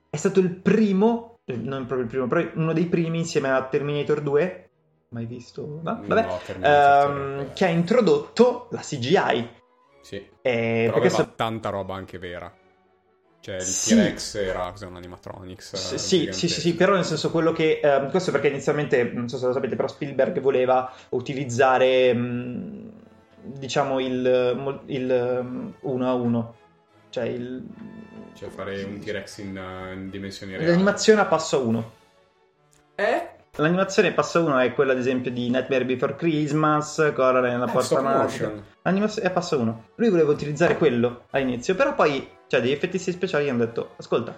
È 0.09 0.17
stato 0.17 0.39
il 0.39 0.49
primo, 0.49 1.39
eh, 1.45 1.55
non 1.55 1.85
proprio 1.85 2.01
il 2.01 2.07
primo, 2.07 2.27
però 2.27 2.47
uno 2.55 2.73
dei 2.73 2.85
primi 2.85 3.19
insieme 3.19 3.49
a 3.49 3.63
Terminator 3.63 4.21
2, 4.21 4.69
mai 5.09 5.25
visto? 5.25 5.79
No, 5.81 6.01
vabbè, 6.05 6.25
no, 6.25 6.39
um, 6.67 7.53
che 7.53 7.65
ha 7.65 7.69
introdotto 7.69 8.67
la 8.71 8.81
CGI. 8.81 9.61
Sì, 10.01 10.29
eh, 10.41 10.91
aveva 10.93 11.09
so... 11.09 11.33
tanta 11.35 11.69
roba 11.69 11.95
anche 11.95 12.19
vera. 12.19 12.53
Cioè 13.43 13.55
il 13.55 13.61
sì. 13.63 13.93
T-Rex 13.93 14.35
era 14.35 14.73
un 14.87 14.95
animatronics? 14.95 15.75
Sì, 15.75 15.97
sì, 15.97 16.31
sì, 16.31 16.47
sì, 16.47 16.75
però 16.75 16.93
nel 16.93 17.03
senso 17.03 17.29
quello 17.29 17.51
che... 17.51 17.81
Eh, 17.83 18.07
questo 18.09 18.31
perché 18.31 18.47
inizialmente, 18.47 19.03
non 19.03 19.27
so 19.27 19.37
se 19.37 19.47
lo 19.47 19.51
sapete, 19.51 19.75
però 19.75 19.89
Spielberg 19.89 20.39
voleva 20.39 20.89
utilizzare, 21.09 22.13
mh, 22.13 22.91
diciamo, 23.41 23.99
il, 23.99 24.81
il 24.85 25.73
1 25.77 26.09
a 26.09 26.13
1. 26.13 26.55
Cioè 27.09 27.25
il... 27.25 27.65
Cioè 28.33 28.47
fare 28.47 28.81
un 28.83 28.99
T-Rex 28.99 29.39
in, 29.39 29.59
in 29.93 30.09
dimensioni 30.09 30.53
reali. 30.53 30.67
L'animazione 30.67 31.19
a 31.19 31.25
passo 31.25 31.67
1. 31.67 31.91
Eh? 32.95 33.29
L'animazione 33.57 34.13
passo 34.13 34.43
1 34.43 34.57
è 34.57 34.73
quella 34.73 34.93
ad 34.93 34.97
esempio 34.97 35.29
di 35.29 35.47
Nightmare 35.47 35.85
Before 35.85 36.15
Christmas, 36.15 37.11
Coraline 37.13 37.53
nella 37.53 37.69
eh, 37.69 37.71
porta 37.71 38.01
magica. 38.01 38.51
L'animazione 38.81 39.27
è 39.27 39.29
a 39.29 39.33
passo 39.33 39.59
1. 39.59 39.83
Lui 39.93 40.09
voleva 40.09 40.31
utilizzare 40.31 40.75
quello 40.75 41.25
all'inizio, 41.29 41.75
però 41.75 41.93
poi 41.93 42.27
cioè 42.47 42.61
degli 42.61 42.71
effetti 42.71 42.97
speciali 42.97 43.49
hanno 43.49 43.65
detto, 43.65 43.91
ascolta, 43.97 44.35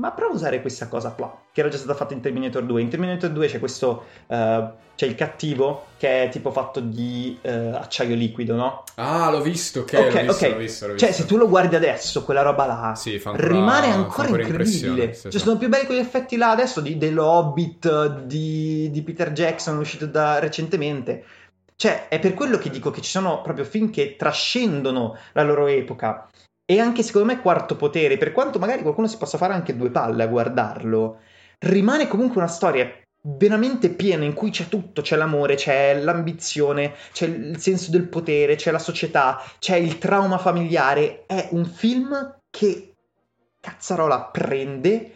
ma 0.00 0.12
prova 0.12 0.32
a 0.32 0.34
usare 0.34 0.62
questa 0.62 0.88
cosa 0.88 1.10
qua, 1.10 1.42
che 1.52 1.60
era 1.60 1.68
già 1.68 1.76
stata 1.76 1.94
fatta 1.94 2.14
in 2.14 2.20
Terminator 2.20 2.64
2. 2.64 2.80
In 2.80 2.88
Terminator 2.88 3.28
2 3.28 3.46
c'è 3.46 3.58
questo, 3.58 4.06
uh, 4.26 4.34
c'è 4.96 5.04
il 5.04 5.14
cattivo 5.14 5.88
che 5.98 6.24
è 6.24 6.28
tipo 6.30 6.50
fatto 6.50 6.80
di 6.80 7.38
uh, 7.42 7.74
acciaio 7.74 8.14
liquido, 8.14 8.56
no? 8.56 8.84
Ah, 8.94 9.30
l'ho 9.30 9.42
visto, 9.42 9.80
ok, 9.80 9.92
okay, 9.92 10.24
l'ho, 10.24 10.32
visto, 10.32 10.32
okay. 10.32 10.50
L'ho, 10.52 10.58
visto, 10.58 10.86
l'ho 10.86 10.92
visto, 10.94 11.06
Cioè, 11.06 11.14
se 11.14 11.26
tu 11.26 11.36
lo 11.36 11.48
guardi 11.48 11.76
adesso, 11.76 12.24
quella 12.24 12.40
roba 12.40 12.64
là, 12.64 12.94
sì, 12.96 13.20
ancora, 13.22 13.46
rimane 13.46 13.92
ancora, 13.92 14.28
incredibile. 14.28 15.12
Sì, 15.12 15.30
cioè, 15.30 15.40
sono 15.40 15.58
più 15.58 15.68
belli 15.68 15.84
quegli 15.84 15.98
effetti 15.98 16.36
là 16.38 16.50
adesso 16.50 16.80
di, 16.80 16.96
dello 16.96 17.26
Hobbit 17.26 18.22
di, 18.22 18.90
di 18.90 19.02
Peter 19.02 19.32
Jackson 19.32 19.76
uscito 19.76 20.06
da, 20.06 20.38
recentemente. 20.38 21.24
Cioè, 21.76 22.08
è 22.08 22.18
per 22.18 22.32
quello 22.32 22.56
che 22.58 22.70
dico 22.70 22.90
che 22.90 23.02
ci 23.02 23.10
sono 23.10 23.42
proprio 23.42 23.64
film 23.66 23.90
che 23.90 24.16
trascendono 24.16 25.16
la 25.32 25.42
loro 25.42 25.66
epoca 25.66 26.29
E 26.70 26.78
anche 26.78 27.02
secondo 27.02 27.26
me 27.26 27.40
Quarto 27.40 27.74
Potere, 27.74 28.16
per 28.16 28.30
quanto 28.30 28.60
magari 28.60 28.82
qualcuno 28.82 29.08
si 29.08 29.16
possa 29.16 29.38
fare 29.38 29.52
anche 29.52 29.76
due 29.76 29.90
palle 29.90 30.22
a 30.22 30.28
guardarlo, 30.28 31.18
rimane 31.58 32.06
comunque 32.06 32.40
una 32.40 32.46
storia 32.46 32.88
veramente 33.22 33.90
piena 33.90 34.22
in 34.22 34.34
cui 34.34 34.50
c'è 34.50 34.68
tutto, 34.68 35.02
c'è 35.02 35.16
l'amore, 35.16 35.56
c'è 35.56 35.98
l'ambizione, 35.98 36.94
c'è 37.10 37.26
il 37.26 37.58
senso 37.58 37.90
del 37.90 38.06
potere, 38.06 38.54
c'è 38.54 38.70
la 38.70 38.78
società, 38.78 39.42
c'è 39.58 39.74
il 39.74 39.98
trauma 39.98 40.38
familiare. 40.38 41.24
È 41.26 41.48
un 41.50 41.64
film 41.64 42.36
che 42.48 42.94
cazzarola 43.58 44.26
prende 44.26 45.14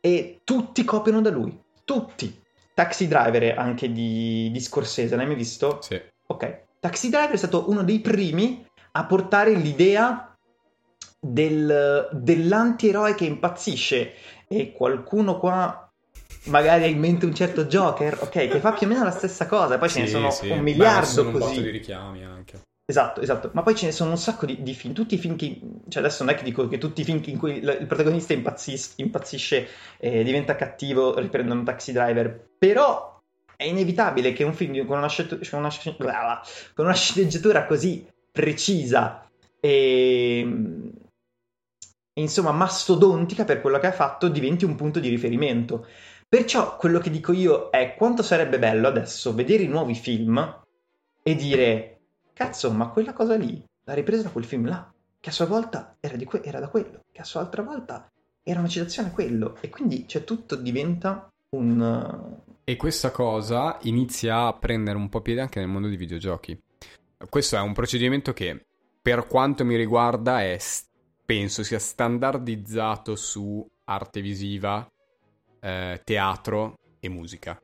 e 0.00 0.40
tutti 0.42 0.84
copiano 0.84 1.20
da 1.20 1.28
lui. 1.28 1.54
Tutti. 1.84 2.34
Taxi 2.72 3.08
Driver 3.08 3.58
anche 3.58 3.92
di, 3.92 4.48
di 4.50 4.60
Scorsese, 4.60 5.16
l'hai 5.16 5.26
mai 5.26 5.36
visto? 5.36 5.82
Sì. 5.82 6.00
Ok. 6.28 6.62
Taxi 6.80 7.10
Driver 7.10 7.32
è 7.32 7.36
stato 7.36 7.68
uno 7.68 7.82
dei 7.82 8.00
primi 8.00 8.66
a 8.92 9.04
portare 9.04 9.52
l'idea 9.52 10.33
del, 11.24 12.08
dell'antieroe 12.12 13.14
che 13.14 13.24
impazzisce 13.24 14.12
e 14.46 14.72
qualcuno 14.72 15.38
qua 15.38 15.90
magari 16.44 16.84
ha 16.84 16.86
in 16.86 16.98
mente 16.98 17.24
un 17.24 17.34
certo 17.34 17.64
Joker, 17.64 18.18
ok, 18.20 18.48
che 18.48 18.60
fa 18.60 18.72
più 18.72 18.86
o 18.86 18.90
meno 18.90 19.04
la 19.04 19.10
stessa 19.10 19.46
cosa, 19.46 19.78
poi 19.78 19.88
ce 19.88 20.00
ne 20.00 20.06
sono 20.06 20.30
sì. 20.30 20.50
un 20.50 20.60
miliardo 20.60 21.22
Beh, 21.22 21.28
un 21.28 21.32
così. 21.32 21.46
botto 21.46 21.60
di 21.62 21.70
richiami 21.70 22.24
anche. 22.24 22.60
Esatto, 22.84 23.22
esatto, 23.22 23.50
ma 23.54 23.62
poi 23.62 23.74
ce 23.74 23.86
ne 23.86 23.92
sono 23.92 24.10
un 24.10 24.18
sacco 24.18 24.44
di, 24.44 24.62
di 24.62 24.74
film, 24.74 24.92
tutti 24.92 25.14
i 25.14 25.18
film 25.18 25.36
che, 25.36 25.58
cioè 25.88 26.02
adesso 26.02 26.22
non 26.22 26.34
è 26.34 26.36
che 26.36 26.44
dico 26.44 26.68
che 26.68 26.76
tutti 26.76 27.00
i 27.00 27.04
film 27.04 27.22
in 27.24 27.38
cui 27.38 27.56
il, 27.56 27.86
protagonista 27.88 28.34
impazzis- 28.34 28.98
impazzisce 28.98 29.68
e 29.96 30.22
diventa 30.22 30.54
cattivo 30.54 31.18
riprendono 31.18 31.62
Taxi 31.62 31.92
Driver, 31.92 32.50
però 32.58 33.18
è 33.56 33.64
inevitabile 33.64 34.34
che 34.34 34.44
un 34.44 34.52
film 34.52 34.84
con 34.84 34.98
una, 34.98 35.08
scet- 35.08 35.48
con 35.48 35.60
una, 35.60 36.40
con 36.74 36.84
una 36.84 36.94
sceneggiatura 36.94 37.64
così 37.64 38.06
precisa 38.30 39.26
e 39.58 40.46
insomma 42.20 42.52
mastodontica 42.52 43.44
per 43.44 43.60
quello 43.60 43.78
che 43.78 43.86
ha 43.86 43.92
fatto 43.92 44.28
diventi 44.28 44.64
un 44.64 44.76
punto 44.76 45.00
di 45.00 45.08
riferimento. 45.08 45.86
Perciò 46.28 46.76
quello 46.76 46.98
che 46.98 47.10
dico 47.10 47.32
io 47.32 47.70
è 47.70 47.94
quanto 47.96 48.22
sarebbe 48.22 48.58
bello 48.58 48.88
adesso 48.88 49.34
vedere 49.34 49.62
i 49.64 49.68
nuovi 49.68 49.94
film 49.94 50.62
e 51.22 51.34
dire 51.34 52.00
cazzo, 52.32 52.70
ma 52.72 52.88
quella 52.88 53.12
cosa 53.12 53.36
lì 53.36 53.62
l'ha 53.84 53.94
ripresa 53.94 54.24
da 54.24 54.30
quel 54.30 54.44
film 54.44 54.66
là, 54.66 54.92
che 55.20 55.28
a 55.30 55.32
sua 55.32 55.46
volta 55.46 55.96
era, 56.00 56.16
que- 56.24 56.42
era 56.42 56.60
da 56.60 56.68
quello, 56.68 57.00
che 57.12 57.20
a 57.20 57.24
sua 57.24 57.40
altra 57.40 57.62
volta 57.62 58.10
era 58.42 58.58
una 58.58 58.68
citazione 58.68 59.08
a 59.08 59.12
quello, 59.12 59.56
e 59.60 59.68
quindi 59.70 60.06
cioè, 60.06 60.24
tutto 60.24 60.56
diventa 60.56 61.28
un... 61.56 62.40
E 62.64 62.76
questa 62.76 63.10
cosa 63.10 63.78
inizia 63.82 64.46
a 64.46 64.54
prendere 64.54 64.96
un 64.96 65.08
po' 65.08 65.20
piede 65.20 65.40
anche 65.40 65.60
nel 65.60 65.68
mondo 65.68 65.88
dei 65.88 65.96
videogiochi. 65.96 66.58
Questo 67.28 67.56
è 67.56 67.60
un 67.60 67.72
procedimento 67.74 68.32
che, 68.32 68.66
per 69.00 69.26
quanto 69.26 69.64
mi 69.64 69.76
riguarda, 69.76 70.42
è, 70.42 70.58
penso 71.24 71.62
sia 71.62 71.78
standardizzato 71.78 73.16
su 73.16 73.66
arte 73.84 74.20
visiva, 74.20 74.86
eh, 75.60 76.00
teatro 76.04 76.78
e 77.00 77.08
musica. 77.08 77.60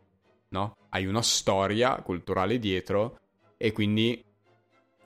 No? 0.48 0.76
Hai 0.88 1.06
una 1.06 1.22
storia 1.22 2.00
culturale 2.02 2.58
dietro 2.58 3.18
e 3.56 3.72
quindi 3.72 4.24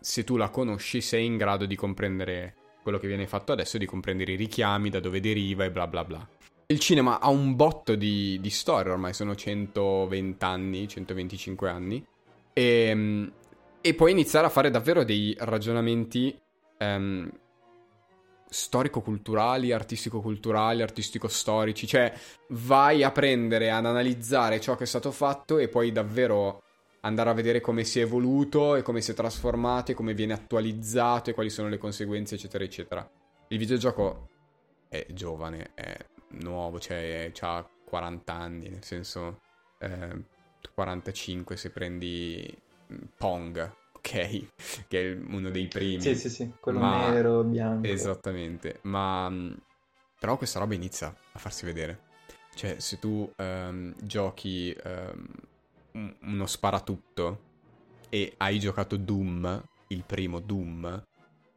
se 0.00 0.24
tu 0.24 0.36
la 0.36 0.48
conosci 0.48 1.00
sei 1.00 1.26
in 1.26 1.36
grado 1.36 1.66
di 1.66 1.76
comprendere 1.76 2.54
quello 2.82 2.98
che 2.98 3.06
viene 3.06 3.26
fatto 3.26 3.52
adesso, 3.52 3.78
di 3.78 3.86
comprendere 3.86 4.32
i 4.32 4.36
richiami, 4.36 4.90
da 4.90 5.00
dove 5.00 5.20
deriva 5.20 5.64
e 5.64 5.70
bla 5.70 5.86
bla 5.86 6.04
bla. 6.04 6.28
Il 6.66 6.78
cinema 6.78 7.20
ha 7.20 7.28
un 7.28 7.56
botto 7.56 7.94
di, 7.94 8.38
di 8.40 8.50
storia, 8.50 8.92
ormai 8.92 9.12
sono 9.12 9.34
120 9.34 10.44
anni, 10.44 10.88
125 10.88 11.68
anni, 11.68 12.06
e, 12.52 13.30
e 13.80 13.94
puoi 13.94 14.10
iniziare 14.12 14.46
a 14.46 14.50
fare 14.50 14.70
davvero 14.70 15.04
dei 15.04 15.34
ragionamenti 15.38 16.38
um, 16.78 17.30
storico-culturali, 18.54 19.72
artistico-culturali, 19.72 20.80
artistico-storici, 20.80 21.88
cioè 21.88 22.12
vai 22.50 23.02
a 23.02 23.10
prendere, 23.10 23.72
ad 23.72 23.84
analizzare 23.84 24.60
ciò 24.60 24.76
che 24.76 24.84
è 24.84 24.86
stato 24.86 25.10
fatto 25.10 25.58
e 25.58 25.66
poi 25.66 25.90
davvero 25.90 26.62
andare 27.00 27.30
a 27.30 27.34
vedere 27.34 27.60
come 27.60 27.82
si 27.82 27.98
è 27.98 28.04
evoluto 28.04 28.76
e 28.76 28.82
come 28.82 29.00
si 29.00 29.10
è 29.10 29.14
trasformato 29.14 29.90
e 29.90 29.94
come 29.94 30.14
viene 30.14 30.34
attualizzato 30.34 31.30
e 31.30 31.34
quali 31.34 31.50
sono 31.50 31.68
le 31.68 31.78
conseguenze, 31.78 32.36
eccetera, 32.36 32.62
eccetera. 32.62 33.10
Il 33.48 33.58
videogioco 33.58 34.28
è 34.88 35.04
giovane, 35.10 35.72
è 35.74 35.96
nuovo, 36.40 36.78
cioè 36.78 37.32
ha 37.40 37.68
40 37.84 38.32
anni, 38.32 38.68
nel 38.68 38.84
senso 38.84 39.40
eh, 39.78 40.24
45 40.72 41.56
se 41.56 41.70
prendi 41.70 42.56
mm, 42.92 42.96
Pong, 43.16 43.72
ok? 44.04 44.46
Che 44.86 45.12
è 45.12 45.16
uno 45.16 45.50
dei 45.50 45.66
primi. 45.66 46.02
Sì, 46.02 46.14
sì, 46.14 46.28
sì, 46.28 46.52
quello 46.60 46.80
Ma... 46.80 47.10
nero, 47.10 47.42
bianco. 47.42 47.86
Esattamente, 47.86 48.80
ma 48.82 49.30
mm, 49.30 49.52
però 50.18 50.36
questa 50.36 50.58
roba 50.58 50.74
inizia 50.74 51.08
a 51.08 51.38
farsi 51.38 51.64
vedere. 51.64 52.12
Cioè, 52.54 52.78
se 52.78 52.98
tu 52.98 53.28
um, 53.36 53.94
giochi 54.00 54.76
um, 54.84 56.16
uno 56.20 56.46
sparatutto 56.46 57.52
e 58.08 58.34
hai 58.36 58.60
giocato 58.60 58.96
Doom, 58.96 59.62
il 59.88 60.04
primo 60.06 60.38
Doom, 60.38 61.02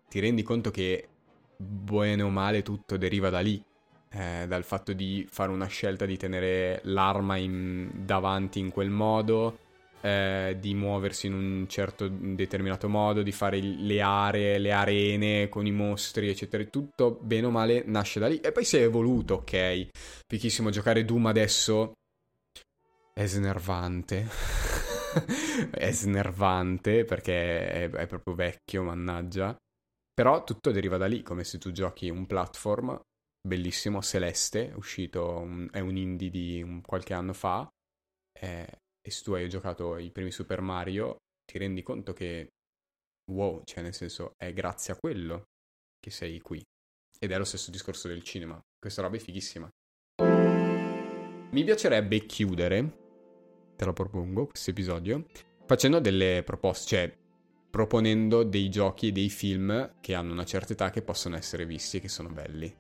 ti 0.10 0.20
rendi 0.20 0.42
conto 0.42 0.72
che 0.72 1.08
bene 1.56 2.24
o 2.24 2.30
male 2.30 2.64
tutto 2.64 2.98
deriva 2.98 3.30
da 3.30 3.42
lì. 3.42 3.64
Eh, 4.10 4.46
dal 4.48 4.64
fatto 4.64 4.94
di 4.94 5.28
fare 5.30 5.52
una 5.52 5.68
scelta 5.68 6.06
di 6.06 6.18
tenere 6.18 6.80
l'arma 6.86 7.36
in, 7.36 7.92
davanti 7.94 8.58
in 8.58 8.72
quel 8.72 8.90
modo, 8.90 9.60
eh, 10.02 10.58
di 10.60 10.74
muoversi 10.74 11.28
in 11.28 11.34
un 11.34 11.66
certo 11.68 12.08
determinato 12.08 12.88
modo, 12.90 13.24
di 13.24 13.32
fare 13.32 13.60
le 13.60 14.02
aree, 14.02 14.58
le 14.58 14.72
arene 14.72 15.50
con 15.50 15.66
i 15.66 15.72
mostri, 15.72 16.30
eccetera. 16.30 16.64
Tutto 16.66 17.18
bene 17.22 17.48
o 17.48 17.52
male 17.52 17.84
nasce 17.86 18.20
da 18.20 18.28
lì. 18.28 18.40
E 18.40 18.52
poi 18.52 18.64
si 18.64 18.78
è 18.78 18.82
evoluto, 18.82 19.36
ok. 19.36 19.88
Fichissimo 20.28 20.70
giocare 20.70 21.06
Doom 21.06 21.26
adesso 21.26 21.94
è 23.14 23.26
snervante. 23.26 24.28
è 25.72 25.92
snervante 25.92 27.04
perché 27.04 27.70
è, 27.70 27.90
è, 27.90 28.08
proprio 28.08 28.36
vecchio, 28.36 28.84
mannaggia. 28.84 29.56
Però 30.14 30.44
tutto 30.44 30.72
deriva 30.72 30.98
da 30.98 31.06
lì, 31.06 31.22
come 31.22 31.44
se 31.44 31.58
tu 31.58 31.72
giochi 31.72 32.10
un 32.10 32.26
platform 32.26 33.00
bellissimo, 33.48 34.02
Celeste, 34.02 34.74
uscito, 34.76 35.40
un, 35.40 35.68
è 35.72 35.80
un 35.80 35.96
indie 35.96 36.30
di 36.30 36.62
un, 36.62 36.82
qualche 36.82 37.14
anno 37.14 37.34
fa, 37.34 37.68
eh, 38.34 38.80
e 39.08 39.12
se 39.12 39.24
tu 39.24 39.32
hai 39.32 39.48
giocato 39.48 39.98
i 39.98 40.12
primi 40.12 40.32
Super 40.32 40.60
Mario, 40.60 41.16
ti 41.46 41.58
rendi 41.58 41.82
conto 41.82 42.12
che, 42.12 42.50
wow, 43.32 43.62
cioè 43.64 43.82
nel 43.82 43.94
senso, 43.94 44.34
è 44.36 44.52
grazie 44.52 44.94
a 44.94 44.98
quello 44.98 45.44
che 45.98 46.12
sei 46.12 46.42
qui. 46.42 46.62
Ed 47.18 47.32
è 47.32 47.38
lo 47.38 47.46
stesso 47.46 47.72
discorso 47.72 48.10
del 48.10 48.22
cinema. 48.22 48.60
Questa 48.78 49.02
roba 49.02 49.16
è 49.16 49.20
fighissima. 49.20 49.70
Mi 51.52 51.64
piacerebbe 51.64 52.26
chiudere 52.26 52.98
te 53.78 53.86
lo 53.86 53.94
propongo 53.94 54.48
questo 54.48 54.72
episodio, 54.72 55.26
facendo 55.66 56.00
delle 56.00 56.44
proposte, 56.44 56.88
cioè 56.88 57.18
proponendo 57.70 58.44
dei 58.44 58.68
giochi 58.68 59.08
e 59.08 59.12
dei 59.14 59.30
film 59.30 60.00
che 60.02 60.16
hanno 60.16 60.34
una 60.34 60.44
certa 60.44 60.74
età 60.74 60.90
che 60.90 61.02
possono 61.02 61.38
essere 61.38 61.66
visti 61.66 61.96
e 61.96 62.00
che 62.02 62.10
sono 62.10 62.28
belli. 62.28 62.76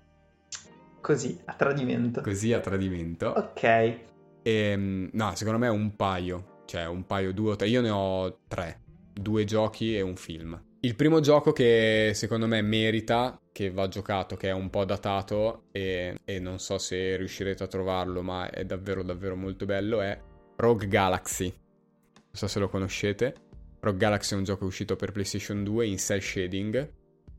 Così, 0.99 1.39
a 1.45 1.53
tradimento. 1.53 2.19
Così 2.19 2.51
a 2.51 2.59
tradimento. 2.59 3.29
Ok. 3.29 4.15
E, 4.47 4.49
ehm, 4.49 5.09
no, 5.11 5.35
secondo 5.35 5.59
me 5.59 5.67
un 5.67 5.97
paio, 5.97 6.61
cioè 6.65 6.85
un 6.85 7.05
paio, 7.05 7.33
due 7.33 7.51
o 7.51 7.55
tre. 7.57 7.67
Io 7.67 7.81
ne 7.81 7.89
ho 7.89 8.39
tre, 8.47 8.79
due 9.13 9.43
giochi 9.43 9.97
e 9.97 9.99
un 9.99 10.15
film. 10.15 10.63
Il 10.79 10.95
primo 10.95 11.19
gioco 11.19 11.51
che 11.51 12.11
secondo 12.13 12.47
me 12.47 12.61
merita, 12.61 13.37
che 13.51 13.71
va 13.71 13.89
giocato, 13.89 14.37
che 14.37 14.47
è 14.47 14.53
un 14.53 14.69
po' 14.69 14.85
datato 14.85 15.65
e, 15.73 16.19
e 16.23 16.39
non 16.39 16.59
so 16.59 16.77
se 16.77 17.17
riuscirete 17.17 17.63
a 17.63 17.67
trovarlo, 17.67 18.21
ma 18.21 18.49
è 18.49 18.63
davvero 18.63 19.03
davvero 19.03 19.35
molto 19.35 19.65
bello, 19.65 19.99
è 19.99 20.17
Rogue 20.55 20.87
Galaxy. 20.87 21.47
Non 21.47 22.31
so 22.31 22.47
se 22.47 22.59
lo 22.59 22.69
conoscete. 22.69 23.35
Rogue 23.81 23.99
Galaxy 23.99 24.33
è 24.33 24.37
un 24.37 24.45
gioco 24.45 24.63
uscito 24.63 24.95
per 24.95 25.11
PlayStation 25.11 25.61
2 25.61 25.87
in 25.87 25.97
cell 25.97 26.19
shading, 26.19 26.93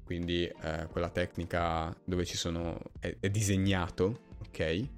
quindi 0.04 0.44
eh, 0.44 0.86
quella 0.90 1.08
tecnica 1.08 1.96
dove 2.04 2.26
ci 2.26 2.36
sono... 2.36 2.78
è, 3.00 3.16
è 3.18 3.30
disegnato, 3.30 4.20
ok? 4.46 4.88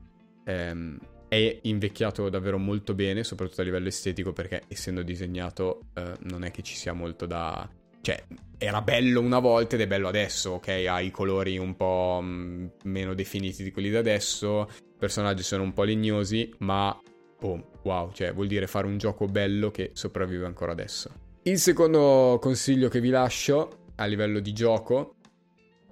Ehm, 0.44 0.98
è 1.30 1.60
invecchiato 1.62 2.28
davvero 2.28 2.58
molto 2.58 2.92
bene, 2.92 3.22
soprattutto 3.22 3.60
a 3.60 3.64
livello 3.64 3.86
estetico, 3.86 4.32
perché 4.32 4.64
essendo 4.66 5.02
disegnato 5.02 5.82
eh, 5.94 6.14
non 6.22 6.42
è 6.42 6.50
che 6.50 6.62
ci 6.62 6.74
sia 6.74 6.92
molto 6.92 7.24
da... 7.24 7.70
Cioè, 8.00 8.24
era 8.58 8.82
bello 8.82 9.20
una 9.20 9.38
volta 9.38 9.76
ed 9.76 9.82
è 9.82 9.86
bello 9.86 10.08
adesso, 10.08 10.52
ok? 10.52 10.68
Ha 10.88 11.00
i 11.00 11.12
colori 11.12 11.56
un 11.56 11.76
po' 11.76 12.18
mh, 12.20 12.72
meno 12.82 13.14
definiti 13.14 13.62
di 13.62 13.70
quelli 13.70 13.90
da 13.90 14.00
adesso, 14.00 14.68
i 14.76 14.98
personaggi 14.98 15.44
sono 15.44 15.62
un 15.62 15.72
po' 15.72 15.84
legnosi, 15.84 16.52
ma 16.58 16.98
boom, 17.38 17.64
wow, 17.84 18.10
cioè 18.10 18.34
vuol 18.34 18.48
dire 18.48 18.66
fare 18.66 18.88
un 18.88 18.98
gioco 18.98 19.26
bello 19.26 19.70
che 19.70 19.90
sopravvive 19.94 20.46
ancora 20.46 20.72
adesso. 20.72 21.10
Il 21.42 21.60
secondo 21.60 22.38
consiglio 22.40 22.88
che 22.88 23.00
vi 23.00 23.10
lascio 23.10 23.84
a 23.94 24.04
livello 24.06 24.40
di 24.40 24.52
gioco, 24.52 25.14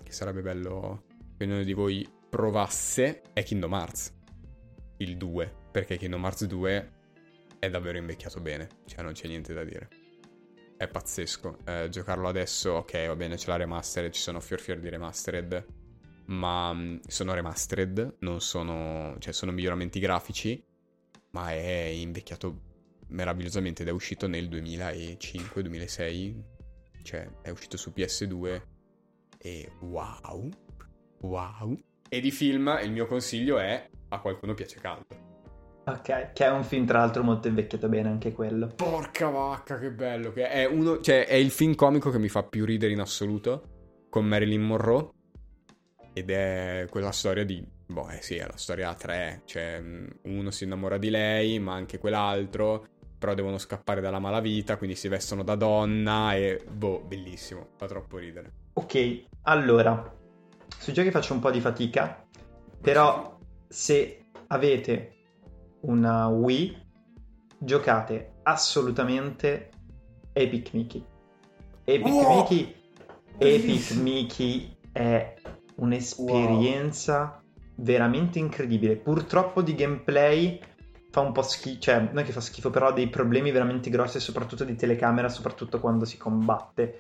che 0.03 0.11
sarebbe 0.11 0.41
bello 0.41 1.05
che 1.37 1.45
ognuno 1.45 1.63
di 1.63 1.75
voi 1.75 2.05
provasse, 2.29 3.23
è 3.33 3.45
Kingdom 3.45 3.73
Hearts, 3.73 4.17
il 4.99 5.17
2, 5.17 5.55
perché 5.71 5.97
Kingdom 5.97 6.23
Hearts 6.25 6.45
2 6.47 6.93
è 7.59 7.69
davvero 7.69 7.99
invecchiato 7.99 8.41
bene, 8.41 8.69
cioè 8.87 9.03
non 9.03 9.13
c'è 9.13 9.27
niente 9.27 9.53
da 9.53 9.65
dire. 9.65 9.89
è 10.77 10.87
pazzesco. 10.87 11.59
Eh, 11.65 11.89
giocarlo 11.91 12.29
adesso, 12.29 12.71
ok, 12.73 13.07
va 13.09 13.17
bene, 13.17 13.35
c'è 13.37 13.49
la 13.49 13.57
remastered, 13.57 14.13
ci 14.13 14.21
sono 14.21 14.39
fior 14.41 14.61
fior 14.61 14.79
di 14.79 14.89
remastered, 14.89 15.67
ma 16.27 16.73
mh, 16.73 16.81
mm, 16.81 16.97
sono 17.07 17.35
remastered, 17.35 18.17
non 18.21 18.41
sono, 18.41 19.17
cioè 19.19 19.33
sono 19.33 19.51
miglioramenti 19.51 19.99
grafici, 19.99 20.65
ma 21.31 21.51
è 21.51 21.87
invecchiato 21.87 22.63
meravigliosamente 23.09 23.83
ed 23.83 23.89
è 23.89 23.93
uscito 23.93 24.29
nel 24.29 24.49
2005-2006, 24.49 26.35
cioè 27.03 27.29
è 27.43 27.51
uscito 27.51 27.77
su 27.77 27.93
PS2 27.95 28.63
e 29.39 29.73
wow, 29.81 30.49
wow. 31.21 31.77
E 32.09 32.21
di 32.21 32.31
film 32.31 32.79
il 32.83 32.93
mio 32.93 33.07
consiglio 33.07 33.59
è 33.59 33.89
a 34.09 34.21
qualcuno 34.21 34.55
piace 34.55 34.79
caldo. 34.81 35.07
Ok, 35.85 36.33
che 36.33 36.45
è 36.45 36.51
un 36.51 36.65
film 36.65 36.85
tra 36.85 36.99
l'altro 36.99 37.23
molto 37.23 37.49
invecchiato 37.49 37.89
bene 37.89 38.09
anche 38.09 38.33
quello. 38.33 38.67
Porca 38.67 39.31
vacca, 39.31 39.79
che 39.79 39.91
bello 39.91 40.33
che 40.33 40.49
è. 40.49 40.67
Uno, 40.67 41.01
cioè, 41.01 41.27
è 41.27 41.35
il 41.35 41.51
film 41.51 41.75
comico 41.75 42.11
che 42.11 42.19
mi 42.19 42.29
fa 42.29 42.43
più 42.43 42.67
ridere 42.67 42.93
in 42.93 43.01
assoluto 43.01 43.63
con 44.11 44.27
Marilyn 44.27 44.63
Monroe 44.63 45.11
ed 46.13 46.31
è 46.31 46.87
quella 46.91 47.13
storia 47.13 47.45
di 47.45 47.67
boh, 47.87 48.11
eh 48.11 48.21
sì, 48.21 48.37
è 48.37 48.47
la 48.47 48.57
storia 48.57 48.91
a 48.91 48.95
tre, 48.95 49.43
cioè 49.47 49.83
uno 50.23 50.51
si 50.51 50.65
innamora 50.65 50.99
di 50.99 51.09
lei, 51.09 51.59
ma 51.59 51.73
anche 51.73 51.99
quell'altro, 51.99 52.87
però 53.19 53.33
devono 53.33 53.57
scappare 53.57 54.01
dalla 54.03 54.19
malavita, 54.19 54.77
quindi 54.77 54.95
si 54.95 55.09
vestono 55.09 55.43
da 55.43 55.55
donna 55.55 56.35
e 56.35 56.63
boh, 56.71 57.01
bellissimo, 57.01 57.69
fa 57.77 57.87
troppo 57.87 58.19
ridere. 58.19 58.53
Ok, 58.75 59.25
allora, 59.43 60.15
sui 60.79 60.93
giochi 60.93 61.11
faccio 61.11 61.33
un 61.33 61.41
po' 61.41 61.51
di 61.51 61.61
fatica, 61.61 62.27
però 62.81 63.38
se 63.69 64.25
avete 64.49 65.17
una 65.81 66.29
Wii, 66.29 66.77
giocate 67.59 68.35
assolutamente 68.43 69.71
Epic 70.33 70.73
Mickey. 70.73 71.05
Epic 71.85 72.13
oh! 72.13 72.37
Mickey 72.37 72.77
Epic 73.39 73.93
Mickey 73.93 74.77
è 74.91 75.35
un'esperienza 75.77 77.41
wow. 77.41 77.53
veramente 77.77 78.41
incredibile. 78.41 78.97
Purtroppo 78.97 79.63
di 79.63 79.75
gameplay 79.77 80.61
fa 81.11 81.21
un 81.21 81.33
po' 81.33 81.43
schifo, 81.43 81.79
cioè 81.79 82.01
non 82.01 82.19
è 82.19 82.25
che 82.25 82.33
fa 82.33 82.41
schifo, 82.41 82.71
però 82.71 82.89
ha 82.89 82.93
dei 82.93 83.09
problemi 83.09 83.53
veramente 83.53 83.91
grossi, 83.91 84.19
soprattutto 84.19 84.65
di 84.65 84.75
telecamera, 84.75 85.29
soprattutto 85.29 85.79
quando 85.79 86.05
si 86.05 86.17
combatte. 86.19 86.99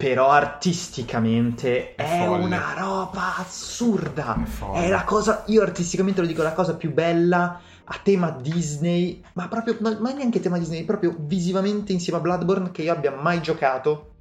Però 0.00 0.30
artisticamente 0.30 1.94
è, 1.94 2.22
è 2.22 2.26
una 2.26 2.72
roba 2.74 3.36
assurda. 3.36 4.42
È, 4.72 4.84
è 4.84 4.88
la 4.88 5.04
cosa, 5.04 5.44
io 5.48 5.60
artisticamente 5.60 6.22
lo 6.22 6.26
dico, 6.26 6.42
la 6.42 6.54
cosa 6.54 6.74
più 6.74 6.90
bella 6.90 7.60
a 7.84 8.00
tema 8.02 8.30
Disney, 8.30 9.22
ma 9.34 9.46
proprio, 9.48 9.76
non, 9.80 9.98
ma 10.00 10.10
neanche 10.12 10.40
tema 10.40 10.56
Disney, 10.56 10.84
proprio 10.84 11.14
visivamente 11.18 11.92
insieme 11.92 12.18
a 12.18 12.22
Bloodborne 12.22 12.70
che 12.70 12.80
io 12.80 12.92
abbia 12.92 13.10
mai 13.10 13.42
giocato 13.42 14.12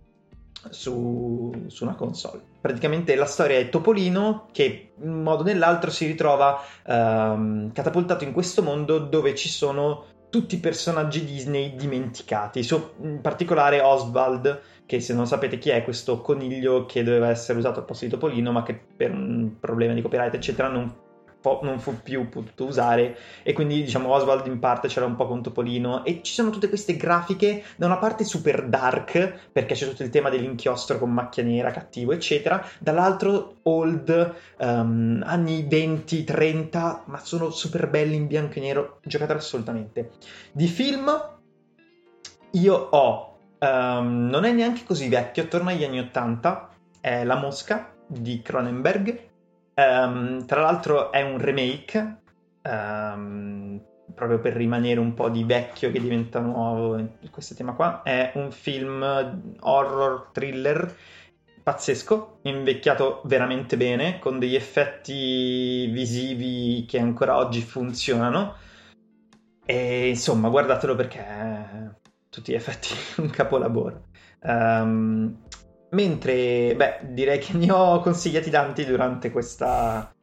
su, 0.69 1.49
su, 1.67 1.85
una 1.85 1.95
console. 1.95 2.41
Praticamente 2.59 3.15
la 3.15 3.25
storia 3.25 3.57
è 3.57 3.69
Topolino 3.69 4.47
che 4.51 4.91
in 5.01 5.09
un 5.09 5.23
modo 5.23 5.43
o 5.43 5.45
nell'altro 5.45 5.91
si 5.91 6.05
ritrova 6.05 6.59
um, 6.87 7.71
catapultato 7.71 8.25
in 8.25 8.33
questo 8.33 8.61
mondo 8.61 8.99
dove 8.99 9.33
ci 9.33 9.47
sono 9.47 10.03
tutti 10.29 10.55
i 10.55 10.59
personaggi 10.59 11.25
Disney 11.25 11.75
dimenticati, 11.75 12.63
so, 12.63 12.93
in 13.01 13.21
particolare 13.21 13.81
Oswald, 13.81 14.61
che 14.85 14.99
se 14.99 15.13
non 15.13 15.27
sapete 15.27 15.57
chi 15.57 15.69
è 15.69 15.83
questo 15.83 16.21
coniglio 16.21 16.85
che 16.85 17.03
doveva 17.03 17.29
essere 17.29 17.59
usato 17.59 17.79
al 17.79 17.85
posto 17.85 18.05
di 18.05 18.11
Topolino, 18.11 18.51
ma 18.51 18.63
che 18.63 18.79
per 18.95 19.11
un 19.11 19.59
problema 19.59 19.93
di 19.93 20.01
copyright 20.01 20.33
eccetera 20.33 20.67
non 20.67 21.07
non 21.61 21.79
fu 21.79 22.01
più 22.01 22.27
potuto 22.27 22.65
usare 22.65 23.17
e 23.43 23.53
quindi 23.53 23.81
diciamo 23.83 24.09
Oswald 24.09 24.45
in 24.47 24.59
parte 24.59 24.87
c'era 24.87 25.05
un 25.05 25.15
po' 25.15 25.27
con 25.27 25.41
Topolino 25.41 26.03
e 26.03 26.21
ci 26.21 26.33
sono 26.33 26.49
tutte 26.49 26.67
queste 26.67 26.97
grafiche 26.97 27.63
da 27.77 27.85
una 27.85 27.97
parte 27.97 28.23
super 28.23 28.67
dark 28.67 29.49
perché 29.51 29.73
c'è 29.73 29.87
tutto 29.87 30.03
il 30.03 30.09
tema 30.09 30.29
dell'inchiostro 30.29 30.99
con 30.99 31.11
macchia 31.11 31.43
nera, 31.43 31.71
cattivo 31.71 32.11
eccetera, 32.11 32.63
dall'altro 32.79 33.55
old, 33.63 34.35
um, 34.59 35.21
anni 35.25 35.67
20-30 35.69 37.01
ma 37.05 37.19
sono 37.19 37.49
super 37.49 37.89
belli 37.89 38.15
in 38.15 38.27
bianco 38.27 38.57
e 38.57 38.61
nero, 38.61 38.99
giocate 39.03 39.33
assolutamente. 39.33 40.11
Di 40.51 40.67
film 40.67 41.37
io 42.51 42.75
ho 42.75 43.29
Um, 43.61 44.29
non 44.29 44.45
è 44.45 44.53
neanche 44.53 44.85
così 44.85 45.09
vecchio, 45.09 45.49
torna 45.49 45.71
agli 45.71 45.83
anni 45.83 45.99
80, 45.99 46.69
è 47.01 47.25
La 47.25 47.35
Mosca 47.35 47.93
di 48.07 48.41
Cronenberg, 48.41 49.28
Um, 49.79 50.45
tra 50.45 50.59
l'altro 50.59 51.09
è 51.11 51.21
un 51.21 51.37
remake, 51.37 52.21
um, 52.63 53.81
proprio 54.13 54.39
per 54.39 54.53
rimanere 54.53 54.99
un 54.99 55.13
po' 55.13 55.29
di 55.29 55.45
vecchio 55.45 55.89
che 55.89 56.01
diventa 56.01 56.39
nuovo 56.39 57.01
questo 57.31 57.55
tema 57.55 57.73
qua. 57.73 58.01
È 58.03 58.33
un 58.35 58.51
film 58.51 59.01
horror 59.61 60.31
thriller 60.33 60.95
pazzesco, 61.63 62.39
invecchiato 62.43 63.21
veramente 63.25 63.77
bene, 63.77 64.19
con 64.19 64.37
degli 64.39 64.55
effetti 64.55 65.85
visivi 65.87 66.85
che 66.85 66.99
ancora 66.99 67.37
oggi 67.37 67.61
funzionano. 67.61 68.55
E 69.65 70.09
insomma, 70.09 70.49
guardatelo 70.49 70.95
perché 70.95 71.19
è 71.19 71.89
tutti 72.29 72.51
gli 72.51 72.55
effetti 72.55 72.89
un 73.21 73.29
capolavoro. 73.29 74.07
Um, 74.41 75.37
Mentre, 75.91 76.75
beh, 76.75 76.99
direi 77.09 77.39
che 77.39 77.57
ne 77.57 77.71
ho 77.71 77.99
consigliati 78.01 78.49
tanti 78.49 78.85
durante 78.85 79.31
questa, 79.31 80.13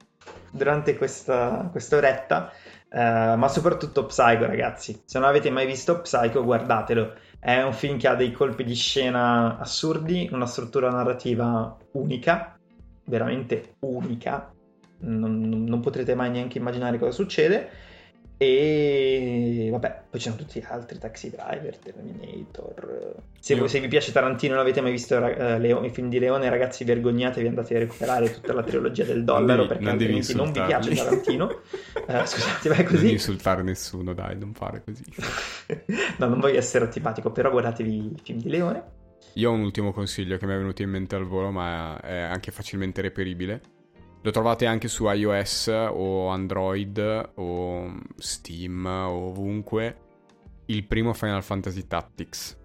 durante 0.50 0.96
questa, 0.96 1.70
oretta, 1.92 2.52
uh, 2.90 3.36
ma 3.36 3.48
soprattutto 3.48 4.06
Psycho, 4.06 4.46
ragazzi. 4.46 5.02
Se 5.04 5.18
non 5.18 5.28
avete 5.28 5.50
mai 5.50 5.66
visto 5.66 6.00
Psycho, 6.00 6.44
guardatelo. 6.44 7.14
È 7.38 7.62
un 7.62 7.72
film 7.72 7.98
che 7.98 8.08
ha 8.08 8.14
dei 8.14 8.32
colpi 8.32 8.64
di 8.64 8.74
scena 8.74 9.58
assurdi, 9.58 10.28
una 10.32 10.46
struttura 10.46 10.90
narrativa 10.90 11.76
unica, 11.92 12.58
veramente 13.04 13.76
unica. 13.80 14.52
Non, 14.98 15.64
non 15.66 15.80
potrete 15.80 16.14
mai 16.14 16.30
neanche 16.30 16.58
immaginare 16.58 16.98
cosa 16.98 17.12
succede 17.12 17.85
e 18.38 19.68
vabbè, 19.70 20.02
poi 20.10 20.20
c'erano 20.20 20.42
tutti 20.42 20.60
gli 20.60 20.64
altri, 20.68 20.98
Taxi 20.98 21.30
Driver, 21.30 21.78
Terminator. 21.78 23.14
Se, 23.40 23.54
Io... 23.54 23.66
se 23.66 23.80
vi 23.80 23.88
piace 23.88 24.12
Tarantino 24.12 24.52
e 24.52 24.56
non 24.56 24.64
avete 24.64 24.82
mai 24.82 24.90
visto 24.90 25.16
uh, 25.16 25.58
Leo, 25.58 25.82
i 25.84 25.90
film 25.90 26.10
di 26.10 26.18
Leone, 26.18 26.50
ragazzi, 26.50 26.84
vergognatevi, 26.84 27.46
andate 27.46 27.76
a 27.76 27.78
recuperare 27.78 28.30
tutta 28.30 28.52
la 28.52 28.62
trilogia 28.62 29.04
del 29.04 29.24
dollaro 29.24 29.60
non 29.60 29.68
perché 29.68 29.84
non 29.84 29.92
altrimenti 29.92 30.34
non 30.34 30.52
vi 30.52 30.60
piace 30.60 30.94
Tarantino. 30.94 31.44
uh, 31.46 32.12
scusate, 32.26 32.68
vai 32.68 32.84
così. 32.84 33.04
Non 33.04 33.12
insultare 33.12 33.62
nessuno, 33.62 34.12
dai, 34.12 34.36
non 34.36 34.52
fare 34.52 34.82
così. 34.84 35.04
no, 36.18 36.26
non 36.28 36.38
voglio 36.38 36.58
essere 36.58 36.84
antipatico, 36.84 37.32
però 37.32 37.50
guardatevi 37.50 37.96
i 37.96 38.20
film 38.22 38.40
di 38.40 38.50
Leone. 38.50 38.84
Io 39.34 39.50
ho 39.50 39.54
un 39.54 39.60
ultimo 39.60 39.92
consiglio 39.92 40.36
che 40.36 40.44
mi 40.46 40.52
è 40.52 40.56
venuto 40.56 40.82
in 40.82 40.90
mente 40.90 41.14
al 41.14 41.24
volo, 41.24 41.50
ma 41.50 41.98
è 42.02 42.18
anche 42.18 42.50
facilmente 42.50 43.00
reperibile 43.00 43.75
lo 44.22 44.30
trovate 44.30 44.66
anche 44.66 44.88
su 44.88 45.08
iOS 45.08 45.68
o 45.68 46.28
Android 46.28 47.32
o 47.34 47.94
Steam 48.16 48.84
o 48.84 49.28
ovunque. 49.28 50.04
Il 50.66 50.86
primo 50.86 51.12
Final 51.12 51.42
Fantasy 51.42 51.86
Tactics. 51.86 52.58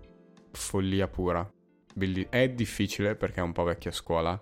Follia 0.51 1.07
pura. 1.07 1.49
Belli- 1.93 2.27
è 2.29 2.49
difficile 2.49 3.15
perché 3.15 3.41
è 3.41 3.43
un 3.43 3.51
po' 3.51 3.63
vecchia 3.63 3.91
scuola, 3.91 4.39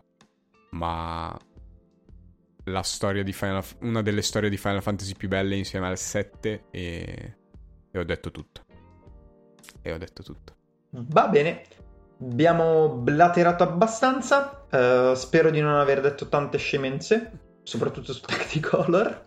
ma 0.71 1.37
la 2.65 2.83
storia 2.83 3.23
di 3.23 3.33
Final 3.33 3.63
una 3.81 4.01
delle 4.01 4.21
storie 4.21 4.49
di 4.49 4.57
Final 4.57 4.81
Fantasy 4.81 5.13
più 5.13 5.27
belle 5.27 5.55
insieme 5.55 5.87
al 5.87 5.97
7 5.97 6.65
e, 6.71 7.37
e 7.91 7.99
ho 7.99 8.03
detto 8.03 8.31
tutto. 8.31 8.65
E 9.81 9.91
ho 9.91 9.97
detto 9.97 10.23
tutto. 10.23 10.55
Va 10.91 11.27
bene. 11.27 11.63
Abbiamo 12.21 12.89
blaterato 12.89 13.63
abbastanza. 13.63 14.65
Uh, 14.69 15.13
spero 15.15 15.49
di 15.49 15.61
non 15.61 15.75
aver 15.75 16.01
detto 16.01 16.27
tante 16.27 16.57
scemenze, 16.57 17.31
soprattutto 17.63 18.13
su 18.13 18.21
Technicolor. 18.21 19.25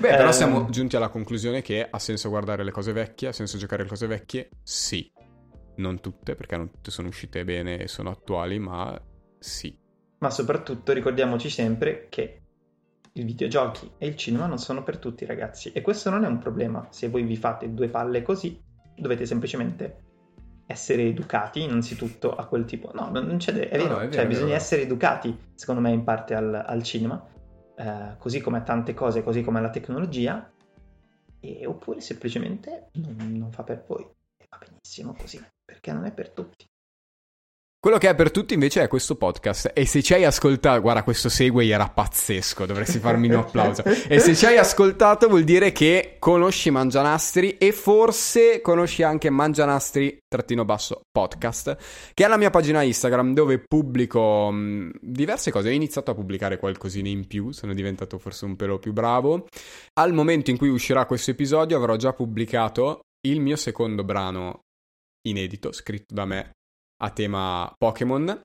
Beh, 0.00 0.08
però 0.08 0.26
um... 0.26 0.30
siamo 0.30 0.68
giunti 0.70 0.96
alla 0.96 1.08
conclusione 1.08 1.60
che 1.60 1.86
ha 1.90 1.98
senso 1.98 2.28
guardare 2.28 2.64
le 2.64 2.70
cose 2.70 2.92
vecchie, 2.92 3.28
ha 3.28 3.32
senso 3.32 3.58
giocare 3.58 3.82
le 3.82 3.88
cose 3.88 4.06
vecchie? 4.06 4.48
Sì. 4.62 5.10
Non 5.76 6.00
tutte, 6.00 6.34
perché 6.34 6.56
non 6.56 6.70
tutte 6.70 6.90
sono 6.90 7.08
uscite 7.08 7.44
bene 7.44 7.78
e 7.78 7.88
sono 7.88 8.10
attuali, 8.10 8.58
ma 8.58 9.00
sì. 9.38 9.76
Ma 10.18 10.30
soprattutto 10.30 10.92
ricordiamoci 10.92 11.48
sempre 11.48 12.06
che 12.10 12.42
i 13.14 13.24
videogiochi 13.24 13.90
e 13.98 14.06
il 14.06 14.16
cinema 14.16 14.46
non 14.46 14.58
sono 14.58 14.82
per 14.82 14.98
tutti, 14.98 15.24
ragazzi. 15.24 15.72
E 15.72 15.80
questo 15.80 16.10
non 16.10 16.24
è 16.24 16.28
un 16.28 16.38
problema. 16.38 16.86
Se 16.90 17.08
voi 17.08 17.22
vi 17.22 17.36
fate 17.36 17.72
due 17.72 17.88
palle 17.88 18.22
così, 18.22 18.62
dovete 18.94 19.26
semplicemente 19.26 20.08
essere 20.70 21.02
educati 21.02 21.62
innanzitutto 21.62 22.34
a 22.34 22.46
quel 22.46 22.64
tipo. 22.64 22.90
No, 22.94 23.10
non 23.10 23.36
c'è. 23.38 23.52
De- 23.52 23.68
è, 23.68 23.76
vero, 23.76 23.88
no, 23.88 23.94
no, 23.94 24.00
è 24.00 24.08
vero, 24.08 24.12
cioè, 24.12 24.26
bisogna 24.26 24.54
essere 24.54 24.82
educati, 24.82 25.36
secondo 25.54 25.80
me, 25.80 25.90
in 25.90 26.04
parte 26.04 26.34
al, 26.34 26.54
al 26.54 26.82
cinema, 26.82 27.22
eh, 27.76 28.16
così 28.18 28.40
come 28.40 28.58
a 28.58 28.62
tante 28.62 28.94
cose, 28.94 29.22
così 29.22 29.42
come 29.42 29.58
alla 29.58 29.70
tecnologia, 29.70 30.48
e, 31.40 31.66
oppure 31.66 32.00
semplicemente 32.00 32.90
non, 32.92 33.32
non 33.32 33.50
fa 33.50 33.64
per 33.64 33.84
voi. 33.86 34.06
E 34.36 34.46
va 34.48 34.58
benissimo 34.58 35.14
così, 35.18 35.44
perché 35.64 35.92
non 35.92 36.04
è 36.04 36.12
per 36.12 36.30
tutti. 36.30 36.64
Quello 37.82 37.96
che 37.96 38.10
è 38.10 38.14
per 38.14 38.30
tutti 38.30 38.52
invece 38.52 38.82
è 38.82 38.88
questo 38.88 39.16
podcast. 39.16 39.70
E 39.72 39.86
se 39.86 40.02
ci 40.02 40.12
hai 40.12 40.26
ascoltato, 40.26 40.82
guarda, 40.82 41.02
questo 41.02 41.30
segue 41.30 41.66
era 41.66 41.88
pazzesco, 41.88 42.66
dovresti 42.66 42.98
farmi 42.98 43.28
un 43.28 43.36
applauso. 43.36 43.82
E 43.84 44.18
se 44.18 44.36
ci 44.36 44.44
hai 44.44 44.58
ascoltato 44.58 45.28
vuol 45.28 45.44
dire 45.44 45.72
che 45.72 46.16
conosci 46.18 46.70
Mangianastri 46.70 47.56
e 47.56 47.72
forse 47.72 48.60
conosci 48.60 49.02
anche 49.02 49.30
Mangianastri-podcast, 49.30 51.76
che 52.12 52.22
è 52.22 52.28
la 52.28 52.36
mia 52.36 52.50
pagina 52.50 52.82
Instagram 52.82 53.32
dove 53.32 53.64
pubblico 53.66 54.50
mh, 54.50 54.90
diverse 55.00 55.50
cose. 55.50 55.70
Ho 55.70 55.72
iniziato 55.72 56.10
a 56.10 56.14
pubblicare 56.14 56.58
qualcosina 56.58 57.08
in 57.08 57.26
più, 57.26 57.50
sono 57.50 57.72
diventato 57.72 58.18
forse 58.18 58.44
un 58.44 58.56
pelo 58.56 58.78
più 58.78 58.92
bravo. 58.92 59.46
Al 59.98 60.12
momento 60.12 60.50
in 60.50 60.58
cui 60.58 60.68
uscirà 60.68 61.06
questo 61.06 61.30
episodio 61.30 61.78
avrò 61.78 61.96
già 61.96 62.12
pubblicato 62.12 63.00
il 63.26 63.40
mio 63.40 63.56
secondo 63.56 64.04
brano 64.04 64.64
inedito, 65.26 65.72
scritto 65.72 66.12
da 66.12 66.26
me 66.26 66.50
a 67.02 67.10
tema 67.10 67.70
Pokémon. 67.76 68.40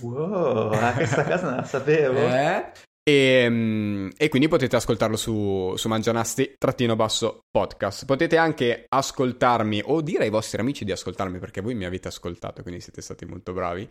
Wow, 0.00 0.70
questa 0.94 1.24
cosa 1.24 1.48
non 1.48 1.56
la 1.56 1.64
sapevo. 1.64 2.18
Eh? 2.18 2.72
E, 3.06 3.46
mm, 3.48 4.08
e, 4.16 4.30
quindi 4.30 4.48
potete 4.48 4.76
ascoltarlo 4.76 5.16
su, 5.16 5.74
su 5.76 5.88
Mangianasti-podcast. 5.88 8.06
Potete 8.06 8.38
anche 8.38 8.86
ascoltarmi 8.88 9.82
o 9.84 10.00
dire 10.00 10.24
ai 10.24 10.30
vostri 10.30 10.58
amici 10.60 10.86
di 10.86 10.92
ascoltarmi 10.92 11.38
perché 11.38 11.60
voi 11.60 11.74
mi 11.74 11.84
avete 11.84 12.08
ascoltato, 12.08 12.62
quindi 12.62 12.80
siete 12.80 13.02
stati 13.02 13.26
molto 13.26 13.52
bravi. 13.52 13.86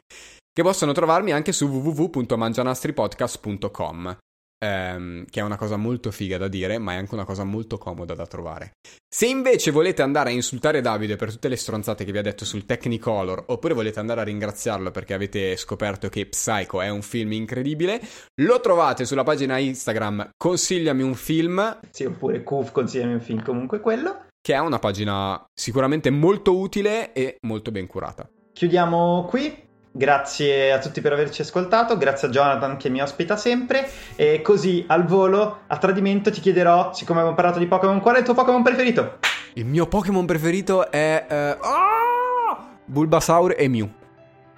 Che 0.51 0.63
possono 0.63 0.93
trovarmi 0.93 1.31
anche 1.31 1.51
su 1.51 1.67
www.mangianastripodcast.com 1.67 4.17
ehm, 4.63 5.25
che 5.29 5.39
è 5.41 5.43
una 5.43 5.57
cosa 5.57 5.75
molto 5.75 6.11
figa 6.11 6.37
da 6.37 6.47
dire, 6.47 6.77
ma 6.77 6.93
è 6.93 6.95
anche 6.95 7.13
una 7.13 7.25
cosa 7.25 7.43
molto 7.43 7.77
comoda 7.77 8.13
da 8.13 8.25
trovare. 8.25 8.71
Se 9.07 9.27
invece 9.27 9.71
volete 9.71 10.01
andare 10.01 10.29
a 10.29 10.33
insultare 10.33 10.81
Davide 10.81 11.17
per 11.17 11.31
tutte 11.31 11.47
le 11.47 11.55
stronzate 11.55 12.03
che 12.05 12.11
vi 12.11 12.17
ha 12.17 12.23
detto 12.23 12.45
sul 12.45 12.65
Technicolor, 12.65 13.43
oppure 13.47 13.73
volete 13.73 13.99
andare 13.99 14.21
a 14.21 14.23
ringraziarlo 14.23 14.91
perché 14.91 15.13
avete 15.13 15.55
scoperto 15.57 16.09
che 16.09 16.25
Psycho 16.27 16.81
è 16.81 16.89
un 16.89 17.01
film 17.01 17.33
incredibile, 17.33 18.01
lo 18.41 18.59
trovate 18.59 19.05
sulla 19.05 19.23
pagina 19.23 19.57
Instagram 19.57 20.29
Consigliami 20.35 21.03
un 21.03 21.15
film. 21.15 21.79
Sì, 21.91 22.05
oppure 22.05 22.43
Cuf 22.43 22.71
Consigliami 22.71 23.13
un 23.13 23.21
film, 23.21 23.43
comunque 23.43 23.81
quello. 23.81 24.25
Che 24.41 24.53
è 24.53 24.59
una 24.59 24.79
pagina 24.79 25.41
sicuramente 25.53 26.09
molto 26.09 26.57
utile 26.57 27.13
e 27.13 27.37
molto 27.41 27.71
ben 27.71 27.87
curata. 27.87 28.27
Chiudiamo 28.53 29.25
qui. 29.29 29.62
Grazie 29.95 30.71
a 30.71 30.79
tutti 30.79 31.01
per 31.01 31.13
averci 31.13 31.43
ascoltato, 31.43 31.97
grazie 31.97 32.27
a 32.27 32.31
Jonathan 32.31 32.77
che 32.77 32.89
mi 32.89 32.99
ospita 32.99 33.37
sempre 33.37 33.87
e 34.15 34.41
così 34.41 34.83
al 34.87 35.05
volo, 35.05 35.59
a 35.67 35.77
tradimento 35.77 36.31
ti 36.31 36.41
chiederò, 36.41 36.91
siccome 36.93 37.19
abbiamo 37.19 37.35
parlato 37.35 37.59
di 37.59 37.67
Pokémon, 37.67 37.99
qual 37.99 38.15
è 38.15 38.17
il 38.17 38.25
tuo 38.25 38.33
Pokémon 38.33 38.63
preferito? 38.63 39.19
Il 39.53 39.65
mio 39.65 39.85
Pokémon 39.85 40.25
preferito 40.25 40.89
è 40.89 41.27
uh, 41.29 41.63
oh! 41.63 42.57
Bulbasaur 42.85 43.53
e 43.55 43.67
Mew. 43.67 43.87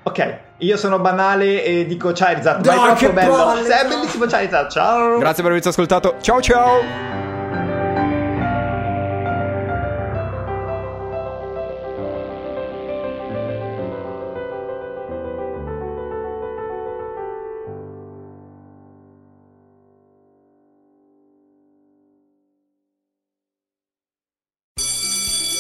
Ok, 0.04 0.38
io 0.60 0.78
sono 0.78 1.00
banale 1.00 1.66
e 1.66 1.86
dico 1.86 2.14
Charizard, 2.14 2.66
ma 2.66 2.94
è 2.94 2.96
troppo 2.96 3.14
bello. 3.14 3.36
Palle, 3.36 3.68
è 3.68 3.88
bellissimo 3.90 4.28
Charizard, 4.28 4.72
ciao! 4.72 5.18
Grazie 5.18 5.44
per 5.44 5.52
averci 5.52 5.68
ascoltato, 5.68 6.16
ciao 6.22 6.40
ciao! 6.40 7.25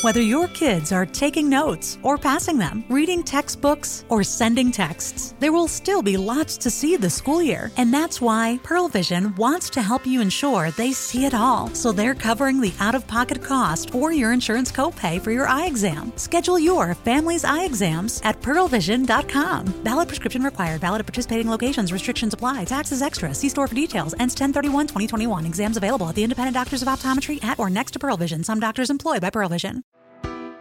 Whether 0.06 0.22
your 0.22 0.47
kids 0.49 0.91
are 0.91 1.08
taking 1.08 1.49
notes 1.49 1.97
or 2.03 2.20
passing 2.20 2.60
them, 2.60 2.84
reading 2.89 3.24
textbooks 3.24 4.06
or 4.08 4.24
sending 4.24 4.72
texts, 4.72 5.34
there 5.39 5.51
will 5.51 5.68
still 5.68 6.03
be 6.03 6.16
lots 6.16 6.58
to 6.58 6.70
see 6.70 6.95
this 6.95 7.16
school 7.16 7.41
year. 7.41 7.72
And 7.76 7.91
that's 7.91 8.22
why 8.22 8.60
Pearl 8.62 8.88
Vision 8.88 9.34
wants 9.34 9.68
to 9.72 9.82
help 9.82 10.06
you 10.06 10.22
ensure 10.22 10.70
they 10.70 10.91
see 10.91 11.26
it 11.26 11.34
all. 11.34 11.74
So 11.74 11.91
they're 11.91 12.14
covering 12.14 12.62
the 12.62 12.72
out 12.80 12.93
of 12.93 13.08
pocket 13.08 13.41
cost 13.41 13.95
or 13.95 14.12
your 14.12 14.32
insurance 14.32 14.72
copay 14.72 15.20
for 15.20 15.32
your 15.32 15.47
eye 15.47 15.66
exam. 15.66 16.14
Schedule 16.18 16.60
your 16.60 16.93
family's 16.93 17.43
eye 17.43 17.64
exams 17.64 18.22
at 18.24 18.39
pearlvision.com. 18.41 19.66
Valid 19.84 20.08
prescription 20.08 20.43
required. 20.43 20.82
Valid 20.82 20.99
at 20.99 21.08
participating 21.08 21.49
locations. 21.49 21.91
Restrictions 21.91 22.36
apply. 22.36 22.66
Taxes 22.66 23.01
extra. 23.01 23.34
See 23.34 23.49
store 23.49 23.68
for 23.68 23.74
details. 23.74 24.14
Ends 24.20 24.36
1031 24.36 24.86
2021. 24.86 25.47
Exams 25.47 25.78
available 25.78 26.08
at 26.10 26.14
the 26.14 26.24
independent 26.24 26.53
doctors 26.53 26.84
of 26.84 26.88
optometry 26.88 27.43
at 27.43 27.58
or 27.58 27.72
next 27.72 27.93
to 27.93 27.97
Pearl 27.97 28.18
Vision. 28.18 28.43
Some 28.43 28.60
doctors 28.60 28.91
employed 28.91 29.22
by 29.22 29.32
Pearl 29.32 29.49
Vision. 29.49 29.84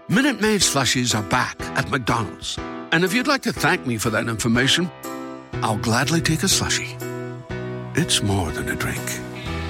Minute 0.06 0.38
Maid 0.38 0.60
slushies 0.60 1.18
are 1.18 1.22
back 1.30 1.56
at 1.60 1.90
McDonald's. 1.90 2.58
And 2.92 3.04
if 3.04 3.14
you'd 3.14 3.26
like 3.26 3.40
to 3.42 3.54
thank 3.54 3.86
me 3.86 3.96
for 3.96 4.10
that 4.10 4.28
information, 4.28 4.90
I'll 5.62 5.78
gladly 5.78 6.20
take 6.20 6.42
a 6.42 6.46
slushie. 6.46 6.94
It's 7.96 8.22
more 8.22 8.50
than 8.50 8.68
a 8.68 8.76
drink, 8.76 9.00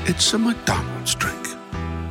it's 0.06 0.32
a 0.32 0.38
McDonald's 0.38 1.14
drink. 1.14 1.38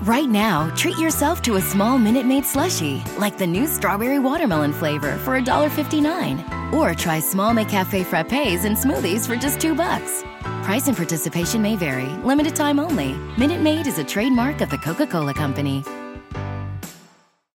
Right 0.04 0.30
now, 0.30 0.74
treat 0.74 0.98
yourself 0.98 1.42
to 1.42 1.56
a 1.56 1.62
small 1.62 1.98
Minute 1.98 2.26
Maid 2.26 2.46
slushie, 2.46 3.04
like 3.18 3.38
the 3.38 3.48
new 3.48 3.68
strawberry 3.68 4.20
watermelon 4.20 4.72
flavor 4.72 5.18
for 5.18 5.38
$1.59. 5.38 6.72
Or 6.74 6.94
try 6.94 7.20
small 7.20 7.54
McCafe 7.54 8.06
frappes 8.06 8.64
and 8.64 8.78
smoothies 8.78 9.28
for 9.28 9.36
just 9.36 9.60
two 9.60 9.76
bucks. 9.76 10.24
Price 10.64 10.88
and 10.88 10.96
participation 10.96 11.62
may 11.62 11.76
vary, 11.76 12.08
limited 12.24 12.56
time 12.56 12.80
only. 12.80 13.16
Minute 13.38 13.60
Maid 13.60 13.86
is 13.86 13.98
a 13.98 14.04
trademark 14.04 14.62
of 14.62 14.70
the 14.70 14.78
Coca 14.78 15.08
Cola 15.08 15.34
Company. 15.34 15.84